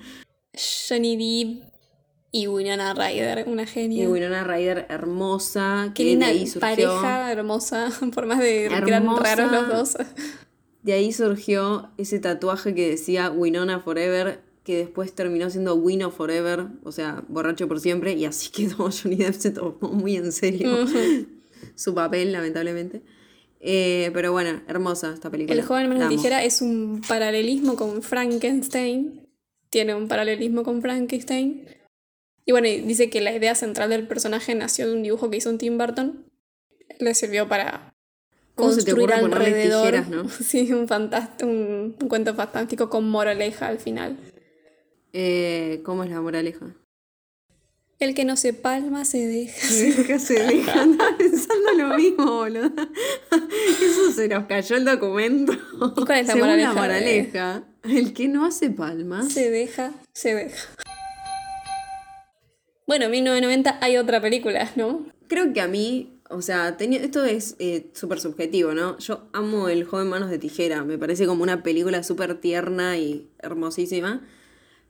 Johnny 0.88 1.16
Depp 1.16 1.64
y 2.30 2.46
Winona 2.46 2.94
Ryder, 2.94 3.44
una 3.46 3.64
y 3.64 3.66
genia. 3.66 4.08
Winona 4.08 4.44
Ryder 4.44 4.86
hermosa, 4.88 5.92
Qué 5.94 5.94
que 5.94 6.04
de 6.04 6.10
linda 6.10 6.26
ahí 6.28 6.46
surgió, 6.46 6.60
pareja, 6.60 7.32
hermosa, 7.32 7.90
por 8.14 8.26
más 8.26 8.38
de 8.38 8.44
que 8.44 8.64
eran 8.66 8.88
Hermosa. 8.88 9.22
raros 9.22 9.52
los 9.52 9.68
dos. 9.68 10.06
de 10.82 10.92
ahí 10.94 11.12
surgió 11.12 11.90
ese 11.98 12.20
tatuaje 12.20 12.74
que 12.74 12.88
decía 12.88 13.30
Winona 13.30 13.80
Forever, 13.80 14.40
que 14.64 14.76
después 14.78 15.12
terminó 15.14 15.50
siendo 15.50 15.74
Wino 15.74 16.10
Forever, 16.10 16.68
o 16.84 16.92
sea, 16.92 17.22
borracho 17.28 17.68
por 17.68 17.80
siempre, 17.80 18.12
y 18.14 18.24
así 18.24 18.50
quedó 18.50 18.88
Johnny 19.02 19.16
Depp 19.16 19.34
se 19.34 19.50
tomó 19.50 19.88
muy 19.92 20.16
en 20.16 20.32
serio 20.32 20.86
su 21.74 21.94
papel, 21.94 22.32
lamentablemente. 22.32 23.02
Eh, 23.60 24.10
pero 24.12 24.32
bueno, 24.32 24.60
hermosa 24.66 25.12
esta 25.14 25.30
película. 25.30 25.54
El 25.54 25.64
joven 25.64 25.92
amo. 25.92 26.08
tijera 26.08 26.42
es 26.42 26.62
un 26.62 27.00
paralelismo 27.06 27.76
con 27.76 28.02
Frankenstein. 28.02 29.28
Tiene 29.70 29.94
un 29.94 30.08
paralelismo 30.08 30.64
con 30.64 30.82
Frankenstein. 30.82 31.66
Y 32.44 32.52
bueno, 32.52 32.66
dice 32.68 33.08
que 33.08 33.20
la 33.20 33.34
idea 33.34 33.54
central 33.54 33.90
del 33.90 34.06
personaje 34.08 34.54
nació 34.54 34.88
de 34.88 34.94
un 34.94 35.02
dibujo 35.02 35.30
que 35.30 35.36
hizo 35.36 35.48
un 35.48 35.58
Tim 35.58 35.78
Burton. 35.78 36.26
Le 36.98 37.14
sirvió 37.14 37.48
para 37.48 37.94
¿Cómo 38.56 38.72
se 38.72 38.82
te 38.84 38.90
construir 38.92 39.12
alrededor. 39.12 39.86
tijeras, 39.86 40.08
no? 40.08 40.28
Sí, 40.28 40.72
un, 40.72 40.88
un, 41.42 41.96
un 42.00 42.08
cuento 42.08 42.34
fantástico 42.34 42.90
con 42.90 43.08
moraleja 43.08 43.68
al 43.68 43.78
final. 43.78 44.18
Eh, 45.12 45.80
¿Cómo 45.84 46.04
es 46.04 46.10
la 46.10 46.20
moraleja? 46.20 46.74
El 48.02 48.14
que 48.16 48.24
no 48.24 48.36
se 48.36 48.52
palma 48.52 49.04
se 49.04 49.26
deja. 49.28 50.04
que 50.06 50.18
se 50.18 50.34
deja, 50.42 50.82
andaba 50.82 51.16
pensando 51.18 51.72
lo 51.76 51.96
mismo, 51.96 52.24
boludo. 52.26 52.72
Eso 53.80 54.10
se 54.12 54.26
nos 54.26 54.46
cayó 54.46 54.74
el 54.76 54.84
documento. 54.84 55.52
¿Y 55.52 56.04
cuál 56.04 56.18
es 56.18 56.26
la 56.26 56.32
Según 56.32 56.48
moraleja 56.48 56.68
la 56.74 56.74
de- 56.74 56.80
moraleja, 56.80 57.64
el 57.84 58.12
que 58.12 58.26
no 58.26 58.44
hace 58.44 58.70
palmas. 58.70 59.32
Se 59.32 59.50
deja, 59.50 59.92
se 60.12 60.34
deja. 60.34 60.68
Bueno, 62.88 63.04
en 63.04 63.10
1990 63.12 63.78
hay 63.80 63.96
otra 63.96 64.20
película, 64.20 64.68
¿no? 64.74 65.06
Creo 65.28 65.52
que 65.52 65.60
a 65.60 65.68
mí, 65.68 66.20
o 66.28 66.42
sea, 66.42 66.76
tenía- 66.76 67.00
esto 67.00 67.24
es 67.24 67.54
eh, 67.60 67.90
súper 67.94 68.18
subjetivo, 68.20 68.74
¿no? 68.74 68.98
Yo 68.98 69.28
amo 69.32 69.68
El 69.68 69.84
joven 69.84 70.08
manos 70.08 70.28
de 70.28 70.38
tijera, 70.38 70.82
me 70.84 70.98
parece 70.98 71.26
como 71.26 71.44
una 71.44 71.62
película 71.62 72.02
súper 72.02 72.34
tierna 72.40 72.98
y 72.98 73.30
hermosísima. 73.38 74.26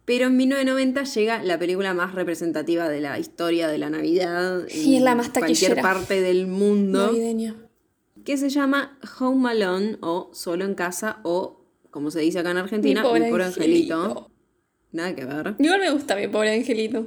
Pero 0.05 0.27
en 0.27 0.37
1990 0.37 1.05
llega 1.05 1.43
la 1.45 1.59
película 1.59 1.95
más 1.95 2.15
representativa 2.15 2.89
de 2.89 3.01
la 3.01 3.19
historia 3.19 3.69
de 3.69 3.79
la 3.79 3.89
Navidad. 3.89 4.63
Y 4.69 4.97
es 4.97 5.03
la 5.03 5.15
más 5.15 5.27
en 5.27 5.33
Cualquier 5.33 5.57
taquillera. 5.75 5.83
parte 5.83 6.21
del 6.21 6.47
mundo. 6.49 7.07
Navideña. 7.07 7.55
que 8.25 8.37
se 8.37 8.49
llama 8.51 8.99
Home 9.21 9.51
Alone 9.51 9.99
o 10.01 10.31
Solo 10.33 10.65
en 10.65 10.75
Casa 10.75 11.21
o, 11.23 11.65
como 11.91 12.11
se 12.11 12.21
dice 12.21 12.41
acá 12.41 12.51
en 12.51 12.59
Argentina, 12.59 13.03
Mi 13.03 13.09
pobre 13.09 13.21
Mi 13.25 13.31
pobre 13.31 13.45
angelito. 13.45 13.95
angelito. 14.03 14.31
Nada 14.93 15.15
que 15.15 15.25
ver. 15.25 15.55
Igual 15.59 15.81
me 15.81 15.91
gusta 15.91 16.17
mi 16.17 16.27
pobre 16.29 16.53
angelito. 16.55 17.07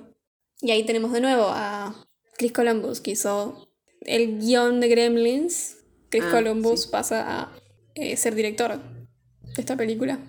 Y 0.62 0.72
ahí 0.72 0.86
tenemos 0.86 1.12
de 1.12 1.20
nuevo 1.22 1.44
a 1.50 1.94
Chris 2.38 2.54
Columbus, 2.54 3.02
que 3.02 3.12
hizo 3.12 3.70
el 4.02 4.40
guion 4.40 4.80
de 4.80 4.88
Gremlins. 4.88 5.78
Chris 6.10 6.24
Ah, 6.28 6.32
Columbus 6.32 6.88
pasa 6.88 7.26
a 7.30 7.52
eh, 7.96 8.16
ser 8.16 8.36
director 8.36 8.80
de 8.80 9.62
esta 9.62 9.76
película. 9.76 10.20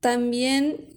También 0.00 0.95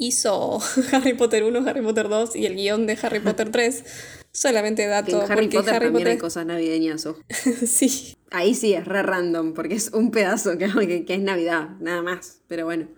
hizo 0.00 0.58
Harry 0.92 1.14
Potter 1.14 1.44
1, 1.44 1.60
Harry 1.68 1.82
Potter 1.82 2.08
2 2.08 2.34
y 2.34 2.46
el 2.46 2.56
guion 2.56 2.86
de 2.88 2.98
Harry 3.00 3.20
Potter 3.20 3.50
3. 3.52 3.84
Solamente 4.32 4.82
Que 4.82 4.88
dato, 4.88 5.24
en 5.24 5.30
Harry 5.32 5.42
porque 5.46 5.56
Potter 5.58 5.74
Harry 5.74 5.86
también 5.86 6.08
hay 6.08 6.18
cosas 6.18 6.46
navideñas. 6.46 7.06
ojo. 7.06 7.20
sí, 7.66 8.16
Ahí 8.32 8.54
sí 8.54 8.74
es 8.74 8.84
re 8.84 9.02
random, 9.02 9.54
porque 9.54 9.74
es 9.74 9.90
un 9.92 10.10
pedazo 10.10 10.56
que, 10.58 10.68
que- 10.86 11.04
que 11.04 11.14
es 11.14 11.20
Navidad, 11.20 11.70
nada 11.80 12.00
más. 12.02 12.40
Pero 12.48 12.64
bueno. 12.64 12.88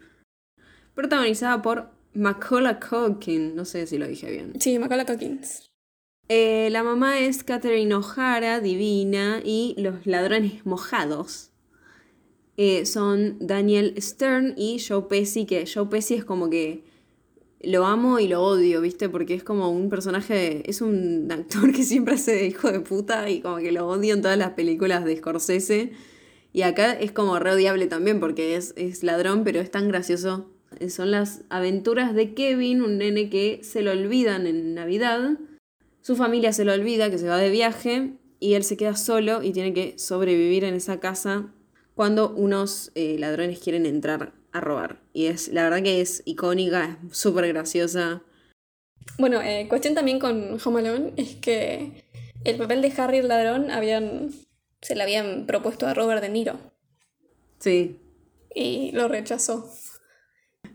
Protagonizada 0.94 1.62
por 1.62 1.90
Macaulay 2.14 2.76
Culkin, 2.80 3.56
no 3.56 3.64
sé 3.64 3.86
si 3.86 3.96
lo 3.98 4.06
dije 4.06 4.30
bien. 4.30 4.52
sí, 4.60 4.78
Macaulay 4.78 5.06
Culkins. 5.06 5.70
Eh, 6.28 6.68
la 6.70 6.82
mamá 6.82 7.18
es 7.18 7.44
Catherine 7.44 7.94
O'Hara, 7.94 8.60
divina, 8.60 9.40
y 9.44 9.74
los 9.78 10.06
ladrones 10.06 10.64
mojados 10.66 11.50
eh, 12.58 12.84
son 12.86 13.38
Daniel 13.40 13.94
Stern 13.98 14.54
y 14.58 14.78
Joe 14.86 15.02
Pesci, 15.08 15.46
que 15.46 15.64
Joe 15.66 15.86
Pesci 15.86 16.14
es 16.14 16.24
como 16.24 16.50
que 16.50 16.84
lo 17.64 17.86
amo 17.86 18.18
y 18.18 18.28
lo 18.28 18.42
odio, 18.42 18.80
¿viste? 18.80 19.08
Porque 19.08 19.34
es 19.34 19.44
como 19.44 19.70
un 19.70 19.88
personaje, 19.88 20.68
es 20.68 20.80
un 20.80 21.28
actor 21.32 21.72
que 21.72 21.84
siempre 21.84 22.14
hace 22.14 22.32
de 22.32 22.46
hijo 22.46 22.70
de 22.70 22.80
puta 22.80 23.28
y 23.30 23.40
como 23.40 23.56
que 23.56 23.72
lo 23.72 23.86
odio 23.88 24.14
en 24.14 24.22
todas 24.22 24.38
las 24.38 24.50
películas 24.50 25.04
de 25.04 25.16
Scorsese. 25.16 25.92
Y 26.52 26.62
acá 26.62 26.92
es 26.92 27.12
como 27.12 27.38
re 27.38 27.52
odiable 27.52 27.86
también 27.86 28.20
porque 28.20 28.56
es, 28.56 28.74
es 28.76 29.02
ladrón, 29.02 29.44
pero 29.44 29.60
es 29.60 29.70
tan 29.70 29.88
gracioso. 29.88 30.50
Son 30.88 31.10
las 31.10 31.42
aventuras 31.48 32.14
de 32.14 32.34
Kevin, 32.34 32.82
un 32.82 32.98
nene 32.98 33.30
que 33.30 33.60
se 33.62 33.82
lo 33.82 33.92
olvidan 33.92 34.46
en 34.46 34.74
Navidad 34.74 35.38
Su 36.00 36.16
familia 36.16 36.52
se 36.52 36.64
lo 36.64 36.72
olvida, 36.72 37.10
que 37.10 37.18
se 37.18 37.28
va 37.28 37.36
de 37.36 37.50
viaje, 37.50 38.14
y 38.40 38.54
él 38.54 38.64
se 38.64 38.76
queda 38.76 38.96
solo 38.96 39.42
y 39.42 39.52
tiene 39.52 39.72
que 39.72 39.98
sobrevivir 39.98 40.64
en 40.64 40.74
esa 40.74 40.98
casa 40.98 41.52
cuando 41.94 42.30
unos 42.30 42.90
eh, 42.94 43.16
ladrones 43.18 43.60
quieren 43.60 43.86
entrar 43.86 44.32
a 44.52 44.60
robar. 44.60 45.00
Y 45.12 45.26
es, 45.26 45.48
la 45.48 45.64
verdad 45.64 45.82
que 45.82 46.00
es 46.00 46.22
icónica, 46.24 46.98
es 47.10 47.16
súper 47.16 47.48
graciosa. 47.48 48.22
Bueno, 49.18 49.40
eh, 49.42 49.66
cuestión 49.68 49.94
también 49.94 50.18
con 50.20 50.58
Home 50.64 50.80
Alone 50.80 51.12
es 51.16 51.34
que 51.36 52.04
el 52.44 52.56
papel 52.56 52.82
de 52.82 52.92
Harry 52.96 53.18
el 53.18 53.28
ladrón 53.28 53.70
habían, 53.70 54.30
se 54.80 54.94
le 54.94 55.02
habían 55.02 55.46
propuesto 55.46 55.86
a 55.86 55.94
Robert 55.94 56.22
De 56.22 56.28
Niro 56.28 56.58
Sí. 57.58 57.98
y 58.54 58.92
lo 58.92 59.08
rechazó. 59.08 59.70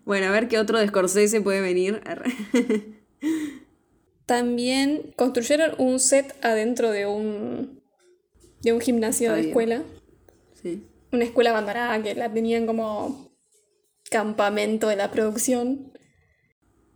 Bueno, 0.06 0.28
a 0.28 0.32
ver 0.32 0.48
qué 0.48 0.58
otro 0.60 0.80
de 0.80 0.88
Scorsese 0.88 1.42
puede 1.42 1.62
venir. 1.62 2.02
También 4.26 5.14
construyeron 5.16 5.76
un 5.78 6.00
set 6.00 6.36
adentro 6.44 6.92
de 6.92 7.06
un, 7.06 7.82
de 8.62 8.74
un 8.74 8.82
gimnasio 8.82 9.34
de 9.34 9.42
escuela. 9.50 9.84
sí. 10.62 10.84
Una 11.10 11.24
escuela 11.24 11.52
abandonada 11.52 12.04
que 12.04 12.16
la 12.16 12.32
tenían 12.34 12.66
como 12.66 13.27
campamento 14.10 14.88
de 14.88 14.96
la 14.96 15.12
producción. 15.12 15.94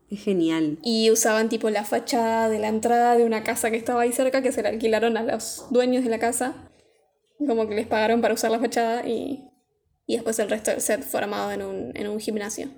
Es 0.09 0.24
genial. 0.24 0.78
Y 0.84 1.09
usaban 1.09 1.49
tipo 1.49 1.70
la 1.70 1.86
fachada 1.86 2.49
de 2.49 2.59
la 2.59 2.68
entrada 2.68 3.16
de 3.16 3.24
una 3.24 3.43
casa 3.43 3.72
que 3.72 3.78
estaba 3.78 4.01
ahí 4.01 4.12
cerca, 4.12 4.41
que 4.41 4.51
se 4.51 4.62
la 4.62 4.70
alquilaron 4.70 5.18
a 5.18 5.24
los 5.24 5.68
dueños 5.72 6.03
de 6.03 6.09
la 6.09 6.20
casa. 6.20 6.70
Como 7.38 7.68
que 7.68 7.76
les 7.76 7.88
pagaron 7.88 8.22
para 8.22 8.34
usar 8.34 8.51
la 8.51 8.59
fachada 8.59 9.07
y, 9.07 9.49
y 10.05 10.16
después 10.16 10.38
el 10.39 10.49
resto 10.49 10.72
del 10.72 10.82
set 10.82 11.03
fue 11.03 11.22
armado 11.22 11.51
en 11.51 11.62
un, 11.62 11.91
en 11.95 12.07
un 12.07 12.20
gimnasio. 12.20 12.70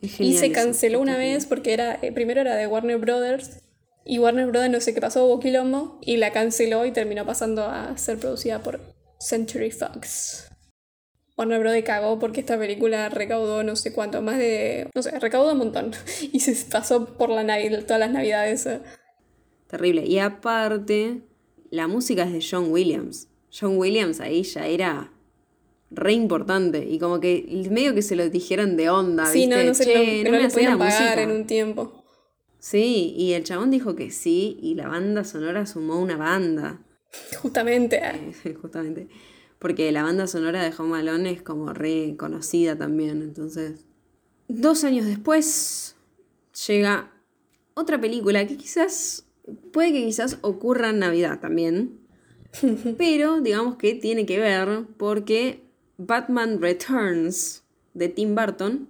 Es 0.00 0.12
Y 0.12 0.14
genial 0.14 0.38
se 0.38 0.52
canceló 0.52 1.00
una 1.00 1.16
vez 1.16 1.46
porque 1.46 1.72
era 1.72 1.98
eh, 2.00 2.12
primero 2.12 2.40
era 2.40 2.54
de 2.54 2.68
Warner 2.68 2.98
Brothers 2.98 3.60
y 4.04 4.18
Warner 4.20 4.46
Brothers 4.46 4.72
no 4.72 4.80
sé 4.80 4.94
qué 4.94 5.00
pasó, 5.00 5.26
hubo 5.26 5.40
quilombo 5.40 5.98
y 6.00 6.16
la 6.16 6.32
canceló 6.32 6.86
y 6.86 6.92
terminó 6.92 7.26
pasando 7.26 7.64
a 7.64 7.98
ser 7.98 8.18
producida 8.18 8.62
por 8.62 8.80
Century 9.18 9.70
Fox. 9.70 10.48
Warner 11.38 11.60
Brothers 11.60 11.86
cagó 11.86 12.18
porque 12.18 12.40
esta 12.40 12.58
película 12.58 13.08
recaudó 13.08 13.62
no 13.62 13.76
sé 13.76 13.92
cuánto, 13.92 14.20
más 14.20 14.36
de... 14.38 14.90
no 14.94 15.02
sé, 15.02 15.18
recaudó 15.20 15.52
un 15.52 15.58
montón 15.58 15.92
y 16.32 16.40
se 16.40 16.52
pasó 16.68 17.06
por 17.16 17.30
la 17.30 17.46
todas 17.86 18.00
las 18.00 18.10
navidades. 18.10 18.68
Terrible. 19.68 20.04
Y 20.04 20.18
aparte, 20.18 21.22
la 21.70 21.86
música 21.86 22.24
es 22.24 22.32
de 22.32 22.44
John 22.48 22.70
Williams. 22.72 23.28
John 23.56 23.78
Williams 23.78 24.20
ahí 24.20 24.42
ya 24.42 24.66
era 24.66 25.12
re 25.90 26.12
importante. 26.12 26.84
Y 26.88 26.98
como 26.98 27.20
que 27.20 27.46
medio 27.70 27.94
que 27.94 28.02
se 28.02 28.16
lo 28.16 28.28
dijeron 28.28 28.76
de 28.76 28.90
onda, 28.90 29.26
Sí, 29.26 29.46
¿viste? 29.46 29.56
no, 29.56 29.68
no, 29.68 29.74
Che, 29.74 29.84
que 29.84 30.24
¿no 30.24 30.30
no 30.30 30.36
me 30.36 30.42
la 30.42 30.48
podían 30.48 30.78
pagar 30.78 31.00
música? 31.02 31.22
en 31.22 31.30
un 31.30 31.46
tiempo. 31.46 32.04
Sí, 32.58 33.14
y 33.16 33.34
el 33.34 33.44
chabón 33.44 33.70
dijo 33.70 33.94
que 33.94 34.10
sí, 34.10 34.58
y 34.60 34.74
la 34.74 34.88
banda 34.88 35.22
sonora 35.24 35.64
sumó 35.66 36.00
una 36.00 36.16
banda. 36.16 36.80
Justamente. 37.40 38.00
eh. 38.02 38.54
Justamente. 38.60 39.08
Porque 39.58 39.90
la 39.92 40.02
banda 40.02 40.26
sonora 40.26 40.62
de 40.62 40.72
Home 40.76 40.98
Alone 40.98 41.30
es 41.30 41.42
como 41.42 41.72
re 41.72 42.14
conocida 42.16 42.76
también. 42.76 43.22
Entonces. 43.22 43.84
Dos 44.48 44.84
años 44.84 45.06
después 45.06 45.96
llega 46.66 47.12
otra 47.74 48.00
película 48.00 48.46
que 48.46 48.56
quizás. 48.56 49.24
Puede 49.72 49.92
que 49.92 50.04
quizás 50.04 50.38
ocurra 50.42 50.90
en 50.90 50.98
Navidad 50.98 51.40
también. 51.40 51.98
Pero 52.98 53.40
digamos 53.40 53.76
que 53.76 53.94
tiene 53.94 54.26
que 54.26 54.38
ver 54.38 54.84
porque 54.96 55.64
Batman 55.96 56.60
Returns 56.60 57.64
de 57.94 58.08
Tim 58.08 58.34
Burton. 58.34 58.88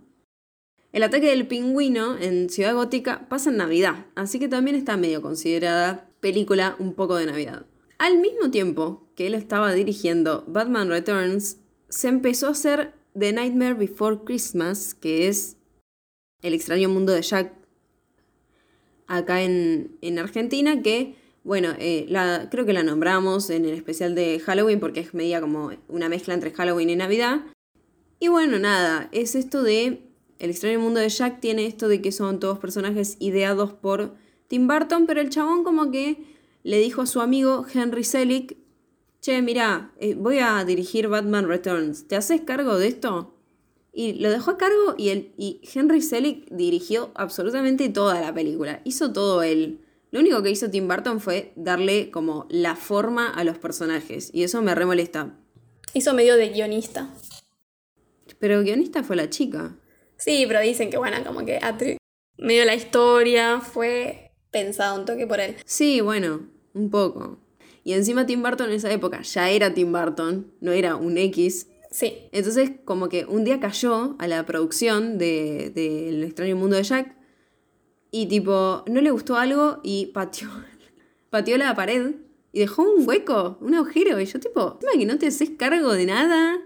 El 0.92 1.02
ataque 1.02 1.28
del 1.28 1.46
pingüino 1.46 2.16
en 2.18 2.48
Ciudad 2.50 2.74
Gótica 2.74 3.28
pasa 3.28 3.50
en 3.50 3.58
Navidad, 3.58 4.06
así 4.14 4.38
que 4.38 4.48
también 4.48 4.76
está 4.76 4.96
medio 4.96 5.20
considerada 5.20 6.08
película 6.20 6.76
un 6.78 6.94
poco 6.94 7.16
de 7.16 7.26
Navidad. 7.26 7.66
Al 7.98 8.18
mismo 8.18 8.52
tiempo 8.52 9.08
que 9.16 9.26
él 9.26 9.34
estaba 9.34 9.72
dirigiendo 9.72 10.44
Batman 10.46 10.88
Returns, 10.88 11.58
se 11.88 12.06
empezó 12.06 12.46
a 12.46 12.50
hacer 12.50 12.94
The 13.18 13.32
Nightmare 13.32 13.74
Before 13.74 14.18
Christmas, 14.24 14.94
que 14.94 15.26
es 15.26 15.56
El 16.42 16.54
extraño 16.54 16.88
mundo 16.88 17.12
de 17.12 17.22
Jack 17.22 17.52
acá 19.08 19.42
en, 19.42 19.98
en 20.00 20.20
Argentina, 20.20 20.80
que, 20.82 21.16
bueno, 21.42 21.74
eh, 21.78 22.06
creo 22.50 22.64
que 22.64 22.72
la 22.72 22.84
nombramos 22.84 23.50
en 23.50 23.64
el 23.64 23.74
especial 23.74 24.14
de 24.14 24.38
Halloween 24.38 24.78
porque 24.78 25.00
es 25.00 25.14
media 25.14 25.40
como 25.40 25.72
una 25.88 26.08
mezcla 26.08 26.34
entre 26.34 26.52
Halloween 26.52 26.90
y 26.90 26.96
Navidad. 26.96 27.40
Y 28.20 28.28
bueno, 28.28 28.58
nada, 28.58 29.08
es 29.10 29.34
esto 29.34 29.62
de... 29.62 30.04
El 30.38 30.50
extraño 30.50 30.78
mundo 30.78 31.00
de 31.00 31.08
Jack 31.08 31.40
tiene 31.40 31.66
esto 31.66 31.88
de 31.88 32.00
que 32.00 32.12
son 32.12 32.38
todos 32.38 32.60
personajes 32.60 33.16
ideados 33.18 33.72
por 33.72 34.14
Tim 34.46 34.68
Burton, 34.68 35.04
pero 35.06 35.20
el 35.20 35.30
chabón 35.30 35.64
como 35.64 35.90
que 35.90 36.37
le 36.68 36.78
dijo 36.80 37.00
a 37.00 37.06
su 37.06 37.22
amigo 37.22 37.64
Henry 37.72 38.04
Selick, 38.04 38.54
che, 39.22 39.40
mira, 39.40 39.90
eh, 40.00 40.14
voy 40.14 40.40
a 40.40 40.62
dirigir 40.66 41.08
Batman 41.08 41.48
Returns, 41.48 42.06
¿te 42.08 42.14
haces 42.14 42.42
cargo 42.42 42.76
de 42.76 42.88
esto? 42.88 43.34
Y 43.90 44.20
lo 44.20 44.28
dejó 44.28 44.50
a 44.50 44.58
cargo 44.58 44.94
y, 44.98 45.08
el, 45.08 45.32
y 45.38 45.62
Henry 45.74 46.02
Selick 46.02 46.46
dirigió 46.50 47.10
absolutamente 47.14 47.88
toda 47.88 48.20
la 48.20 48.34
película, 48.34 48.82
hizo 48.84 49.14
todo 49.14 49.42
él. 49.42 49.80
Lo 50.10 50.20
único 50.20 50.42
que 50.42 50.50
hizo 50.50 50.68
Tim 50.68 50.86
Burton 50.86 51.20
fue 51.20 51.54
darle 51.56 52.10
como 52.10 52.46
la 52.50 52.76
forma 52.76 53.30
a 53.30 53.44
los 53.44 53.56
personajes, 53.56 54.28
y 54.34 54.42
eso 54.42 54.60
me 54.60 54.74
remolesta. 54.74 55.34
Hizo 55.94 56.12
medio 56.12 56.36
de 56.36 56.50
guionista. 56.50 57.14
Pero 58.38 58.60
guionista 58.60 59.02
fue 59.02 59.16
la 59.16 59.30
chica. 59.30 59.74
Sí, 60.18 60.44
pero 60.46 60.60
dicen 60.60 60.90
que, 60.90 60.98
bueno, 60.98 61.16
como 61.24 61.46
que 61.46 61.60
medio 62.36 62.66
la 62.66 62.74
historia 62.74 63.62
fue 63.62 64.32
pensado 64.50 64.98
un 65.00 65.06
toque 65.06 65.26
por 65.26 65.40
él. 65.40 65.56
Sí, 65.64 66.02
bueno, 66.02 66.57
un 66.78 66.90
poco. 66.90 67.38
Y 67.84 67.92
encima 67.92 68.26
Tim 68.26 68.42
Burton 68.42 68.68
en 68.68 68.76
esa 68.76 68.92
época 68.92 69.22
ya 69.22 69.50
era 69.50 69.74
Tim 69.74 69.92
Burton, 69.92 70.52
no 70.60 70.72
era 70.72 70.96
un 70.96 71.16
X. 71.18 71.68
Sí, 71.90 72.28
Entonces, 72.32 72.72
como 72.84 73.08
que 73.08 73.24
un 73.24 73.44
día 73.44 73.60
cayó 73.60 74.14
a 74.18 74.28
la 74.28 74.44
producción 74.44 75.16
de, 75.16 75.72
de 75.74 76.10
El 76.10 76.24
extraño 76.24 76.54
mundo 76.56 76.76
de 76.76 76.82
Jack 76.82 77.16
y 78.10 78.26
tipo, 78.26 78.84
no 78.86 79.00
le 79.00 79.10
gustó 79.10 79.36
algo 79.36 79.80
y 79.82 80.06
pateó, 80.06 80.48
pateó 81.30 81.56
la 81.56 81.74
pared 81.74 82.14
y 82.52 82.60
dejó 82.60 82.82
un 82.82 83.08
hueco, 83.08 83.58
un 83.60 83.74
agujero. 83.74 84.20
Y 84.20 84.26
yo 84.26 84.38
tipo, 84.40 84.74
"Encima 84.80 84.92
que 84.98 85.06
no 85.06 85.18
te 85.18 85.26
haces 85.26 85.50
cargo 85.58 85.92
de 85.92 86.06
nada, 86.06 86.58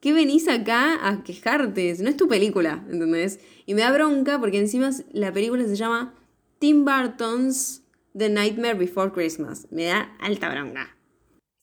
¿qué 0.00 0.12
venís 0.12 0.48
acá 0.48 1.06
a 1.08 1.22
quejarte? 1.22 1.96
No 2.00 2.08
es 2.10 2.16
tu 2.16 2.28
película, 2.28 2.84
¿entendés? 2.90 3.40
Y 3.66 3.74
me 3.74 3.82
da 3.82 3.92
bronca 3.92 4.38
porque 4.38 4.58
encima 4.58 4.90
la 5.12 5.32
película 5.32 5.66
se 5.66 5.76
llama 5.76 6.14
Tim 6.58 6.84
Burton's 6.84 7.82
The 8.16 8.28
Nightmare 8.28 8.74
Before 8.74 9.10
Christmas. 9.12 9.66
Me 9.70 9.84
da 9.84 10.16
alta 10.20 10.48
bronca. 10.50 10.94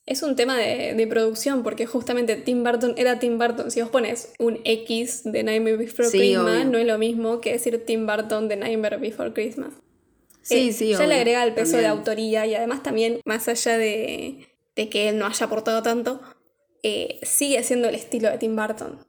es 0.05 0.21
un 0.21 0.35
tema 0.35 0.55
de, 0.55 0.93
de 0.93 1.07
producción 1.07 1.63
porque 1.63 1.87
justamente 1.87 2.35
Tim 2.35 2.63
Burton 2.63 2.93
era 2.97 3.17
Tim 3.19 3.37
Burton. 3.39 3.71
Si 3.71 3.81
vos 3.81 3.89
pones 3.89 4.33
un 4.39 4.59
X 4.63 5.23
de 5.25 5.43
Nightmare 5.43 5.77
Before 5.77 6.07
Sí, 6.09 6.17
Christmas, 6.19 6.45
obvio. 6.61 6.65
no 6.71 6.77
es 6.77 6.85
lo 6.85 6.97
mismo 6.99 7.41
que 7.41 7.53
decir 7.53 7.83
Tim 7.85 8.05
Burton 8.05 8.47
de 8.47 8.55
Nightmare 8.57 8.97
Before 8.97 9.33
Christmas. 9.33 9.73
Sí, 10.43 10.69
Eh, 10.69 10.73
sí, 10.73 10.89
Ya 10.91 11.07
le 11.07 11.15
agrega 11.15 11.43
el 11.43 11.55
peso 11.55 11.77
de 11.77 11.87
autoría 11.87 12.45
y 12.45 12.53
además 12.53 12.83
también, 12.83 13.19
más 13.25 13.47
allá 13.47 13.79
de, 13.79 14.47
de 14.75 14.89
que 14.89 15.09
él 15.09 15.17
no 15.17 15.25
haya 15.25 15.45
aportado 15.47 15.81
tanto, 15.81 16.21
eh, 16.83 17.19
sigue 17.23 17.63
siendo 17.63 17.89
el 17.89 17.95
estilo 17.95 18.29
de 18.29 18.37
Tim 18.37 18.55
Burton. 18.55 18.99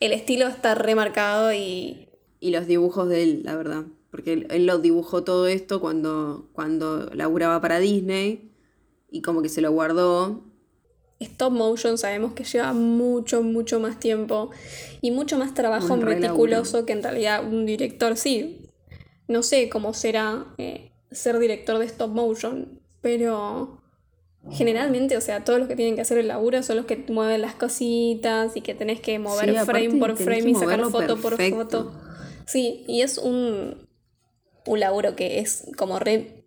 El 0.00 0.12
estilo 0.12 0.46
está 0.48 0.74
remarcado 0.74 1.52
y 1.52 2.08
Y 2.40 2.52
los 2.52 2.66
dibujos 2.66 3.08
de 3.10 3.22
él, 3.22 3.42
la 3.44 3.54
verdad. 3.54 3.84
Porque 4.10 4.32
él, 4.32 4.46
él 4.50 4.66
lo 4.66 4.78
dibujó 4.78 5.24
todo 5.24 5.46
esto 5.46 5.80
cuando, 5.80 6.48
cuando 6.52 7.10
laburaba 7.14 7.60
para 7.60 7.78
Disney. 7.78 8.50
Y 9.10 9.22
como 9.22 9.42
que 9.42 9.48
se 9.48 9.60
lo 9.60 9.70
guardó. 9.72 10.44
stop 11.18 11.52
motion 11.52 11.98
sabemos 11.98 12.32
que 12.34 12.44
lleva 12.44 12.72
mucho, 12.72 13.42
mucho 13.42 13.80
más 13.80 13.98
tiempo 13.98 14.50
y 15.00 15.10
mucho 15.10 15.38
más 15.38 15.54
trabajo 15.54 15.96
meticuloso 15.96 16.84
que 16.84 16.92
en 16.92 17.02
realidad 17.02 17.46
un 17.46 17.66
director, 17.66 18.16
sí. 18.16 18.66
No 19.26 19.42
sé 19.42 19.68
cómo 19.68 19.94
será 19.94 20.46
eh, 20.58 20.90
ser 21.10 21.38
director 21.38 21.78
de 21.78 21.86
stop 21.86 22.10
motion, 22.10 22.80
pero 23.00 23.80
generalmente, 24.50 25.16
o 25.16 25.20
sea, 25.20 25.44
todos 25.44 25.58
los 25.58 25.68
que 25.68 25.76
tienen 25.76 25.94
que 25.94 26.02
hacer 26.02 26.18
el 26.18 26.28
laburo 26.28 26.62
son 26.62 26.76
los 26.76 26.86
que 26.86 27.04
mueven 27.08 27.42
las 27.42 27.54
cositas 27.54 28.56
y 28.56 28.60
que 28.60 28.74
tenés 28.74 29.00
que 29.00 29.18
mover 29.18 29.50
Sí, 29.50 29.56
frame 29.64 29.98
por 29.98 30.16
frame 30.16 30.50
y 30.50 30.54
sacar 30.54 30.82
foto 30.90 31.16
por 31.16 31.36
foto. 31.36 31.92
Sí, 32.46 32.84
y 32.86 33.02
es 33.02 33.18
un, 33.18 33.87
un 34.68 34.80
laburo 34.80 35.16
que 35.16 35.40
es 35.40 35.64
como 35.76 35.98
re 35.98 36.44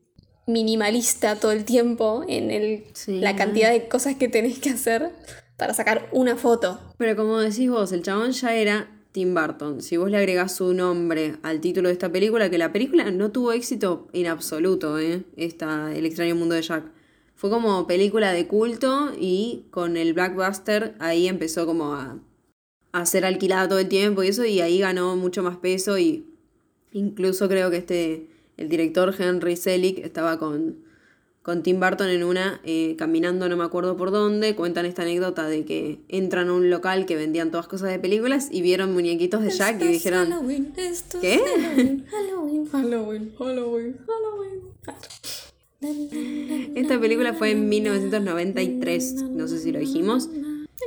minimalista 0.47 1.35
todo 1.35 1.51
el 1.51 1.65
tiempo 1.65 2.23
en 2.27 2.51
el, 2.51 2.83
Sí. 2.93 3.19
la 3.19 3.35
cantidad 3.35 3.71
de 3.71 3.87
cosas 3.87 4.15
que 4.15 4.27
tenés 4.27 4.59
que 4.59 4.69
hacer 4.71 5.11
para 5.57 5.73
sacar 5.73 6.09
una 6.11 6.35
foto. 6.35 6.79
Pero 6.97 7.15
como 7.15 7.39
decís 7.39 7.69
vos, 7.69 7.91
el 7.91 8.01
chabón 8.01 8.31
ya 8.31 8.55
era 8.55 8.89
Tim 9.11 9.33
Burton. 9.33 9.81
Si 9.81 9.97
vos 9.97 10.09
le 10.09 10.17
agregás 10.17 10.55
su 10.55 10.73
nombre 10.73 11.35
al 11.43 11.61
título 11.61 11.89
de 11.89 11.93
esta 11.93 12.11
película, 12.11 12.49
que 12.49 12.57
la 12.57 12.71
película 12.71 13.11
no 13.11 13.31
tuvo 13.31 13.51
éxito 13.51 14.07
en 14.13 14.27
absoluto, 14.27 14.97
¿eh? 14.99 15.23
Esta, 15.35 15.93
El 15.95 16.05
extraño 16.05 16.35
mundo 16.35 16.55
de 16.55 16.61
Jack. 16.61 16.85
Fue 17.35 17.49
como 17.49 17.87
película 17.87 18.31
de 18.33 18.47
culto 18.47 19.11
y 19.19 19.65
con 19.71 19.97
el 19.97 20.13
Blackbuster 20.13 20.95
ahí 20.99 21.27
empezó 21.27 21.65
como 21.65 21.93
a, 21.93 22.19
a 22.91 23.05
ser 23.05 23.25
alquilada 23.25 23.67
todo 23.67 23.79
el 23.79 23.87
tiempo 23.87 24.23
y 24.23 24.27
eso, 24.29 24.45
y 24.45 24.61
ahí 24.61 24.79
ganó 24.79 25.15
mucho 25.15 25.41
más 25.43 25.57
peso 25.57 25.97
y 25.97 26.25
incluso 26.91 27.47
creo 27.47 27.69
que 27.69 27.77
este 27.77 28.27
el 28.61 28.69
director 28.69 29.13
Henry 29.17 29.55
Selick 29.55 29.97
estaba 29.99 30.37
con, 30.37 30.75
con 31.41 31.63
Tim 31.63 31.79
Burton 31.79 32.09
en 32.09 32.23
una, 32.23 32.61
eh, 32.63 32.95
caminando 32.97 33.49
no 33.49 33.57
me 33.57 33.63
acuerdo 33.63 33.97
por 33.97 34.11
dónde, 34.11 34.55
cuentan 34.55 34.85
esta 34.85 35.01
anécdota 35.01 35.47
de 35.47 35.65
que 35.65 35.99
entran 36.09 36.49
a 36.49 36.53
un 36.53 36.69
local 36.69 37.05
que 37.05 37.15
vendían 37.15 37.49
todas 37.49 37.67
cosas 37.67 37.89
de 37.89 37.99
películas 37.99 38.49
y 38.51 38.61
vieron 38.61 38.93
muñequitos 38.93 39.43
de 39.43 39.49
Jack 39.49 39.81
y 39.81 39.85
Esto 39.85 39.91
dijeron, 39.91 40.29
Halloween, 40.29 40.73
esto 40.77 41.17
es 41.17 41.21
¿Qué? 41.21 41.39
Halloween, 41.39 42.67
Halloween, 42.71 42.71
Halloween, 42.71 43.33
Halloween, 43.37 43.97
Halloween. 44.05 44.71
Esta 46.75 46.99
película 46.99 47.33
fue 47.33 47.51
en 47.51 47.67
1993, 47.67 49.23
no 49.31 49.47
sé 49.47 49.57
si 49.57 49.71
lo 49.71 49.79
dijimos. 49.79 50.29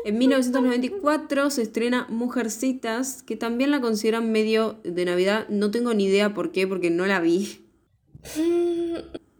En 0.04 0.18
1994 0.18 1.50
se 1.50 1.62
estrena 1.62 2.06
Mujercitas, 2.10 3.22
que 3.22 3.36
también 3.36 3.70
la 3.70 3.80
consideran 3.80 4.32
medio 4.32 4.78
de 4.84 5.04
Navidad. 5.04 5.48
No 5.48 5.70
tengo 5.70 5.94
ni 5.94 6.06
idea 6.06 6.34
por 6.34 6.52
qué, 6.52 6.66
porque 6.66 6.90
no 6.90 7.06
la 7.06 7.20
vi. 7.20 7.64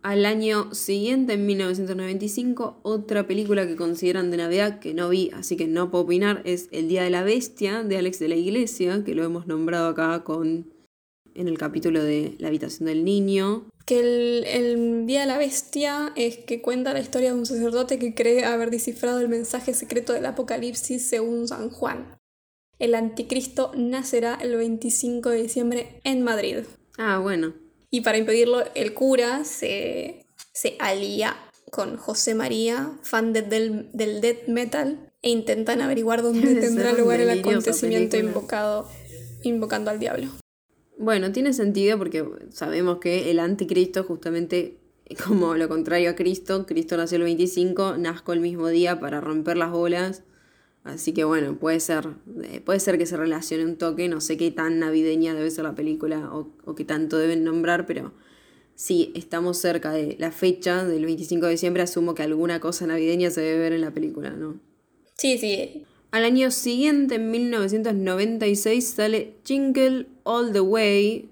Al 0.03 0.27
año 0.27 0.75
siguiente, 0.75 1.33
en 1.33 1.47
1995, 1.47 2.81
otra 2.83 3.27
película 3.27 3.67
que 3.67 3.75
consideran 3.75 4.31
de 4.31 4.37
Navidad 4.37 4.79
que 4.79 4.93
no 4.93 5.09
vi, 5.09 5.31
así 5.33 5.57
que 5.57 5.67
no 5.67 5.91
puedo 5.91 6.05
opinar, 6.05 6.43
es 6.45 6.69
El 6.73 6.89
Día 6.89 7.03
de 7.03 7.09
la 7.11 7.25
Bestia 7.25 7.83
de 7.83 7.97
Alex 7.97 8.19
de 8.19 8.29
la 8.29 8.37
Iglesia, 8.37 9.03
que 9.03 9.15
lo 9.15 9.25
hemos 9.25 9.47
nombrado 9.47 9.89
acá 9.89 10.23
con 10.23 10.74
en 11.35 11.49
el 11.49 11.59
capítulo 11.59 12.03
de 12.03 12.35
La 12.39 12.49
habitación 12.49 12.87
del 12.87 13.05
niño. 13.05 13.69
Que 13.87 14.01
el, 14.01 14.45
el 14.47 15.07
Día 15.07 15.21
de 15.23 15.27
la 15.27 15.39
Bestia 15.39 16.13
es 16.17 16.39
que 16.39 16.63
cuenta 16.63 16.93
la 16.93 17.01
historia 17.01 17.33
de 17.33 17.39
un 17.39 17.47
sacerdote 17.47 17.99
que 17.99 18.15
cree 18.15 18.45
haber 18.45 18.71
descifrado 18.71 19.21
el 19.21 19.29
mensaje 19.29 19.75
secreto 19.75 20.13
del 20.13 20.25
Apocalipsis 20.27 21.07
según 21.07 21.47
San 21.49 21.71
Juan. 21.71 22.17
El 22.79 22.95
anticristo 22.95 23.73
nacerá 23.77 24.39
el 24.41 24.57
25 24.57 25.29
de 25.31 25.43
diciembre 25.43 26.01
en 26.05 26.23
Madrid. 26.23 26.59
Ah, 26.99 27.19
bueno. 27.19 27.55
Y 27.91 28.01
para 28.01 28.19
impedirlo, 28.19 28.65
el 28.75 28.95
cura 28.95 29.45
se, 29.45 30.27
se 30.53 30.77
alía 30.81 31.37
con 31.71 31.97
José 31.97 32.35
María, 32.35 32.99
fan 33.03 33.33
de- 33.33 33.43
del, 33.43 33.91
del 33.93 34.21
death 34.21 34.49
metal, 34.49 35.13
e 35.23 35.31
intentan 35.31 35.81
averiguar 35.83 36.23
dónde 36.23 36.55
tendrá 36.61 36.93
lugar 36.93 37.21
el 37.21 37.31
acontecimiento 37.39 38.17
invocado, 38.17 38.89
invocando 39.43 39.91
al 39.91 39.99
diablo. 39.99 40.29
Bueno, 40.97 41.33
tiene 41.33 41.53
sentido 41.53 41.99
porque 41.99 42.25
sabemos 42.51 42.99
que 42.99 43.31
el 43.31 43.41
anticristo 43.41 44.05
justamente 44.05 44.79
como 45.27 45.55
lo 45.55 45.69
contrario 45.69 46.11
a 46.11 46.15
Cristo. 46.15 46.67
Cristo 46.67 46.97
nació 46.97 47.17
el 47.17 47.25
25, 47.25 47.97
nazco 47.99 48.33
el 48.33 48.41
mismo 48.41 48.69
día 48.69 49.01
para 49.01 49.21
romper 49.21 49.57
las 49.57 49.71
bolas. 49.71 50.23
Así 50.83 51.15
que 51.15 51.25
bueno, 51.25 51.57
puede 51.59 51.81
ser, 51.81 52.09
eh, 52.43 52.61
puede 52.61 52.79
ser 52.79 52.99
que 52.99 53.07
se 53.07 53.17
relacione 53.17 53.65
un 53.65 53.77
toque, 53.77 54.07
no 54.09 54.21
sé 54.21 54.37
qué 54.37 54.51
tan 54.51 54.79
navideña 54.79 55.35
debe 55.35 55.51
ser 55.51 55.65
la 55.65 55.75
película 55.75 56.31
o, 56.35 56.51
o 56.67 56.75
qué 56.75 56.85
tanto 56.85 57.17
deben 57.17 57.43
nombrar, 57.43 57.87
pero 57.87 58.13
si 58.75 59.11
estamos 59.15 59.57
cerca 59.57 59.93
de 59.93 60.17
la 60.19 60.31
fecha 60.31 60.85
del 60.85 61.07
25 61.07 61.47
de 61.47 61.53
diciembre, 61.53 61.83
asumo 61.83 62.15
que 62.15 62.23
alguna 62.23 62.61
cosa 62.61 62.87
navideña 62.87 63.31
se 63.31 63.41
debe 63.41 63.59
ver 63.61 63.73
en 63.73 63.81
la 63.81 63.93
película, 63.93 64.31
¿no? 64.31 64.61
Sí, 65.17 65.39
sí. 65.39 65.87
Al 66.15 66.25
año 66.25 66.53
siguiente, 66.53 67.17
en 67.17 67.33
1996, 67.33 68.85
sale 68.85 69.35
Jingle 69.45 70.07
All 70.23 70.53
the 70.53 70.61
Way. 70.61 71.29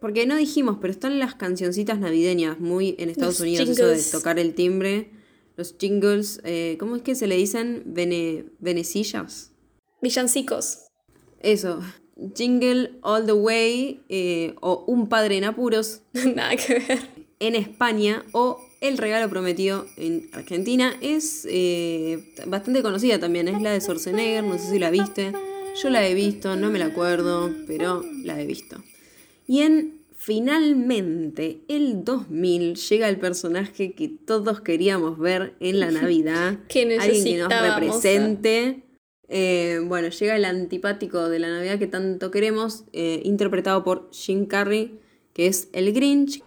Porque 0.00 0.28
no 0.28 0.36
dijimos, 0.36 0.78
pero 0.80 0.92
están 0.92 1.18
las 1.18 1.34
cancioncitas 1.34 1.98
navideñas, 1.98 2.60
muy 2.60 2.94
en 3.00 3.08
Estados 3.08 3.40
Los 3.40 3.48
Unidos, 3.48 3.68
eso 3.70 3.88
de 3.88 4.00
tocar 4.16 4.38
el 4.38 4.54
timbre. 4.54 5.10
Los 5.56 5.74
jingles, 5.76 6.40
eh, 6.44 6.76
¿cómo 6.78 6.94
es 6.94 7.02
que 7.02 7.16
se 7.16 7.26
le 7.26 7.36
dicen? 7.36 7.82
Vene, 7.84 8.44
venecillas. 8.60 9.50
Villancicos. 10.00 10.84
Eso. 11.40 11.80
Jingle 12.36 13.00
All 13.02 13.26
the 13.26 13.32
Way 13.32 14.04
eh, 14.08 14.54
o 14.60 14.84
Un 14.86 15.08
Padre 15.08 15.38
en 15.38 15.44
Apuros 15.46 16.02
Nada 16.12 16.54
que 16.54 16.74
ver. 16.74 17.00
en 17.40 17.56
España 17.56 18.24
o 18.30 18.60
El 18.82 18.98
Regalo 18.98 19.30
Prometido 19.30 19.86
en 19.96 20.28
Argentina. 20.32 20.94
Es 21.00 21.46
eh, 21.48 22.34
bastante 22.46 22.82
conocida 22.82 23.20
también, 23.20 23.46
es 23.46 23.62
la 23.62 23.70
de 23.70 23.80
Schwarzenegger, 23.80 24.42
no 24.42 24.58
sé 24.58 24.70
si 24.70 24.78
la 24.80 24.90
viste. 24.90 25.32
Yo 25.80 25.88
la 25.88 26.06
he 26.06 26.14
visto, 26.14 26.56
no 26.56 26.68
me 26.68 26.80
la 26.80 26.86
acuerdo, 26.86 27.50
pero 27.68 28.04
la 28.24 28.40
he 28.40 28.44
visto. 28.44 28.82
Y 29.46 29.60
en 29.60 30.02
finalmente 30.16 31.60
el 31.68 32.04
2000 32.04 32.74
llega 32.74 33.08
el 33.08 33.18
personaje 33.18 33.92
que 33.92 34.08
todos 34.08 34.60
queríamos 34.60 35.16
ver 35.16 35.54
en 35.60 35.78
la 35.78 35.92
Navidad. 35.92 36.58
Que 36.68 36.82
Alguien 36.82 36.98
que 36.98 37.06
nos 37.06 37.06
necesitábamos, 37.06 37.80
represente. 37.80 38.82
Eh, 39.28 39.80
bueno, 39.86 40.08
llega 40.08 40.34
el 40.34 40.44
antipático 40.44 41.28
de 41.28 41.38
la 41.38 41.50
Navidad 41.50 41.78
que 41.78 41.86
tanto 41.86 42.32
queremos, 42.32 42.84
eh, 42.92 43.22
interpretado 43.24 43.84
por 43.84 44.10
Jim 44.12 44.46
Carrey, 44.46 44.98
que 45.32 45.46
es 45.46 45.68
el 45.72 45.92
Grinch, 45.92 46.42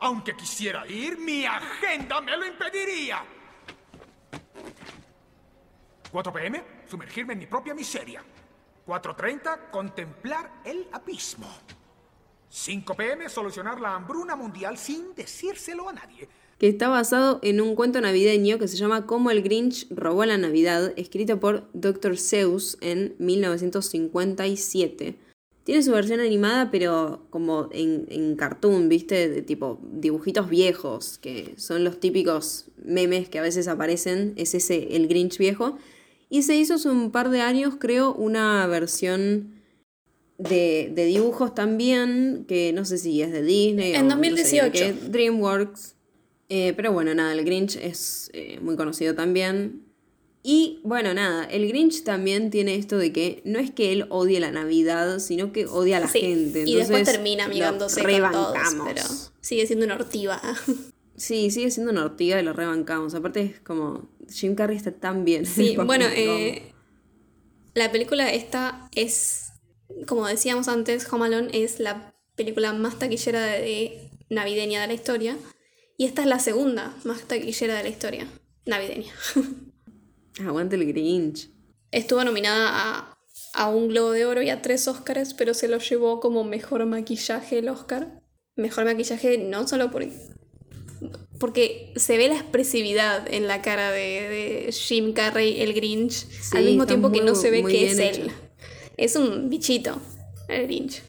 Aunque 0.00 0.34
quisiera 0.34 0.86
ir, 0.86 1.18
mi 1.18 1.44
agenda 1.44 2.20
me 2.20 2.36
lo 2.36 2.46
impediría. 2.46 3.22
4 6.10 6.32
pm, 6.32 6.62
sumergirme 6.88 7.34
en 7.34 7.38
mi 7.38 7.46
propia 7.46 7.74
miseria. 7.74 8.22
4.30, 8.86 9.70
contemplar 9.70 10.62
el 10.64 10.88
abismo. 10.92 11.46
5 12.48 12.94
pm, 12.94 13.28
solucionar 13.28 13.80
la 13.80 13.94
hambruna 13.94 14.34
mundial 14.34 14.76
sin 14.76 15.14
decírselo 15.14 15.88
a 15.88 15.92
nadie. 15.92 16.28
que 16.58 16.68
está 16.68 16.88
basado 16.88 17.40
en 17.42 17.60
un 17.62 17.74
cuento 17.74 18.02
navideño 18.02 18.58
que 18.58 18.68
se 18.68 18.76
llama 18.76 19.06
Cómo 19.06 19.30
el 19.30 19.42
Grinch 19.42 19.86
robó 19.90 20.26
la 20.26 20.36
Navidad, 20.36 20.92
escrito 20.96 21.40
por 21.40 21.70
Dr. 21.72 22.18
Seuss 22.18 22.76
en 22.82 23.14
1957. 23.18 25.16
Tiene 25.70 25.84
su 25.84 25.92
versión 25.92 26.18
animada, 26.18 26.72
pero 26.72 27.28
como 27.30 27.68
en, 27.70 28.06
en 28.10 28.34
cartoon, 28.34 28.88
¿viste? 28.88 29.28
De 29.28 29.40
tipo 29.40 29.78
dibujitos 29.92 30.50
viejos, 30.50 31.18
que 31.18 31.54
son 31.58 31.84
los 31.84 32.00
típicos 32.00 32.64
memes 32.84 33.28
que 33.28 33.38
a 33.38 33.42
veces 33.42 33.68
aparecen. 33.68 34.32
Es 34.34 34.56
ese, 34.56 34.96
el 34.96 35.06
Grinch 35.06 35.38
viejo. 35.38 35.78
Y 36.28 36.42
se 36.42 36.56
hizo 36.56 36.74
hace 36.74 36.88
un 36.88 37.12
par 37.12 37.30
de 37.30 37.42
años, 37.42 37.74
creo, 37.78 38.12
una 38.12 38.66
versión 38.66 39.60
de, 40.38 40.90
de 40.92 41.04
dibujos 41.04 41.54
también, 41.54 42.46
que 42.48 42.72
no 42.72 42.84
sé 42.84 42.98
si 42.98 43.22
es 43.22 43.30
de 43.30 43.44
Disney 43.44 43.92
En 43.92 44.06
o 44.10 44.16
no 44.16 44.20
sé 44.20 44.28
2018. 44.30 44.72
qué, 44.72 44.92
DreamWorks. 44.92 45.94
Eh, 46.48 46.72
pero 46.74 46.92
bueno, 46.92 47.14
nada, 47.14 47.32
el 47.32 47.44
Grinch 47.44 47.76
es 47.76 48.28
eh, 48.34 48.58
muy 48.60 48.74
conocido 48.74 49.14
también. 49.14 49.84
Y 50.42 50.80
bueno, 50.84 51.12
nada, 51.12 51.44
el 51.44 51.68
Grinch 51.68 52.02
también 52.02 52.50
tiene 52.50 52.74
esto 52.76 52.96
de 52.96 53.12
que 53.12 53.42
no 53.44 53.58
es 53.58 53.70
que 53.70 53.92
él 53.92 54.06
odie 54.08 54.40
la 54.40 54.50
Navidad, 54.50 55.18
sino 55.18 55.52
que 55.52 55.66
odia 55.66 55.98
a 55.98 56.00
la 56.00 56.08
Sí, 56.08 56.20
gente. 56.20 56.60
y 56.66 56.76
después 56.76 56.88
Entonces, 57.00 57.14
termina 57.14 57.44
amigándose 57.44 58.00
con 58.02 58.10
todos, 58.10 58.16
rebancamos. 58.16 58.88
pero 58.88 59.02
sigue 59.40 59.66
siendo 59.66 59.84
una 59.86 59.96
ortiva. 59.96 60.40
Sí, 61.16 61.50
sigue 61.50 61.70
siendo 61.70 61.92
una 61.92 62.06
ortiga 62.06 62.40
y 62.40 62.42
lo 62.42 62.54
rebancamos. 62.54 63.12
Aparte 63.14 63.42
es 63.42 63.60
como, 63.60 64.08
Jim 64.32 64.54
Carrey 64.54 64.74
está 64.78 64.90
tan 64.92 65.26
bien. 65.26 65.40
en 65.40 65.46
Sí, 65.46 65.76
bueno, 65.84 66.06
eh, 66.08 66.72
la 67.74 67.92
película 67.92 68.32
esta 68.32 68.88
es, 68.94 69.52
como 70.06 70.26
decíamos 70.26 70.66
antes, 70.68 71.06
Home 71.12 71.26
Alone 71.26 71.50
es 71.52 71.78
la 71.78 72.14
película 72.36 72.72
más 72.72 72.98
taquillera 72.98 73.42
de 73.44 74.10
navideña 74.30 74.80
de 74.80 74.86
la 74.86 74.94
historia. 74.94 75.36
Y 75.98 76.06
esta 76.06 76.22
es 76.22 76.26
la 76.28 76.38
segunda 76.38 76.96
más 77.04 77.20
taquillera 77.28 77.74
de 77.76 77.82
la 77.82 77.88
historia 77.90 78.26
navideña. 78.64 79.12
Aguante 80.38 80.76
el 80.76 80.86
Grinch. 80.86 81.50
Estuvo 81.90 82.22
nominada 82.24 82.68
a, 82.70 83.18
a 83.54 83.68
un 83.68 83.88
Globo 83.88 84.12
de 84.12 84.26
Oro 84.26 84.42
y 84.42 84.50
a 84.50 84.62
tres 84.62 84.86
Oscars, 84.88 85.34
pero 85.34 85.54
se 85.54 85.68
lo 85.68 85.78
llevó 85.78 86.20
como 86.20 86.44
mejor 86.44 86.86
maquillaje 86.86 87.58
el 87.58 87.68
Oscar. 87.68 88.22
Mejor 88.56 88.84
maquillaje 88.84 89.38
no 89.38 89.66
solo 89.66 89.90
por, 89.90 90.04
porque 91.38 91.92
se 91.96 92.18
ve 92.18 92.28
la 92.28 92.36
expresividad 92.36 93.26
en 93.32 93.48
la 93.48 93.62
cara 93.62 93.90
de, 93.90 94.66
de 94.66 94.72
Jim 94.72 95.14
Carrey, 95.14 95.60
el 95.62 95.72
Grinch, 95.72 96.26
al 96.52 96.64
mismo 96.64 96.86
tiempo 96.86 97.10
que 97.10 97.22
no 97.22 97.34
se 97.34 97.50
ve 97.50 97.64
que 97.64 97.90
es 97.90 97.98
él. 97.98 98.30
Es 98.96 99.16
un 99.16 99.48
bichito, 99.48 100.00
el 100.48 100.66
Grinch. 100.66 101.02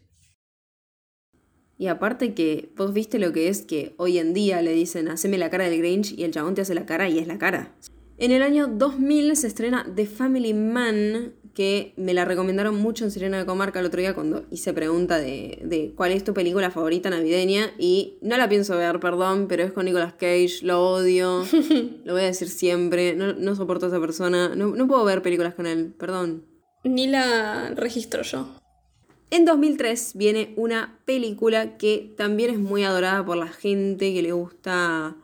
Y 1.77 1.87
aparte 1.87 2.33
que 2.33 2.69
vos 2.77 2.93
viste 2.93 3.19
lo 3.19 3.33
que 3.33 3.49
es 3.49 3.63
que 3.63 3.93
hoy 3.97 4.19
en 4.19 4.33
día 4.33 4.61
le 4.61 4.71
dicen, 4.71 5.09
haceme 5.09 5.37
la 5.37 5.49
cara 5.49 5.67
del 5.67 5.79
Grinch 5.79 6.13
y 6.17 6.23
el 6.23 6.31
chabón 6.31 6.55
te 6.55 6.61
hace 6.61 6.75
la 6.75 6.85
cara 6.85 7.09
y 7.09 7.19
es 7.19 7.27
la 7.27 7.37
cara. 7.37 7.75
En 8.21 8.29
el 8.29 8.43
año 8.43 8.67
2000 8.67 9.35
se 9.35 9.47
estrena 9.47 9.83
The 9.95 10.05
Family 10.05 10.53
Man, 10.53 11.33
que 11.55 11.95
me 11.97 12.13
la 12.13 12.23
recomendaron 12.23 12.75
mucho 12.75 13.03
en 13.03 13.09
Sirena 13.09 13.39
de 13.39 13.47
Comarca 13.47 13.79
el 13.79 13.87
otro 13.87 13.99
día 13.99 14.13
cuando 14.13 14.45
hice 14.51 14.73
pregunta 14.73 15.17
de, 15.17 15.57
de 15.63 15.93
cuál 15.95 16.11
es 16.11 16.23
tu 16.23 16.31
película 16.31 16.69
favorita 16.69 17.09
navideña 17.09 17.71
y 17.79 18.19
no 18.21 18.37
la 18.37 18.47
pienso 18.47 18.77
ver, 18.77 18.99
perdón, 18.99 19.47
pero 19.49 19.63
es 19.63 19.71
con 19.71 19.85
Nicolas 19.85 20.13
Cage, 20.13 20.59
lo 20.61 20.87
odio, 20.87 21.43
lo 22.05 22.13
voy 22.13 22.21
a 22.21 22.25
decir 22.25 22.49
siempre, 22.49 23.15
no, 23.15 23.33
no 23.33 23.55
soporto 23.55 23.87
a 23.87 23.89
esa 23.89 23.99
persona, 23.99 24.53
no, 24.55 24.67
no 24.67 24.87
puedo 24.87 25.03
ver 25.03 25.23
películas 25.23 25.55
con 25.55 25.65
él, 25.65 25.91
perdón. 25.97 26.45
Ni 26.83 27.07
la 27.07 27.71
registro 27.75 28.21
yo. 28.21 28.47
En 29.31 29.45
2003 29.45 30.11
viene 30.13 30.53
una 30.57 30.99
película 31.05 31.75
que 31.79 32.13
también 32.17 32.51
es 32.51 32.59
muy 32.59 32.83
adorada 32.83 33.25
por 33.25 33.37
la 33.37 33.47
gente 33.47 34.13
que 34.13 34.21
le 34.21 34.31
gusta 34.31 35.15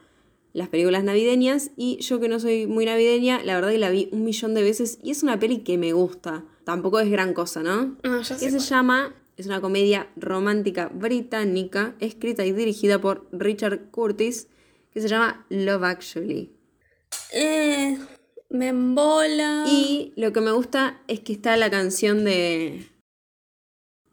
las 0.58 0.70
películas 0.70 1.04
navideñas 1.04 1.70
y 1.78 2.00
yo 2.00 2.20
que 2.20 2.28
no 2.28 2.40
soy 2.40 2.66
muy 2.66 2.86
navideña, 2.86 3.44
la 3.44 3.54
verdad 3.54 3.70
que 3.70 3.78
la 3.78 3.92
vi 3.92 4.10
un 4.12 4.24
millón 4.24 4.56
de 4.56 4.64
veces 4.64 4.98
y 5.04 5.12
es 5.12 5.22
una 5.22 5.40
peli 5.40 5.60
que 5.60 5.78
me 5.78 5.94
gusta. 5.94 6.46
Tampoco 6.64 7.00
es 7.00 7.12
gran 7.12 7.36
cosa, 7.36 7.62
¿no? 7.62 7.96
Ah, 8.04 8.22
ya 8.24 8.24
sé 8.24 8.44
que 8.44 8.50
se 8.50 8.58
cuál. 8.58 8.68
llama 8.68 9.16
es 9.38 9.46
una 9.46 9.62
comedia 9.62 10.08
romántica 10.16 10.90
británica 10.92 11.96
escrita 12.00 12.44
y 12.44 12.54
dirigida 12.54 13.00
por 13.00 13.28
Richard 13.32 13.92
Curtis 13.92 14.48
que 14.92 15.00
se 15.00 15.08
llama 15.08 15.46
Love 15.50 15.84
Actually. 15.84 16.52
Eh, 17.34 18.00
me 18.50 18.70
embola. 18.70 19.66
Y 19.68 20.14
lo 20.16 20.34
que 20.34 20.42
me 20.42 20.52
gusta 20.52 21.04
es 21.08 21.20
que 21.20 21.34
está 21.34 21.56
la 21.56 21.70
canción 21.70 22.26
de 22.26 22.90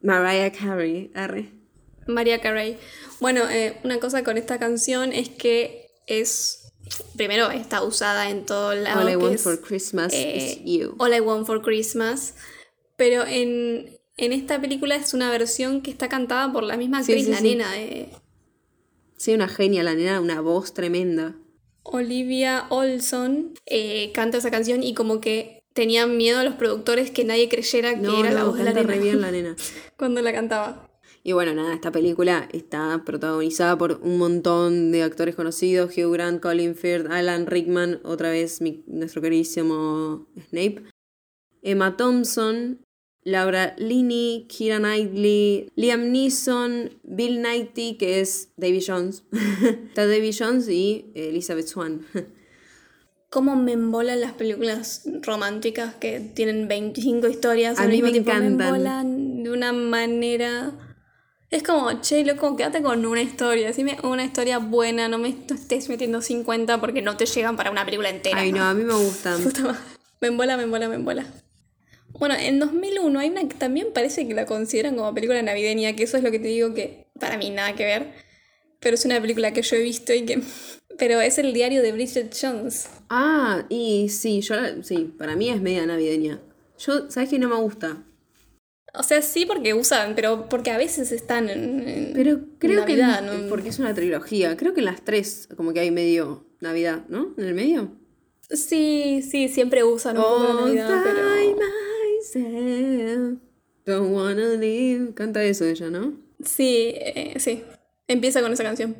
Mariah 0.02 0.52
Carey. 0.52 1.10
arre. 1.14 1.48
María 2.06 2.42
Carey. 2.42 2.76
Bueno, 3.18 3.48
eh, 3.48 3.78
una 3.82 3.98
cosa 3.98 4.22
con 4.24 4.36
esta 4.36 4.58
canción 4.58 5.14
es 5.14 5.30
que 5.30 5.83
es. 6.06 6.60
Primero, 7.16 7.50
está 7.50 7.82
usada 7.82 8.28
en 8.30 8.44
todo 8.44 8.74
lado. 8.74 9.00
All 9.00 9.10
I 9.12 9.16
want 9.16 9.34
es, 9.36 9.42
for 9.42 9.60
Christmas 9.60 10.12
eh, 10.12 10.60
is 10.64 10.64
you. 10.64 10.94
All 10.98 11.14
I 11.14 11.20
Want 11.20 11.46
for 11.46 11.62
Christmas. 11.62 12.34
Pero 12.96 13.24
en, 13.26 13.98
en 14.16 14.32
esta 14.32 14.60
película 14.60 14.94
es 14.96 15.14
una 15.14 15.30
versión 15.30 15.80
que 15.80 15.90
está 15.90 16.08
cantada 16.08 16.52
por 16.52 16.62
la 16.62 16.76
misma 16.76 16.98
actriz, 16.98 17.24
sí, 17.24 17.30
la 17.30 17.38
sí. 17.38 17.42
nena 17.44 17.72
de 17.72 18.08
Sí, 19.16 19.32
una 19.32 19.48
genia, 19.48 19.82
la 19.82 19.94
nena, 19.94 20.20
una 20.20 20.40
voz 20.42 20.74
tremenda. 20.74 21.34
Olivia 21.82 22.66
Olson. 22.70 23.54
eh, 23.66 24.10
canta 24.12 24.38
esa 24.38 24.50
canción 24.50 24.82
y 24.82 24.94
como 24.94 25.20
que 25.20 25.62
tenían 25.72 26.16
miedo 26.16 26.38
a 26.38 26.44
los 26.44 26.54
productores 26.54 27.10
que 27.10 27.24
nadie 27.24 27.48
creyera 27.48 27.94
que 27.94 28.00
No, 28.00 28.20
era 28.20 28.30
no, 28.30 28.36
la 28.36 28.44
voz 28.44 28.58
de 28.58 28.64
la 28.64 28.72
canta 28.74 28.92
nena. 28.92 28.94
re 28.94 29.02
bien 29.02 29.20
la 29.20 29.30
nena. 29.32 29.56
cuando 29.96 30.20
la 30.22 30.32
cantaba. 30.32 30.90
Y 31.26 31.32
bueno, 31.32 31.54
nada, 31.54 31.72
esta 31.74 31.90
película 31.90 32.48
está 32.52 33.02
protagonizada 33.06 33.78
por 33.78 33.98
un 34.02 34.18
montón 34.18 34.92
de 34.92 35.02
actores 35.02 35.34
conocidos: 35.34 35.96
Hugh 35.96 36.12
Grant, 36.12 36.40
Colin 36.42 36.74
Firth, 36.76 37.06
Alan 37.10 37.46
Rickman, 37.46 38.00
otra 38.04 38.30
vez 38.30 38.60
mi- 38.60 38.84
nuestro 38.86 39.22
queridísimo 39.22 40.26
Snape, 40.50 40.82
Emma 41.62 41.96
Thompson, 41.96 42.78
Laura 43.22 43.74
Linney, 43.78 44.46
Keira 44.50 44.78
Knightley, 44.78 45.70
Liam 45.76 46.12
Neeson, 46.12 46.90
Bill 47.04 47.40
Nighy, 47.40 47.96
que 47.96 48.20
es 48.20 48.50
Davy 48.58 48.84
Jones, 48.86 49.24
está 49.88 50.06
Davy 50.06 50.30
Jones 50.38 50.68
y 50.68 51.10
Elizabeth 51.14 51.68
Swann. 51.68 52.04
Cómo 53.30 53.56
me 53.56 53.72
embolan 53.72 54.20
las 54.20 54.34
películas 54.34 55.08
románticas 55.22 55.94
que 55.94 56.20
tienen 56.20 56.68
25 56.68 57.26
historias. 57.28 57.78
A 57.78 57.84
al 57.84 57.88
mí 57.88 57.94
mismo 58.02 58.06
me 58.08 58.12
tiempo. 58.12 58.30
encantan. 58.30 58.56
Me 58.58 58.64
embolan 58.66 59.42
de 59.42 59.50
una 59.50 59.72
manera. 59.72 60.83
Es 61.50 61.62
como, 61.62 62.00
che, 62.00 62.24
loco, 62.24 62.56
quédate 62.56 62.82
con 62.82 63.04
una 63.06 63.22
historia. 63.22 63.66
Decime 63.66 63.96
una 64.02 64.24
historia 64.24 64.58
buena, 64.58 65.08
no 65.08 65.18
me 65.18 65.30
no 65.30 65.54
estés 65.54 65.88
metiendo 65.88 66.20
50 66.20 66.80
porque 66.80 67.02
no 67.02 67.16
te 67.16 67.26
llegan 67.26 67.56
para 67.56 67.70
una 67.70 67.84
película 67.84 68.10
entera. 68.10 68.40
Ay, 68.40 68.52
no, 68.52 68.64
a 68.64 68.74
mí 68.74 68.84
me 68.84 68.94
gustan. 68.94 69.40
Me 70.20 70.28
embola, 70.28 70.56
me 70.56 70.62
embola, 70.62 70.88
me 70.88 70.94
embola. 70.94 71.26
Bueno, 72.18 72.34
en 72.34 72.58
2001 72.58 73.18
hay 73.18 73.28
una 73.28 73.46
que 73.46 73.56
también 73.56 73.88
parece 73.92 74.26
que 74.26 74.32
la 74.32 74.46
consideran 74.46 74.96
como 74.96 75.12
película 75.12 75.42
navideña, 75.42 75.94
que 75.94 76.04
eso 76.04 76.16
es 76.16 76.22
lo 76.22 76.30
que 76.30 76.38
te 76.38 76.48
digo 76.48 76.72
que 76.72 77.08
para 77.20 77.36
mí 77.36 77.50
nada 77.50 77.74
que 77.74 77.84
ver. 77.84 78.12
Pero 78.80 78.94
es 78.94 79.04
una 79.04 79.20
película 79.20 79.52
que 79.52 79.60
yo 79.60 79.76
he 79.76 79.82
visto 79.82 80.14
y 80.14 80.24
que... 80.24 80.40
Pero 80.98 81.20
es 81.20 81.36
el 81.38 81.52
diario 81.52 81.82
de 81.82 81.92
Bridget 81.92 82.34
Jones. 82.40 82.88
Ah, 83.10 83.66
y 83.68 84.08
sí, 84.08 84.40
yo 84.40 84.54
sí, 84.82 85.12
para 85.18 85.36
mí 85.36 85.50
es 85.50 85.60
media 85.60 85.84
navideña. 85.84 86.40
Yo, 86.78 87.10
¿sabes 87.10 87.28
qué 87.28 87.38
no 87.38 87.48
me 87.48 87.56
gusta? 87.56 87.98
O 88.96 89.02
sea, 89.02 89.22
sí 89.22 89.44
porque 89.44 89.74
usan, 89.74 90.14
pero 90.14 90.48
porque 90.48 90.70
a 90.70 90.78
veces 90.78 91.10
están 91.12 91.48
en, 91.50 91.86
en 91.88 92.12
Pero 92.14 92.40
creo 92.58 92.84
que 92.84 92.96
Navidad, 92.96 93.34
en- 93.34 93.42
¿no? 93.44 93.48
porque 93.48 93.68
es 93.70 93.78
una 93.78 93.92
trilogía, 93.94 94.56
creo 94.56 94.72
que 94.72 94.80
en 94.80 94.86
las 94.86 95.04
tres 95.04 95.48
como 95.56 95.72
que 95.72 95.80
hay 95.80 95.90
medio 95.90 96.46
Navidad, 96.60 97.04
¿no? 97.08 97.34
En 97.36 97.44
el 97.44 97.54
medio. 97.54 97.90
Sí, 98.50 99.22
sí, 99.28 99.48
siempre 99.48 99.82
usan 99.84 100.16
un 100.16 100.22
poco 100.22 100.44
la 100.44 100.54
Navidad, 100.60 101.02
pero... 101.02 101.20
don't 103.86 104.12
wanna 104.14 104.54
leave. 104.54 105.12
Canta 105.14 105.42
eso 105.42 105.64
ella, 105.64 105.90
¿no? 105.90 106.12
Sí, 106.44 106.92
eh, 106.96 107.34
sí. 107.38 107.62
Empieza 108.06 108.42
con 108.42 108.52
esa 108.52 108.62
canción. 108.62 108.94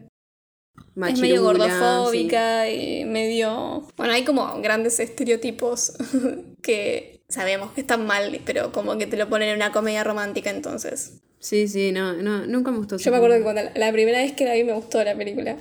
Es 0.97 1.21
medio 1.21 1.37
sí. 1.37 1.43
gordofóbica 1.43 2.71
y 2.71 3.05
medio... 3.05 3.87
Bueno, 3.97 4.13
hay 4.13 4.25
como 4.25 4.61
grandes 4.61 5.01
estereotipos 5.01 5.95
que 6.63 7.23
sabemos 7.29 7.73
que 7.73 7.81
están 7.81 8.07
mal, 8.07 8.41
pero 8.45 8.73
como 8.73 8.97
que 8.97 9.07
te 9.07 9.17
lo 9.17 9.29
ponen 9.29 9.51
en 9.51 9.57
una 9.57 9.73
comedia 9.73 10.05
romántica 10.05 10.51
entonces. 10.51 11.21
Sí, 11.41 11.69
sí, 11.69 11.93
no, 11.93 12.15
no, 12.15 12.47
nunca 12.47 12.71
me 12.71 12.79
gustó. 12.79 12.97
Yo 12.97 13.11
me 13.11 13.19
acuerdo 13.19 13.37
que 13.37 13.43
cuando 13.43 13.63
la, 13.63 13.73
la 13.75 13.93
primera 13.93 14.19
vez 14.19 14.33
que 14.33 14.45
la 14.45 14.55
vi 14.55 14.65
me 14.65 14.73
gustó 14.73 15.03
la 15.05 15.17
película. 15.17 15.57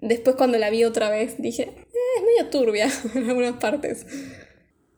Después 0.00 0.36
cuando 0.36 0.58
la 0.58 0.70
vi 0.70 0.84
otra 0.84 1.10
vez 1.10 1.36
dije, 1.38 1.62
"Eh, 1.62 1.86
es 2.16 2.22
medio 2.22 2.50
turbia 2.50 2.88
en 3.14 3.28
algunas 3.28 3.54
partes. 3.54 4.06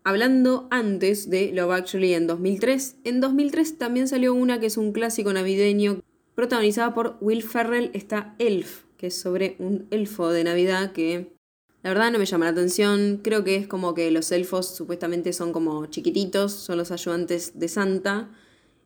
Hablando 0.05 0.67
antes 0.71 1.31
de 1.31 1.53
Love 1.53 1.73
Actually 1.73 2.15
en 2.15 2.27
2003, 2.27 2.97
en 3.05 3.21
2003 3.21 3.79
también 3.79 4.09
salió 4.09 4.35
una 4.35 4.59
que 4.59 4.67
es 4.67 4.77
un 4.77 4.93
clásico 4.93 5.33
navideño 5.33 6.03
protagonizada 6.35 6.93
por 6.93 7.19
Will 7.21 7.43
Ferrell, 7.43 7.91
está 7.95 8.35
Elf, 8.39 8.83
que 9.03 9.09
es 9.09 9.17
sobre 9.17 9.57
un 9.59 9.89
elfo 9.91 10.31
de 10.31 10.45
Navidad 10.45 10.93
que 10.93 11.35
la 11.83 11.91
verdad 11.91 12.13
no 12.13 12.21
me 12.21 12.25
llama 12.25 12.45
la 12.45 12.53
atención, 12.53 13.19
creo 13.25 13.43
que 13.43 13.57
es 13.57 13.67
como 13.67 13.95
que 13.95 14.13
los 14.13 14.31
elfos 14.31 14.77
supuestamente 14.77 15.33
son 15.33 15.53
como 15.53 15.87
chiquititos, 15.87 16.53
son 16.53 16.79
los 16.79 16.93
ayudantes 16.93 17.59
de 17.59 17.67
Santa 17.67 18.31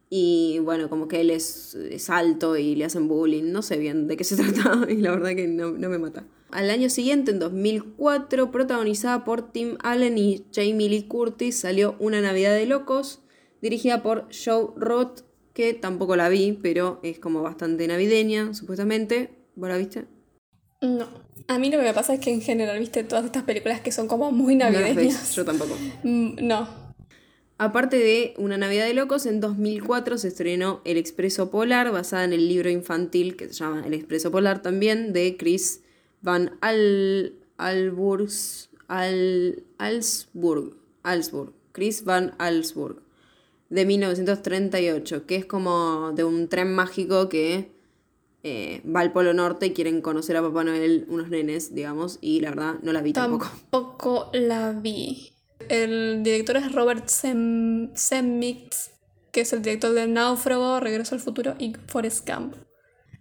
y 0.08 0.58
bueno, 0.60 0.88
como 0.88 1.06
que 1.06 1.20
él 1.20 1.28
es, 1.28 1.74
es 1.74 2.08
alto 2.08 2.56
y 2.56 2.76
le 2.76 2.86
hacen 2.86 3.08
bullying, 3.08 3.52
no 3.52 3.60
sé 3.60 3.76
bien 3.76 4.08
de 4.08 4.16
qué 4.16 4.24
se 4.24 4.36
trata 4.42 4.90
y 4.90 4.96
la 4.96 5.10
verdad 5.10 5.36
que 5.36 5.46
no, 5.48 5.72
no 5.72 5.90
me 5.90 5.98
mata. 5.98 6.24
Al 6.50 6.70
año 6.70 6.88
siguiente, 6.88 7.32
en 7.32 7.38
2004, 7.38 8.50
protagonizada 8.50 9.22
por 9.22 9.52
Tim 9.52 9.76
Allen 9.82 10.16
y 10.16 10.46
Jamie 10.50 10.88
Lee 10.88 11.02
Curtis, 11.02 11.58
salió 11.58 11.94
Una 11.98 12.22
Navidad 12.22 12.54
de 12.54 12.64
Locos, 12.64 13.20
dirigida 13.60 14.02
por 14.02 14.28
Joe 14.32 14.68
Roth, 14.76 15.24
que 15.52 15.74
tampoco 15.74 16.16
la 16.16 16.30
vi, 16.30 16.58
pero 16.62 17.00
es 17.02 17.18
como 17.18 17.42
bastante 17.42 17.86
navideña, 17.86 18.54
supuestamente. 18.54 19.44
¿Vos 19.56 19.68
la 19.68 19.76
viste? 19.76 20.04
No. 20.80 21.06
A 21.48 21.58
mí 21.58 21.70
lo 21.70 21.78
que 21.78 21.84
me 21.84 21.94
pasa 21.94 22.14
es 22.14 22.20
que 22.20 22.30
en 22.32 22.40
general, 22.40 22.78
viste, 22.78 23.02
todas 23.04 23.24
estas 23.24 23.42
películas 23.44 23.80
que 23.80 23.90
son 23.92 24.06
como 24.08 24.30
muy 24.32 24.54
No 24.56 24.70
navideñas. 24.70 25.34
yo 25.34 25.44
tampoco. 25.44 25.76
Mm, 26.04 26.46
No. 26.46 26.86
Aparte 27.58 27.96
de 27.96 28.34
Una 28.36 28.58
Navidad 28.58 28.84
de 28.84 28.92
Locos, 28.92 29.24
en 29.24 29.40
2004 29.40 30.18
se 30.18 30.28
estrenó 30.28 30.82
El 30.84 30.98
Expreso 30.98 31.50
Polar, 31.50 31.90
basada 31.90 32.24
en 32.24 32.34
el 32.34 32.48
libro 32.48 32.68
infantil 32.68 33.34
que 33.36 33.46
se 33.48 33.54
llama 33.54 33.82
El 33.86 33.94
Expreso 33.94 34.30
Polar 34.30 34.60
también, 34.60 35.14
de 35.14 35.38
Chris 35.38 35.80
Van 36.20 36.58
Al, 36.60 37.32
Alburgs, 37.56 38.68
Al, 38.88 39.62
Alsburg, 39.78 40.76
Alsburg, 41.02 41.54
Chris 41.72 42.04
Van 42.04 42.34
Alsburg, 42.36 43.00
de 43.70 43.86
1938, 43.86 45.24
que 45.26 45.36
es 45.36 45.46
como 45.46 46.12
de 46.12 46.24
un 46.24 46.48
tren 46.48 46.74
mágico 46.74 47.30
que 47.30 47.70
eh, 48.48 48.80
va 48.86 49.00
al 49.00 49.12
Polo 49.12 49.34
Norte 49.34 49.66
y 49.66 49.70
quieren 49.72 50.00
conocer 50.00 50.36
a 50.36 50.42
Papá 50.42 50.62
Noel 50.62 51.04
unos 51.08 51.28
nenes, 51.30 51.74
digamos, 51.74 52.18
y 52.20 52.38
la 52.40 52.50
verdad 52.50 52.74
no 52.80 52.92
la 52.92 53.02
vi 53.02 53.12
tampoco. 53.12 53.46
Tampoco 53.46 54.30
la 54.32 54.70
vi. 54.70 55.32
El 55.68 56.22
director 56.22 56.56
es 56.58 56.70
Robert 56.70 57.08
Sem 57.08 57.92
Zemeckis, 57.96 58.92
que 59.32 59.40
es 59.40 59.52
el 59.52 59.62
director 59.62 59.92
de 59.94 60.06
Náufrago, 60.06 60.78
Regreso 60.78 61.16
al 61.16 61.20
Futuro 61.20 61.56
y 61.58 61.72
Forrest 61.88 62.28
Gump. 62.28 62.54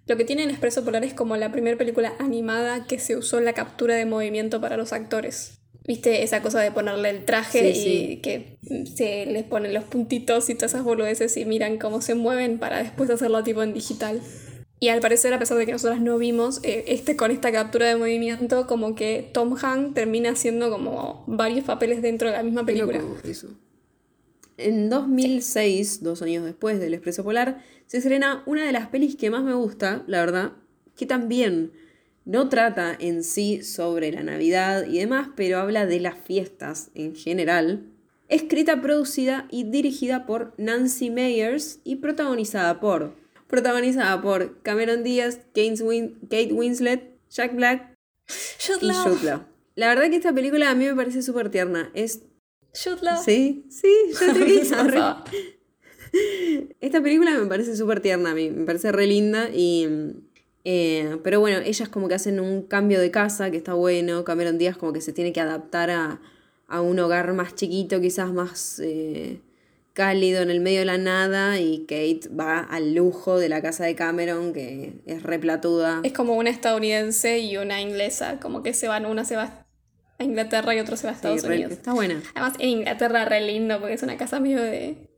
Lo 0.05 0.15
que 0.15 0.25
tiene 0.25 0.43
en 0.43 0.51
Expreso 0.51 0.85
Polar 0.85 1.03
es 1.03 1.15
como 1.15 1.35
la 1.37 1.51
primera 1.51 1.75
película 1.75 2.13
animada 2.19 2.85
que 2.85 2.99
se 2.99 3.15
usó 3.17 3.39
la 3.41 3.53
captura 3.53 3.95
de 3.95 4.05
movimiento 4.05 4.61
para 4.61 4.77
los 4.77 4.93
actores. 4.93 5.59
¿Viste 5.87 6.21
esa 6.21 6.43
cosa 6.43 6.59
de 6.59 6.71
ponerle 6.71 7.09
el 7.09 7.25
traje 7.25 7.73
Sí, 7.73 7.79
y 7.79 7.83
sí. 7.83 8.21
que 8.21 8.59
se 8.95 9.25
les 9.25 9.43
ponen 9.43 9.73
los 9.73 9.83
puntitos 9.85 10.49
y 10.51 10.55
todas 10.55 10.73
esas 10.73 10.83
boludeces 10.83 11.35
y 11.37 11.45
miran 11.45 11.79
cómo 11.79 12.01
se 12.01 12.13
mueven 12.13 12.59
para 12.59 12.77
después 12.83 13.09
hacerlo 13.09 13.43
tipo 13.43 13.63
en 13.63 13.73
digital? 13.73 14.21
Y 14.79 14.89
al 14.89 14.99
parecer, 14.99 15.33
a 15.33 15.39
pesar 15.39 15.57
de 15.57 15.65
que 15.65 15.71
nosotras 15.71 16.01
no 16.01 16.17
vimos, 16.17 16.59
eh, 16.63 16.85
este 16.87 17.15
con 17.15 17.31
esta 17.31 17.51
captura 17.51 17.87
de 17.87 17.95
movimiento, 17.95 18.67
como 18.67 18.93
que 18.93 19.29
Tom 19.33 19.55
Hanks 19.59 19.93
termina 19.93 20.31
haciendo 20.31 20.69
como 20.69 21.23
varios 21.27 21.65
papeles 21.65 22.01
dentro 22.01 22.29
de 22.29 22.37
la 22.37 22.43
misma 22.43 22.65
película. 22.65 23.01
eso. 23.23 23.49
En 24.57 24.89
2006, 24.89 26.03
dos 26.03 26.21
años 26.21 26.45
después 26.45 26.79
del 26.79 26.93
Expreso 26.93 27.23
Polar, 27.23 27.61
se 27.87 27.97
estrena 27.97 28.43
una 28.45 28.65
de 28.65 28.71
las 28.71 28.87
pelis 28.87 29.15
que 29.15 29.29
más 29.29 29.43
me 29.43 29.53
gusta, 29.53 30.03
la 30.07 30.19
verdad, 30.19 30.53
que 30.95 31.05
también 31.05 31.71
no 32.25 32.49
trata 32.49 32.95
en 32.99 33.23
sí 33.23 33.63
sobre 33.63 34.11
la 34.11 34.23
Navidad 34.23 34.85
y 34.87 34.99
demás, 34.99 35.29
pero 35.35 35.59
habla 35.59 35.85
de 35.85 35.99
las 35.99 36.17
fiestas 36.17 36.89
en 36.95 37.15
general. 37.15 37.85
Escrita, 38.29 38.81
producida 38.81 39.47
y 39.51 39.65
dirigida 39.65 40.25
por 40.25 40.53
Nancy 40.57 41.11
Meyers 41.11 41.79
y 41.83 41.97
protagonizada 41.97 42.79
por 42.79 43.13
protagonizada 43.47 44.21
por 44.21 44.61
Cameron 44.61 45.03
Díaz, 45.03 45.37
Kate, 45.53 45.75
Win- 45.83 46.17
Kate 46.23 46.51
Winslet, 46.53 47.11
Jack 47.29 47.55
Black 47.55 47.93
Shoot 48.59 48.81
y. 48.81 49.03
Jude 49.03 49.23
Law. 49.25 49.45
La 49.75 49.87
verdad 49.89 50.09
que 50.09 50.15
esta 50.15 50.33
película 50.33 50.69
a 50.69 50.75
mí 50.75 50.85
me 50.85 50.95
parece 50.95 51.21
súper 51.21 51.49
tierna. 51.49 51.91
Es 51.93 52.21
Law. 53.03 53.21
Sí, 53.23 53.65
sí, 53.69 53.87
yo 54.19 54.33
te 54.33 54.39
vi. 54.45 54.61
Esta 56.79 57.01
película 57.01 57.31
me 57.37 57.45
parece 57.47 57.75
súper 57.75 57.99
tierna 57.99 58.31
a 58.31 58.35
mí, 58.35 58.49
me 58.49 58.65
parece 58.65 58.91
re 58.91 59.05
linda 59.05 59.49
y... 59.53 59.87
eh, 60.63 61.17
pero 61.23 61.39
bueno, 61.41 61.59
ellas 61.59 61.89
como 61.89 62.07
que 62.07 62.15
hacen 62.15 62.39
un 62.39 62.61
cambio 62.63 62.99
de 63.01 63.11
casa 63.11 63.51
que 63.51 63.57
está 63.57 63.73
bueno, 63.73 64.23
Cameron 64.23 64.57
Díaz 64.57 64.77
como 64.77 64.93
que 64.93 65.01
se 65.01 65.11
tiene 65.13 65.33
que 65.33 65.41
adaptar 65.41 65.89
a, 65.89 66.21
a 66.67 66.81
un 66.81 66.97
hogar 66.99 67.33
más 67.33 67.53
chiquito, 67.55 67.99
quizás 67.99 68.31
más... 68.31 68.79
eh, 68.83 69.41
cálido 69.95 70.43
en 70.43 70.51
el 70.51 70.59
medio 70.59 70.79
de 70.79 70.85
la 70.85 70.97
nada 70.99 71.59
y 71.59 71.79
Kate 71.87 72.29
va 72.29 72.59
al 72.59 72.93
lujo 72.93 73.39
de 73.39 73.49
la 73.49 73.61
casa 73.63 73.85
de 73.85 73.95
Cameron, 73.95 74.53
que 74.53 74.93
es 75.07 75.23
replatuda. 75.23 76.01
Es 76.03 76.13
como 76.13 76.35
una 76.35 76.51
estadounidense 76.51 77.39
y 77.39 77.57
una 77.57 77.81
inglesa, 77.81 78.39
como 78.39 78.61
que 78.61 78.73
se 78.73 78.87
van, 78.87 79.05
una 79.07 79.25
se 79.25 79.35
va 79.37 79.65
a 80.19 80.23
Inglaterra 80.23 80.75
y 80.75 80.79
otro 80.79 80.97
se 80.97 81.07
va 81.07 81.13
a 81.13 81.15
Estados 81.15 81.41
Sí, 81.41 81.47
re- 81.47 81.55
Unidos. 81.55 81.71
está 81.71 81.93
buena. 81.93 82.21
Además, 82.35 82.53
en 82.59 82.69
Inglaterra 82.69 83.25
re 83.25 83.41
lindo 83.41 83.79
porque 83.79 83.93
es 83.95 84.03
una 84.03 84.17
casa 84.17 84.39
medio 84.39 84.61
de, 84.61 85.09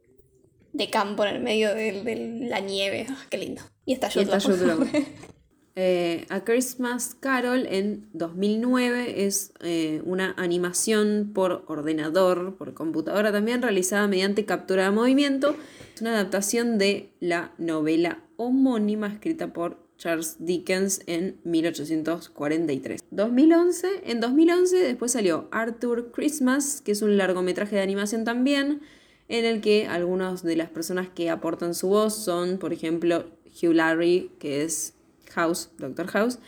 de 0.74 0.90
campo 0.90 1.26
en 1.26 1.36
el 1.36 1.42
medio 1.42 1.74
de, 1.74 2.04
de 2.04 2.48
la 2.48 2.60
nieve. 2.60 3.08
Ah, 3.10 3.18
qué 3.30 3.38
lindo. 3.40 3.64
Y 3.86 3.94
está 3.94 4.10
Y 4.14 4.20
está. 4.20 4.38
Eh, 5.80 6.26
A 6.30 6.44
Christmas 6.44 7.16
Carol 7.20 7.68
en 7.70 8.10
2009 8.14 9.28
es 9.28 9.52
eh, 9.60 10.02
una 10.06 10.34
animación 10.36 11.30
por 11.36 11.66
ordenador, 11.68 12.56
por 12.56 12.74
computadora 12.74 13.32
también, 13.32 13.62
realizada 13.62 14.08
mediante 14.08 14.44
captura 14.46 14.86
de 14.86 14.90
movimiento. 14.90 15.56
Es 15.94 16.02
una 16.02 16.16
adaptación 16.16 16.80
de 16.80 17.12
la 17.20 17.52
novela 17.60 18.24
homónima 18.38 19.06
escrita 19.06 19.54
por 19.54 19.78
Charles 20.00 20.38
Dickens 20.40 21.02
en 21.06 21.38
1843. 21.44 23.04
2011, 23.12 23.88
en 24.06 24.20
2011 24.20 24.78
después 24.78 25.12
salió 25.12 25.48
Arthur 25.52 26.12
Christmas, 26.12 26.82
que 26.82 26.94
es 26.94 27.04
un 27.04 27.18
largometraje 27.18 27.76
de 27.76 27.84
animación 27.84 28.24
también, 28.24 28.82
en 29.28 29.46
el 29.46 29.62
que 29.62 29.86
algunas 29.86 30.42
de 30.42 30.56
las 30.56 30.72
personas 30.72 31.08
que 31.08 31.30
aportan 31.30 31.76
su 31.76 31.90
voz 31.90 32.16
son, 32.16 32.58
por 32.58 32.74
ejemplo, 32.74 33.26
Hugh 33.62 33.74
Laurie, 33.74 34.32
que 34.40 34.64
es 34.64 34.96
House, 35.38 35.70
Doctor 35.78 36.08
House, 36.08 36.40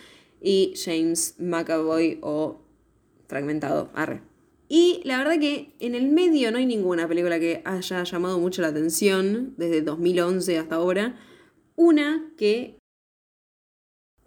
y 0.42 0.74
James 0.84 1.36
McAvoy 1.38 2.18
o 2.22 2.62
Fragmentado, 3.28 3.90
arre. 3.94 4.22
Y 4.68 5.02
la 5.04 5.18
verdad 5.20 5.40
que 5.40 5.74
en 5.80 5.94
el 5.96 6.10
medio 6.10 6.52
no 6.52 6.58
hay 6.58 6.66
ninguna 6.66 7.08
película 7.08 7.40
que 7.40 7.62
haya 7.66 8.04
llamado 8.04 8.40
mucho 8.40 8.62
la 8.62 8.70
atención 8.70 9.54
desde 9.58 9.82
2011 9.82 10.58
hasta 10.58 10.76
ahora. 10.76 11.20
Una 11.76 12.32
que, 12.38 12.78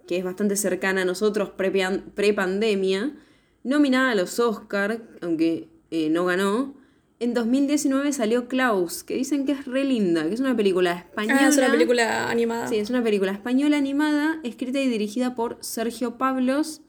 que 0.06 0.18
es 0.18 0.24
bastante 0.24 0.56
cercana 0.56 1.02
a 1.02 1.04
nosotros 1.04 1.50
pre- 1.50 2.00
pre-pandemia, 2.14 3.16
nominada 3.64 4.12
a 4.12 4.14
los 4.14 4.38
Oscar, 4.38 5.02
aunque 5.20 5.68
eh, 5.90 6.08
no 6.10 6.24
ganó. 6.26 6.74
En 7.22 7.34
2019 7.34 8.12
salió 8.12 8.48
Klaus, 8.48 9.04
que 9.04 9.14
dicen 9.14 9.46
que 9.46 9.52
es 9.52 9.64
re 9.64 9.84
linda, 9.84 10.26
que 10.26 10.34
es 10.34 10.40
una 10.40 10.56
película 10.56 10.92
española. 10.94 11.38
Ah, 11.44 11.48
es 11.50 11.56
una 11.56 11.70
película 11.70 12.28
animada. 12.28 12.66
Sí, 12.66 12.78
es 12.78 12.90
una 12.90 13.00
película 13.00 13.30
española 13.30 13.76
animada, 13.76 14.40
escrita 14.42 14.80
y 14.80 14.88
dirigida 14.88 15.36
por 15.36 15.56
Sergio 15.60 16.18
Pablos 16.18 16.80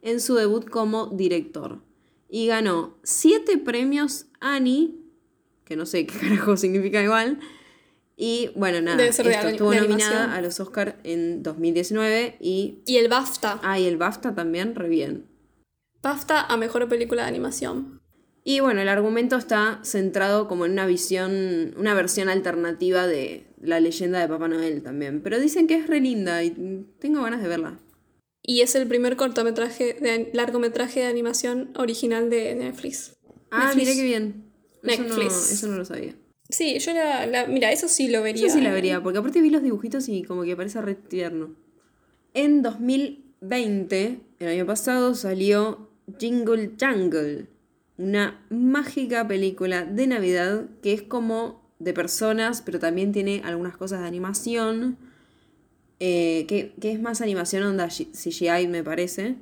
en 0.00 0.20
su 0.20 0.36
debut 0.36 0.70
como 0.70 1.06
director. 1.08 1.82
Y 2.28 2.46
ganó 2.46 2.98
siete 3.02 3.58
premios 3.58 4.26
Annie, 4.38 4.94
que 5.64 5.74
no 5.74 5.86
sé 5.86 6.06
qué 6.06 6.16
carajo 6.20 6.56
significa 6.56 7.02
igual. 7.02 7.40
Y 8.16 8.52
bueno, 8.54 8.80
nada, 8.80 8.96
Debe 8.96 9.12
ser 9.12 9.26
de 9.26 9.32
esto 9.32 9.46
ani- 9.48 9.52
estuvo 9.56 9.70
de 9.72 9.80
nominada 9.80 10.36
a 10.36 10.40
los 10.40 10.60
Oscar 10.60 11.00
en 11.02 11.42
2019 11.42 12.36
y... 12.38 12.78
Y 12.86 12.98
el 12.98 13.08
BAFTA. 13.08 13.58
Ah, 13.64 13.80
y 13.80 13.86
el 13.86 13.96
BAFTA 13.96 14.36
también, 14.36 14.76
re 14.76 14.88
bien. 14.88 15.26
BAFTA 16.00 16.42
a 16.42 16.56
mejor 16.56 16.88
película 16.88 17.22
de 17.22 17.28
animación. 17.28 18.00
Y 18.42 18.60
bueno, 18.60 18.80
el 18.80 18.88
argumento 18.88 19.36
está 19.36 19.80
centrado 19.84 20.48
como 20.48 20.64
en 20.64 20.72
una 20.72 20.86
visión, 20.86 21.74
una 21.76 21.94
versión 21.94 22.28
alternativa 22.28 23.06
de 23.06 23.44
la 23.60 23.80
leyenda 23.80 24.18
de 24.20 24.28
Papá 24.28 24.48
Noel 24.48 24.82
también. 24.82 25.20
Pero 25.22 25.38
dicen 25.38 25.66
que 25.66 25.74
es 25.74 25.86
re 25.86 26.00
linda 26.00 26.42
y 26.42 26.86
tengo 26.98 27.22
ganas 27.22 27.42
de 27.42 27.48
verla. 27.48 27.78
Y 28.42 28.62
es 28.62 28.74
el 28.74 28.86
primer 28.88 29.16
cortometraje, 29.16 29.94
de, 30.00 30.30
largometraje 30.32 31.00
de 31.00 31.06
animación 31.06 31.70
original 31.76 32.30
de 32.30 32.54
Netflix. 32.54 33.16
Ah, 33.50 33.66
Netflix. 33.66 33.76
mira 33.76 33.94
qué 33.94 34.02
bien. 34.02 34.44
Eso 34.82 35.02
no, 35.02 35.08
Netflix. 35.08 35.52
eso 35.52 35.66
no 35.68 35.76
lo 35.76 35.84
sabía. 35.84 36.14
Sí, 36.48 36.78
yo 36.78 36.94
la, 36.94 37.26
la- 37.26 37.46
Mira, 37.46 37.70
eso 37.70 37.86
sí 37.88 38.08
lo 38.08 38.22
vería. 38.22 38.46
Eso 38.46 38.56
sí 38.56 38.62
la 38.62 38.72
vería, 38.72 39.02
porque 39.02 39.18
aparte 39.18 39.40
vi 39.40 39.50
los 39.50 39.62
dibujitos 39.62 40.08
y 40.08 40.22
como 40.22 40.42
que 40.42 40.56
parece 40.56 40.80
re 40.80 40.94
tierno. 40.94 41.54
En 42.32 42.62
2020, 42.62 44.20
el 44.38 44.48
año 44.48 44.66
pasado, 44.66 45.14
salió 45.14 45.90
Jingle 46.18 46.72
Jangle, 46.78 47.46
una 48.00 48.42
mágica 48.48 49.28
película 49.28 49.84
de 49.84 50.06
Navidad 50.06 50.64
que 50.82 50.94
es 50.94 51.02
como 51.02 51.70
de 51.78 51.92
personas, 51.92 52.62
pero 52.62 52.78
también 52.78 53.12
tiene 53.12 53.42
algunas 53.44 53.76
cosas 53.76 54.00
de 54.00 54.06
animación, 54.06 54.96
eh, 55.98 56.46
que, 56.48 56.74
que 56.80 56.92
es 56.92 57.00
más 57.00 57.20
animación 57.20 57.62
onda 57.62 57.88
CGI 57.88 58.68
me 58.68 58.82
parece. 58.82 59.36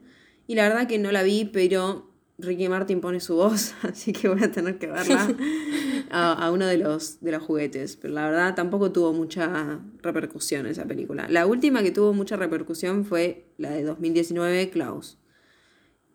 Y 0.49 0.57
la 0.57 0.69
verdad 0.69 0.89
que 0.89 0.99
no 0.99 1.13
la 1.13 1.23
vi, 1.23 1.45
pero 1.45 2.11
Ricky 2.39 2.69
Martin 2.69 3.01
pone 3.01 3.21
su 3.21 3.37
voz, 3.37 3.75
así 3.83 4.13
que 4.13 4.29
voy 4.29 4.43
a 4.43 4.51
tener 4.51 4.79
que 4.79 4.89
verla 4.89 5.37
a, 6.11 6.33
a 6.33 6.51
uno 6.51 6.67
de 6.67 6.79
los, 6.79 7.21
de 7.21 7.33
los 7.33 7.43
juguetes. 7.43 7.97
Pero 7.97 8.15
la 8.15 8.29
verdad 8.29 8.55
tampoco 8.57 8.91
tuvo 8.91 9.13
mucha 9.13 9.81
repercusión 10.03 10.67
esa 10.67 10.85
película. 10.85 11.29
La 11.29 11.47
última 11.47 11.85
que 11.85 11.93
tuvo 11.93 12.13
mucha 12.13 12.37
repercusión 12.37 13.05
fue 13.05 13.47
la 13.57 13.71
de 13.71 13.85
2019, 13.85 14.71
Klaus. 14.71 15.19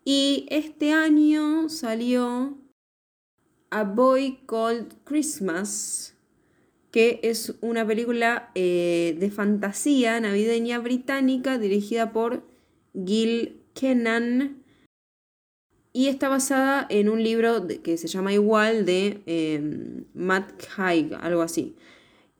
Y 0.04 0.46
este 0.50 0.92
año 0.92 1.68
salió 1.68 2.58
A 3.70 3.84
Boy 3.84 4.40
Called 4.46 4.92
Christmas, 5.04 6.14
que 6.90 7.20
es 7.22 7.54
una 7.60 7.86
película 7.86 8.50
eh, 8.54 9.16
de 9.18 9.30
fantasía 9.30 10.20
navideña 10.20 10.78
británica 10.78 11.58
dirigida 11.58 12.12
por 12.12 12.44
Gil 12.92 13.62
Kennan 13.74 14.64
y 15.96 16.08
está 16.08 16.28
basada 16.28 16.86
en 16.90 17.08
un 17.08 17.22
libro 17.22 17.68
que 17.68 17.96
se 17.96 18.08
llama 18.08 18.32
igual 18.32 18.84
de 18.84 19.22
eh, 19.26 20.04
Matt 20.12 20.64
Haig, 20.76 21.14
algo 21.20 21.40
así. 21.40 21.76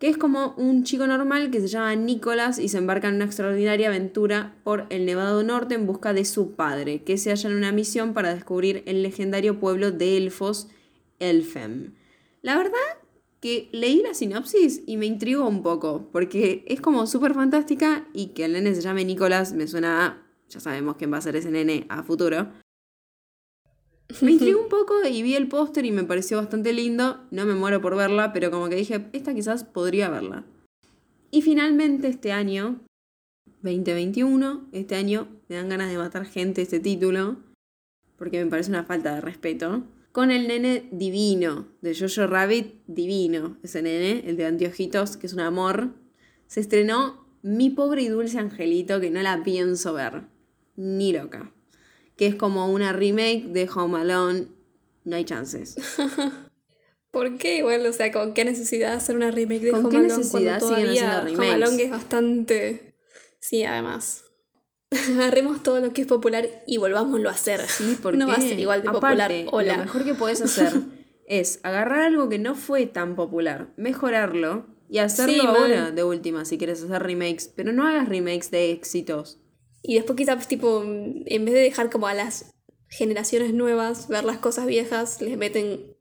Que 0.04 0.10
es 0.10 0.18
como 0.18 0.52
un 0.58 0.84
chico 0.84 1.06
normal 1.06 1.50
que 1.50 1.62
se 1.62 1.68
llama 1.68 1.94
Nicholas 1.94 2.58
y 2.58 2.68
se 2.68 2.76
embarca 2.76 3.08
en 3.08 3.14
una 3.14 3.24
extraordinaria 3.24 3.88
aventura 3.88 4.54
por 4.62 4.84
el 4.90 5.06
Nevado 5.06 5.42
Norte 5.42 5.76
en 5.76 5.86
busca 5.86 6.12
de 6.12 6.26
su 6.26 6.50
padre, 6.56 7.04
que 7.04 7.16
se 7.16 7.30
halla 7.30 7.48
en 7.48 7.56
una 7.56 7.72
misión 7.72 8.12
para 8.12 8.34
descubrir 8.34 8.82
el 8.84 9.02
legendario 9.02 9.58
pueblo 9.58 9.92
de 9.92 10.18
elfos, 10.18 10.68
Elfhem. 11.20 11.94
La 12.42 12.58
verdad 12.58 12.74
que 13.40 13.70
leí 13.72 14.02
la 14.02 14.12
sinopsis 14.12 14.82
y 14.84 14.98
me 14.98 15.06
intrigó 15.06 15.48
un 15.48 15.62
poco, 15.62 16.10
porque 16.12 16.66
es 16.68 16.82
como 16.82 17.06
súper 17.06 17.32
fantástica 17.32 18.06
y 18.12 18.34
que 18.34 18.44
el 18.44 18.52
nene 18.52 18.74
se 18.74 18.82
llame 18.82 19.06
Nicholas 19.06 19.54
me 19.54 19.66
suena 19.66 20.04
a, 20.04 20.22
ya 20.50 20.60
sabemos 20.60 20.96
quién 20.96 21.14
va 21.14 21.16
a 21.16 21.22
ser 21.22 21.36
ese 21.36 21.50
nene 21.50 21.86
a 21.88 22.02
futuro. 22.02 22.48
Me 24.20 24.32
intrigó 24.32 24.62
un 24.62 24.68
poco 24.68 24.94
y 25.06 25.22
vi 25.22 25.34
el 25.34 25.48
póster 25.48 25.84
y 25.84 25.92
me 25.92 26.04
pareció 26.04 26.36
bastante 26.36 26.72
lindo. 26.72 27.24
No 27.30 27.46
me 27.46 27.54
muero 27.54 27.80
por 27.80 27.96
verla, 27.96 28.32
pero 28.32 28.50
como 28.50 28.68
que 28.68 28.76
dije, 28.76 29.08
esta 29.12 29.34
quizás 29.34 29.64
podría 29.64 30.08
verla. 30.08 30.44
Y 31.30 31.42
finalmente 31.42 32.08
este 32.08 32.32
año, 32.32 32.80
2021, 33.62 34.68
este 34.72 34.94
año 34.94 35.28
me 35.48 35.56
dan 35.56 35.68
ganas 35.68 35.90
de 35.90 35.98
matar 35.98 36.26
gente 36.26 36.62
este 36.62 36.80
título, 36.80 37.38
porque 38.16 38.44
me 38.44 38.50
parece 38.50 38.70
una 38.70 38.84
falta 38.84 39.14
de 39.14 39.20
respeto. 39.20 39.84
Con 40.12 40.30
el 40.30 40.46
nene 40.46 40.88
divino, 40.92 41.66
de 41.80 41.98
Jojo 41.98 42.28
Rabbit, 42.28 42.82
divino, 42.86 43.56
ese 43.64 43.82
nene, 43.82 44.22
el 44.28 44.36
de 44.36 44.46
anteojitos, 44.46 45.16
que 45.16 45.26
es 45.26 45.32
un 45.32 45.40
amor. 45.40 45.90
Se 46.46 46.60
estrenó 46.60 47.26
Mi 47.42 47.68
pobre 47.68 48.02
y 48.02 48.08
dulce 48.08 48.38
angelito, 48.38 49.00
que 49.00 49.10
no 49.10 49.20
la 49.22 49.42
pienso 49.42 49.92
ver, 49.92 50.22
ni 50.76 51.12
loca 51.12 51.53
que 52.16 52.26
es 52.26 52.34
como 52.34 52.72
una 52.72 52.92
remake 52.92 53.44
de 53.48 53.68
Home 53.74 54.00
Alone. 54.00 54.48
No 55.04 55.16
hay 55.16 55.24
chances. 55.24 55.76
¿Por 57.10 57.38
qué? 57.38 57.58
Igual, 57.58 57.86
o 57.86 57.92
sea, 57.92 58.10
¿con 58.10 58.34
qué 58.34 58.44
necesidad 58.44 58.94
hacer 58.94 59.16
una 59.16 59.30
remake 59.30 59.60
de 59.60 59.70
¿Con 59.70 59.86
Home 59.86 59.90
qué 59.90 59.96
Alone 59.98 60.16
necesidad 60.16 60.58
cuando 60.58 60.76
siguen 60.76 60.94
todavía 60.94 61.18
haciendo 61.18 61.42
Home? 61.42 61.52
Alone 61.52 61.76
que 61.76 61.84
es 61.84 61.90
bastante... 61.90 62.94
Sí, 63.38 63.62
además. 63.62 64.24
Agarremos 65.10 65.62
todo 65.62 65.80
lo 65.80 65.92
que 65.92 66.02
es 66.02 66.06
popular 66.06 66.48
y 66.66 66.78
volvámoslo 66.78 67.28
a 67.28 67.32
hacer. 67.32 67.60
Sí, 67.68 67.98
porque 68.02 68.18
no 68.18 68.26
va 68.26 68.34
a 68.34 68.40
ser 68.40 68.58
igual 68.58 68.82
de 68.82 68.88
aparte, 68.88 69.44
popular. 69.44 69.48
Hola. 69.52 69.76
Lo 69.76 69.84
mejor 69.84 70.04
que 70.04 70.14
podés 70.14 70.40
hacer 70.42 70.72
es 71.26 71.60
agarrar 71.62 72.00
algo 72.00 72.28
que 72.28 72.38
no 72.38 72.54
fue 72.54 72.86
tan 72.86 73.16
popular, 73.16 73.72
mejorarlo 73.76 74.66
y 74.88 74.98
hacerlo 74.98 75.32
Sí, 75.32 75.40
ahora 75.46 75.90
de 75.90 76.04
última 76.04 76.44
si 76.44 76.58
quieres 76.58 76.82
hacer 76.82 77.02
remakes, 77.02 77.50
pero 77.54 77.72
no 77.72 77.86
hagas 77.86 78.08
remakes 78.08 78.50
de 78.50 78.72
éxitos. 78.72 79.40
Y 79.86 79.96
después 79.96 80.16
quizás, 80.16 80.48
tipo, 80.48 80.82
en 80.82 81.44
vez 81.44 81.52
de 81.52 81.60
dejar 81.60 81.90
como 81.90 82.06
a 82.06 82.14
las 82.14 82.54
generaciones 82.88 83.52
nuevas 83.52 84.08
ver 84.08 84.24
las 84.24 84.38
cosas 84.38 84.66
viejas, 84.66 85.20
les 85.20 85.36
meten 85.36 85.94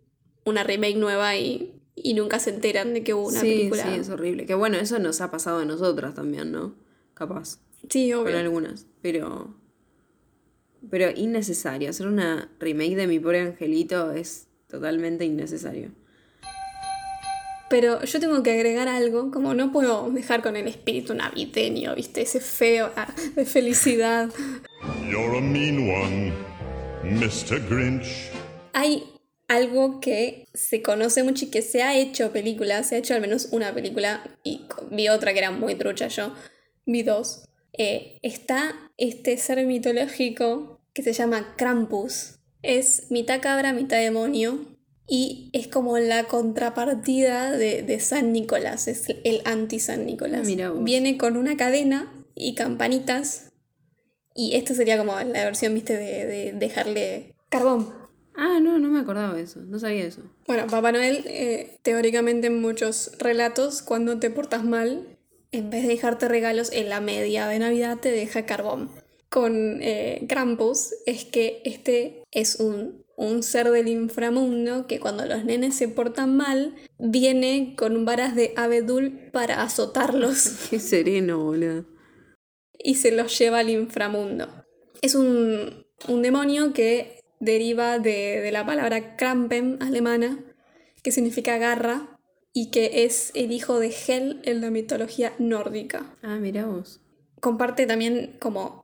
una 0.46 0.64
remake 0.64 0.96
nueva 0.96 1.36
y, 1.36 1.82
y 1.94 2.14
nunca 2.14 2.40
se 2.40 2.52
enteran 2.52 2.94
de 2.94 3.04
que 3.04 3.14
hubo 3.14 3.28
una 3.28 3.42
sí, 3.42 3.48
película. 3.50 3.84
sí, 3.84 4.00
es 4.00 4.08
horrible. 4.08 4.46
Que 4.46 4.56
bueno, 4.56 4.78
eso 4.78 5.00
nos 5.00 5.20
ha 5.20 5.32
pasado 5.32 5.60
a 5.60 5.66
nosotras 5.66 6.14
también, 6.14 6.54
¿no? 6.54 6.76
Capaz. 7.14 7.60
Sí, 7.90 8.10
Con 8.12 8.22
obvio. 8.22 8.38
algunas. 8.40 8.88
Pero. 9.02 9.54
Pero 10.90 11.12
innecesario. 11.12 11.90
Hacer 11.90 12.08
una 12.08 12.50
remake 12.62 12.96
de 12.96 13.08
Mi 13.08 13.20
Pobre 13.20 13.42
Angelito 13.42 14.14
es 14.14 14.48
totalmente 14.68 15.26
innecesario. 15.26 15.92
Pero 17.74 18.04
yo 18.04 18.20
tengo 18.20 18.44
que 18.44 18.52
agregar 18.52 18.88
algo, 18.88 19.32
como 19.32 19.56
no 19.56 19.72
puedo 19.72 20.12
dejar 20.12 20.44
con 20.44 20.56
el 20.56 20.68
espíritu 20.68 21.16
navideño, 21.16 21.96
¿viste? 21.96 22.22
Ese 22.22 22.40
feo 22.40 22.92
ah, 22.96 23.12
de 23.36 23.46
felicidad. 23.46 24.30
You're 25.10 25.40
a 25.40 25.42
mean 25.42 25.90
one, 25.90 26.34
Mr. 27.02 27.60
Grinch. 27.68 28.30
Hay 28.74 29.04
algo 29.48 30.00
que 30.02 30.46
se 30.54 30.84
conoce 30.84 31.24
mucho 31.24 31.46
y 31.46 31.48
que 31.48 31.64
se 31.64 31.82
ha 31.82 31.98
hecho 31.98 32.32
película, 32.32 32.84
se 32.84 32.94
ha 32.94 32.98
hecho 33.00 33.16
al 33.16 33.22
menos 33.22 33.48
una 33.50 33.74
película 33.74 34.24
y 34.44 34.68
vi 34.92 35.10
otra 35.10 35.34
que 35.34 35.40
era 35.40 35.50
muy 35.50 35.74
trucha 35.74 36.10
yo, 36.10 36.32
vi 36.86 37.02
dos. 37.02 37.50
Eh, 37.76 38.20
está 38.22 38.92
este 38.98 39.36
ser 39.38 39.66
mitológico 39.66 40.80
que 40.94 41.02
se 41.02 41.14
llama 41.14 41.56
Krampus. 41.58 42.36
Es 42.62 43.10
mitad 43.10 43.42
cabra, 43.42 43.74
mitad 43.74 43.98
demonio 43.98 44.73
y 45.08 45.49
es 45.54 45.68
como 45.68 45.97
la 45.97 46.26
contrapartida 46.26 47.51
de, 47.51 47.84
de 47.84 47.99
San 47.99 48.32
Nicolás, 48.32 48.88
es 48.88 49.08
el 49.24 49.41
anti-San 49.45 50.06
Nicolás. 50.06 50.47
Ah, 50.62 50.70
vos. 50.70 50.84
Viene 50.84 51.18
con 51.18 51.38
una 51.38 51.58
cadena 51.58 52.12
y 52.36 52.56
campanitas 52.56 53.51
y 54.36 54.56
esta 54.56 54.74
sería 54.74 54.97
como 54.97 55.14
la 55.14 55.45
versión, 55.45 55.74
viste, 55.74 55.95
de, 55.95 56.26
de 56.26 56.51
dejarle 56.54 57.36
carbón. 57.49 58.04
Ah, 58.36 58.60
no, 58.60 58.80
no 58.80 58.89
me 58.89 58.99
acordaba 58.99 59.36
de 59.36 59.43
eso. 59.43 59.62
No 59.62 59.78
sabía 59.78 60.06
eso. 60.06 60.22
Bueno, 60.47 60.66
Papá 60.68 60.91
Noel, 60.91 61.24
eh, 61.28 61.78
teóricamente 61.84 62.47
en 62.47 62.62
muchos 62.62 63.12
relatos, 63.20 63.82
cuando 63.82 64.20
te 64.20 64.32
portas 64.32 64.64
mal, 64.64 65.20
en 65.51 65.70
vez 65.70 65.84
de 65.84 65.89
dejarte 65.89 66.28
regalos 66.28 66.72
en 66.72 66.89
la 66.89 66.99
media 66.99 67.47
de 67.47 67.60
Navidad, 67.60 67.99
te 67.99 68.12
deja 68.12 68.45
carbón. 68.45 68.89
Con 69.30 69.80
eh, 69.82 70.26
Krampus 70.28 70.93
es 71.06 71.26
que 71.26 71.62
este 71.64 72.24
es 72.32 72.56
un, 72.56 73.03
un 73.16 73.43
ser 73.43 73.70
del 73.70 73.88
inframundo 73.88 74.88
que 74.88 74.99
cuando 74.99 75.26
los 75.26 75.45
nenes 75.45 75.76
se 75.76 75.88
portan 75.88 76.36
mal, 76.36 76.76
viene 76.97 77.76
con 77.78 78.05
varas 78.05 78.36
de 78.36 78.53
abedul 78.55 79.30
para 79.32 79.61
azotarlos 79.61 80.68
Qué 80.70 80.80
sereno, 80.80 81.43
boludo. 81.43 81.86
y 82.78 82.95
se 82.95 83.11
los 83.11 83.38
lleva 83.38 83.59
al 83.59 83.70
inframundo. 83.70 84.47
Es 85.01 85.16
un, 85.16 85.86
un 86.07 86.22
demonio 86.22 86.74
que 86.74 87.20
deriva 87.39 87.99
de, 87.99 88.39
de 88.41 88.51
la 88.51 88.66
palabra 88.66 89.16
Krampen 89.18 89.78
alemana, 89.82 90.39
que 91.03 91.11
significa 91.11 91.57
garra, 91.57 92.09
y 92.53 92.70
que 92.70 93.03
es 93.03 93.32
el 93.34 93.51
hijo 93.51 93.80
de 93.80 93.93
Hel 94.07 94.39
en 94.43 94.61
la 94.61 94.70
mitología 94.70 95.34
nórdica. 95.39 96.16
Ah, 96.22 96.38
mirá 96.38 96.68
vos. 96.68 97.01
Comparte 97.41 97.88
también 97.88 98.38
como 98.39 98.83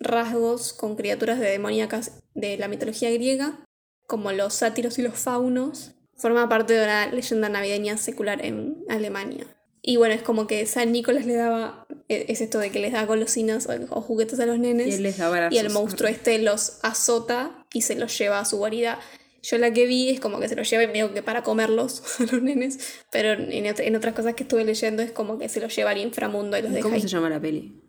rasgos 0.00 0.72
con 0.72 0.96
criaturas 0.96 1.38
de 1.38 1.50
demoníacas 1.50 2.22
de 2.34 2.56
la 2.58 2.68
mitología 2.68 3.10
griega, 3.10 3.64
como 4.06 4.32
los 4.32 4.54
sátiros 4.54 4.98
y 4.98 5.02
los 5.02 5.14
faunos. 5.18 5.92
Forma 6.16 6.48
parte 6.48 6.74
de 6.74 6.84
una 6.84 7.10
leyenda 7.12 7.48
navideña 7.48 7.98
secular 7.98 8.44
en 8.44 8.84
Alemania. 8.88 9.46
Y 9.82 9.96
bueno, 9.98 10.14
es 10.14 10.22
como 10.22 10.46
que 10.46 10.64
San 10.66 10.90
Nicolás 10.90 11.26
le 11.26 11.34
daba, 11.34 11.86
e- 12.08 12.26
es 12.28 12.40
esto 12.40 12.58
de 12.58 12.70
que 12.70 12.80
les 12.80 12.92
da 12.92 13.04
golosinas 13.04 13.68
o, 13.90 14.00
juguetes 14.00 14.40
a 14.40 14.46
los 14.46 14.58
nenes. 14.58 14.88
Y 14.88 14.92
él 14.94 15.02
les 15.02 15.18
da. 15.18 15.48
Y 15.50 15.58
el 15.58 15.70
monstruo 15.70 16.08
este 16.08 16.38
los 16.38 16.78
azota 16.82 17.66
y 17.72 17.82
se 17.82 17.94
los 17.94 18.18
lleva 18.18 18.40
a 18.40 18.44
su 18.44 18.56
guarida. 18.56 18.98
Yo 19.42 19.58
la 19.58 19.72
que 19.72 19.86
vi 19.86 20.08
es 20.08 20.18
como 20.18 20.40
que 20.40 20.48
se 20.48 20.56
los 20.56 20.68
lleva 20.68 20.82
y 20.82 20.88
medio 20.88 21.14
que 21.14 21.22
para 21.22 21.44
comerlos 21.44 22.02
a 22.20 22.24
los 22.24 22.42
nenes, 22.42 22.78
pero 23.12 23.34
en, 23.34 23.66
en 23.66 23.96
otras 23.96 24.14
cosas 24.14 24.34
que 24.34 24.42
estuve 24.42 24.64
leyendo 24.64 25.02
es 25.04 25.12
como 25.12 25.38
que 25.38 25.48
se 25.48 25.60
los 25.60 25.76
lleva 25.76 25.90
al 25.90 25.98
inframundo 25.98 26.58
y 26.58 26.62
los 26.62 26.70
¿Y 26.72 26.74
deja 26.74 26.82
¿Cómo 26.82 26.96
ahí. 26.96 27.02
se 27.02 27.08
llama 27.08 27.30
la 27.30 27.40
peli? 27.40 27.80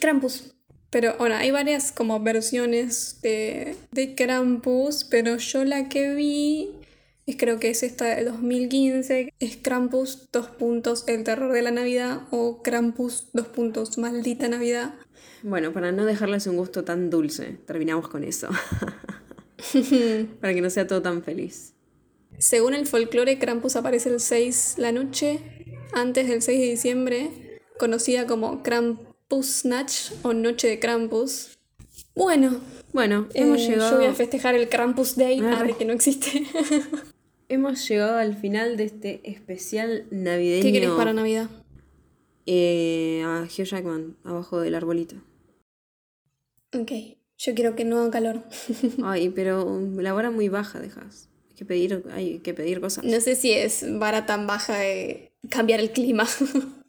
Krampus. 0.00 0.49
Pero 0.90 1.16
bueno, 1.18 1.36
hay 1.36 1.52
varias 1.52 1.92
como 1.92 2.20
versiones 2.20 3.20
de, 3.22 3.76
de 3.92 4.14
Krampus, 4.16 5.04
pero 5.04 5.36
yo 5.36 5.64
la 5.64 5.88
que 5.88 6.14
vi 6.14 6.80
es 7.26 7.36
creo 7.36 7.60
que 7.60 7.70
es 7.70 7.84
esta 7.84 8.06
de 8.06 8.24
2015, 8.24 9.32
es 9.38 9.56
Krampus, 9.56 10.28
dos 10.32 10.48
puntos, 10.48 11.04
el 11.06 11.22
terror 11.22 11.52
de 11.52 11.62
la 11.62 11.70
Navidad, 11.70 12.22
o 12.30 12.60
Krampus, 12.62 13.28
dos 13.32 13.46
puntos, 13.46 13.98
maldita 13.98 14.48
Navidad. 14.48 14.94
Bueno, 15.44 15.72
para 15.72 15.92
no 15.92 16.04
dejarles 16.04 16.48
un 16.48 16.56
gusto 16.56 16.82
tan 16.82 17.08
dulce, 17.08 17.58
terminamos 17.66 18.08
con 18.08 18.24
eso. 18.24 18.48
para 20.40 20.54
que 20.54 20.60
no 20.60 20.70
sea 20.70 20.88
todo 20.88 21.02
tan 21.02 21.22
feliz. 21.22 21.74
Según 22.38 22.74
el 22.74 22.86
folclore, 22.86 23.38
Krampus 23.38 23.76
aparece 23.76 24.08
el 24.08 24.18
6 24.18 24.74
la 24.78 24.90
noche, 24.90 25.38
antes 25.92 26.28
del 26.28 26.42
6 26.42 26.58
de 26.58 26.66
diciembre, 26.66 27.60
conocida 27.78 28.26
como 28.26 28.62
Krampusnacht 29.40 30.12
o 30.24 30.32
Noche 30.32 30.66
de 30.68 30.78
Krampus. 30.80 31.56
Bueno, 32.16 32.60
Bueno, 32.92 33.28
eh, 33.32 33.42
hemos 33.42 33.62
yo 33.62 33.68
llegado. 33.70 33.96
voy 33.98 34.06
a 34.06 34.14
festejar 34.14 34.56
el 34.56 34.68
Krampus 34.68 35.14
Day, 35.14 35.40
Ah, 35.40 35.64
que 35.78 35.84
no 35.84 35.92
existe. 35.92 36.42
Hemos 37.48 37.88
llegado 37.88 38.18
al 38.18 38.36
final 38.36 38.76
de 38.76 38.84
este 38.84 39.20
especial 39.24 40.06
navideño. 40.10 40.62
¿Qué 40.62 40.72
querés 40.72 40.90
para 40.90 41.12
Navidad? 41.12 41.48
Eh, 42.46 43.22
a 43.24 43.42
Hugh 43.44 43.64
Jackman, 43.64 44.16
abajo 44.24 44.60
del 44.60 44.74
arbolito. 44.74 45.16
Ok, 46.74 46.90
yo 47.38 47.54
quiero 47.54 47.76
que 47.76 47.84
no 47.84 48.00
haga 48.00 48.10
calor. 48.10 48.42
Ay, 49.04 49.28
pero 49.30 49.64
um, 49.64 49.98
la 49.98 50.12
vara 50.12 50.32
muy 50.32 50.48
baja 50.48 50.80
dejas. 50.80 51.28
Hay 51.50 51.54
que 51.54 51.64
pedir, 51.64 52.04
hay 52.12 52.38
que 52.40 52.54
pedir 52.54 52.80
cosas. 52.80 53.04
No 53.04 53.20
sé 53.20 53.36
si 53.36 53.52
es 53.52 53.84
vara 53.98 54.26
tan 54.26 54.48
baja 54.48 54.76
de 54.78 55.32
cambiar 55.48 55.78
el 55.78 55.92
clima. 55.92 56.26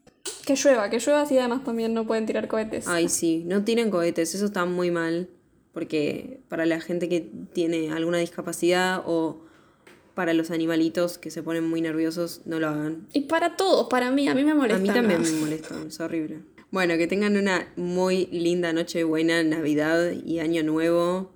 que 0.45 0.55
llueva, 0.55 0.89
que 0.89 0.99
llueva 0.99 1.21
así 1.21 1.37
además 1.37 1.63
también 1.63 1.93
no 1.93 2.05
pueden 2.05 2.25
tirar 2.25 2.47
cohetes. 2.47 2.87
Ay, 2.87 3.09
sí, 3.19 3.43
no 3.45 3.63
tiren 3.63 3.89
cohetes, 3.91 4.35
eso 4.35 4.45
está 4.45 4.65
muy 4.65 4.91
mal. 4.91 5.29
Porque 5.73 6.41
para 6.49 6.65
la 6.65 6.81
gente 6.81 7.07
que 7.07 7.21
tiene 7.53 7.91
alguna 7.91 8.17
discapacidad 8.17 9.03
o 9.05 9.45
para 10.15 10.33
los 10.33 10.51
animalitos 10.51 11.17
que 11.17 11.31
se 11.31 11.41
ponen 11.43 11.65
muy 11.65 11.79
nerviosos, 11.79 12.41
no 12.45 12.59
lo 12.59 12.67
hagan. 12.67 13.07
Y 13.13 13.21
para 13.21 13.55
todos, 13.55 13.87
para 13.87 14.11
mí, 14.11 14.27
a 14.27 14.35
mí 14.35 14.43
me 14.43 14.51
A 14.51 14.55
molesta. 14.55 14.81
mí 14.81 14.89
también 14.89 15.21
me 15.21 15.31
molesta, 15.31 15.75
es 15.87 15.97
horrible. 16.01 16.39
Bueno, 16.71 16.97
que 16.97 17.07
tengan 17.07 17.37
una 17.37 17.71
muy 17.77 18.25
linda 18.27 18.73
noche 18.73 19.05
buena, 19.05 19.43
Navidad 19.43 20.11
y 20.11 20.39
Año 20.39 20.63
Nuevo. 20.63 21.31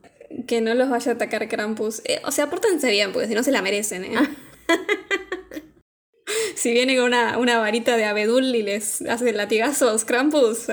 Que 0.47 0.59
no 0.59 0.73
los 0.73 0.89
vaya 0.89 1.13
a 1.13 1.15
atacar 1.15 1.47
Krampus. 1.47 2.01
Eh, 2.03 2.19
o 2.25 2.31
sea, 2.31 2.49
pórtense 2.49 2.89
bien, 2.91 3.13
porque 3.13 3.29
si 3.29 3.35
no 3.35 3.43
se 3.43 3.51
la 3.53 3.61
merecen, 3.61 4.03
¿eh? 4.03 4.17
si 6.55 6.71
viene 6.71 6.95
con 6.95 7.05
una, 7.05 7.37
una 7.37 7.57
varita 7.59 7.97
de 7.97 8.05
abedul 8.05 8.55
y 8.55 8.63
les 8.63 9.01
hace 9.03 9.31
latigazos 9.33 10.05
Krampus, 10.05 10.67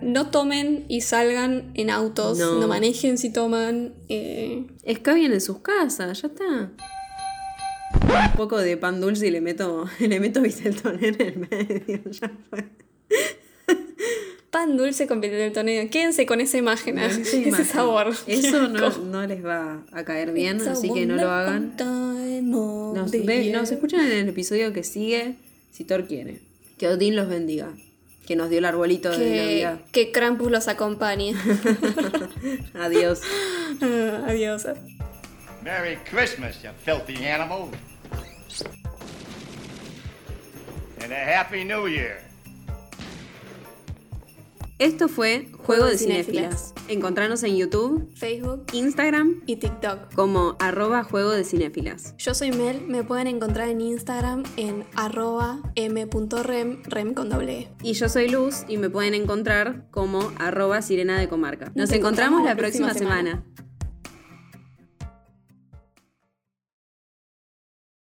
no 0.00 0.30
tomen 0.30 0.84
y 0.88 1.00
salgan 1.02 1.70
en 1.74 1.90
autos, 1.90 2.38
No. 2.38 2.54
no, 2.60 2.68
manejen 2.68 3.18
si 3.18 3.32
toman. 3.32 3.94
eh, 4.08 4.66
Escabien 4.84 5.32
en 5.32 5.40
sus 5.40 5.58
casas, 5.60 6.22
ya 6.22 6.28
está. 6.28 6.72
Un 7.94 8.36
poco 8.36 8.58
de 8.58 8.76
pan 8.76 9.00
dulce 9.00 9.26
y 9.28 9.30
le 9.30 9.40
meto, 9.40 9.86
le 10.00 10.18
meto 10.20 10.40
en 10.44 11.20
el 11.20 11.36
medio, 11.50 12.00
ya 12.10 12.30
fue. 12.50 12.64
Pan 14.52 14.76
dulce 14.76 15.06
con 15.08 15.20
del 15.20 15.52
toneo. 15.52 15.88
Quédense 15.90 16.26
con 16.26 16.40
esa 16.40 16.58
imagen, 16.58 16.98
¿eh? 16.98 17.06
Esa 17.06 17.20
ese 17.22 17.36
imagen. 17.48 17.64
sabor. 17.66 18.14
Eso 18.28 18.68
no, 18.68 18.90
no 18.98 19.26
les 19.26 19.44
va 19.44 19.82
a 19.90 20.04
caer 20.04 20.32
bien, 20.32 20.58
It's 20.58 20.66
así 20.68 20.92
que 20.92 21.06
no 21.06 21.16
lo 21.16 21.28
hagan. 21.30 21.74
Nos, 22.94 23.10
ve- 23.10 23.50
nos 23.52 23.72
escuchan 23.72 24.00
en 24.06 24.12
el 24.12 24.28
episodio 24.28 24.72
que 24.72 24.84
sigue, 24.84 25.34
si 25.72 25.84
Thor 25.84 26.06
quiere. 26.06 26.38
Que 26.78 26.86
Odín 26.88 27.16
los 27.16 27.28
bendiga. 27.28 27.70
Que 28.26 28.36
nos 28.36 28.50
dio 28.50 28.58
el 28.58 28.64
arbolito 28.66 29.10
de 29.10 29.16
que, 29.18 29.36
Navidad. 29.64 29.80
que 29.90 30.12
Krampus 30.12 30.50
los 30.50 30.68
acompañe. 30.68 31.34
Adiós. 32.74 33.20
Adiós. 34.26 34.66
Merry 35.64 35.96
Christmas, 36.08 36.62
you 36.62 36.70
filthy 36.84 37.24
animal. 37.26 37.68
And 41.02 41.12
a 41.12 41.16
Happy 41.40 41.64
New 41.64 41.88
Year. 41.88 42.20
Esto 44.82 45.08
fue 45.08 45.46
Juego 45.64 45.86
de 45.86 45.96
Cinéfilas. 45.96 46.74
Encontranos 46.88 47.44
en 47.44 47.56
YouTube, 47.56 48.10
Facebook 48.16 48.64
Instagram 48.72 49.40
y 49.46 49.54
TikTok. 49.54 50.12
como 50.12 50.56
arroba 50.58 51.04
Juego 51.04 51.30
de 51.30 51.44
Cinéfilas. 51.44 52.16
Yo 52.18 52.34
soy 52.34 52.50
Mel, 52.50 52.82
me 52.88 53.04
pueden 53.04 53.28
encontrar 53.28 53.68
en 53.68 53.80
Instagram 53.80 54.42
en 54.56 54.84
arroba 54.96 55.62
m.rem, 55.76 56.82
rem 56.82 57.14
con 57.14 57.28
doble 57.28 57.60
E. 57.60 57.68
Y 57.84 57.92
yo 57.92 58.08
soy 58.08 58.28
Luz 58.28 58.64
y 58.66 58.76
me 58.76 58.90
pueden 58.90 59.14
encontrar 59.14 59.86
como 59.92 60.32
arroba 60.40 60.82
Sirena 60.82 61.16
de 61.20 61.28
Comarca. 61.28 61.66
Nos, 61.66 61.76
Nos 61.76 61.92
encontramos 61.92 62.40
encontramos 62.40 62.44
la 62.44 62.50
la 62.50 62.56
próxima, 62.56 62.88
próxima 62.88 63.08
semana. 63.10 63.30
semana. 63.30 63.71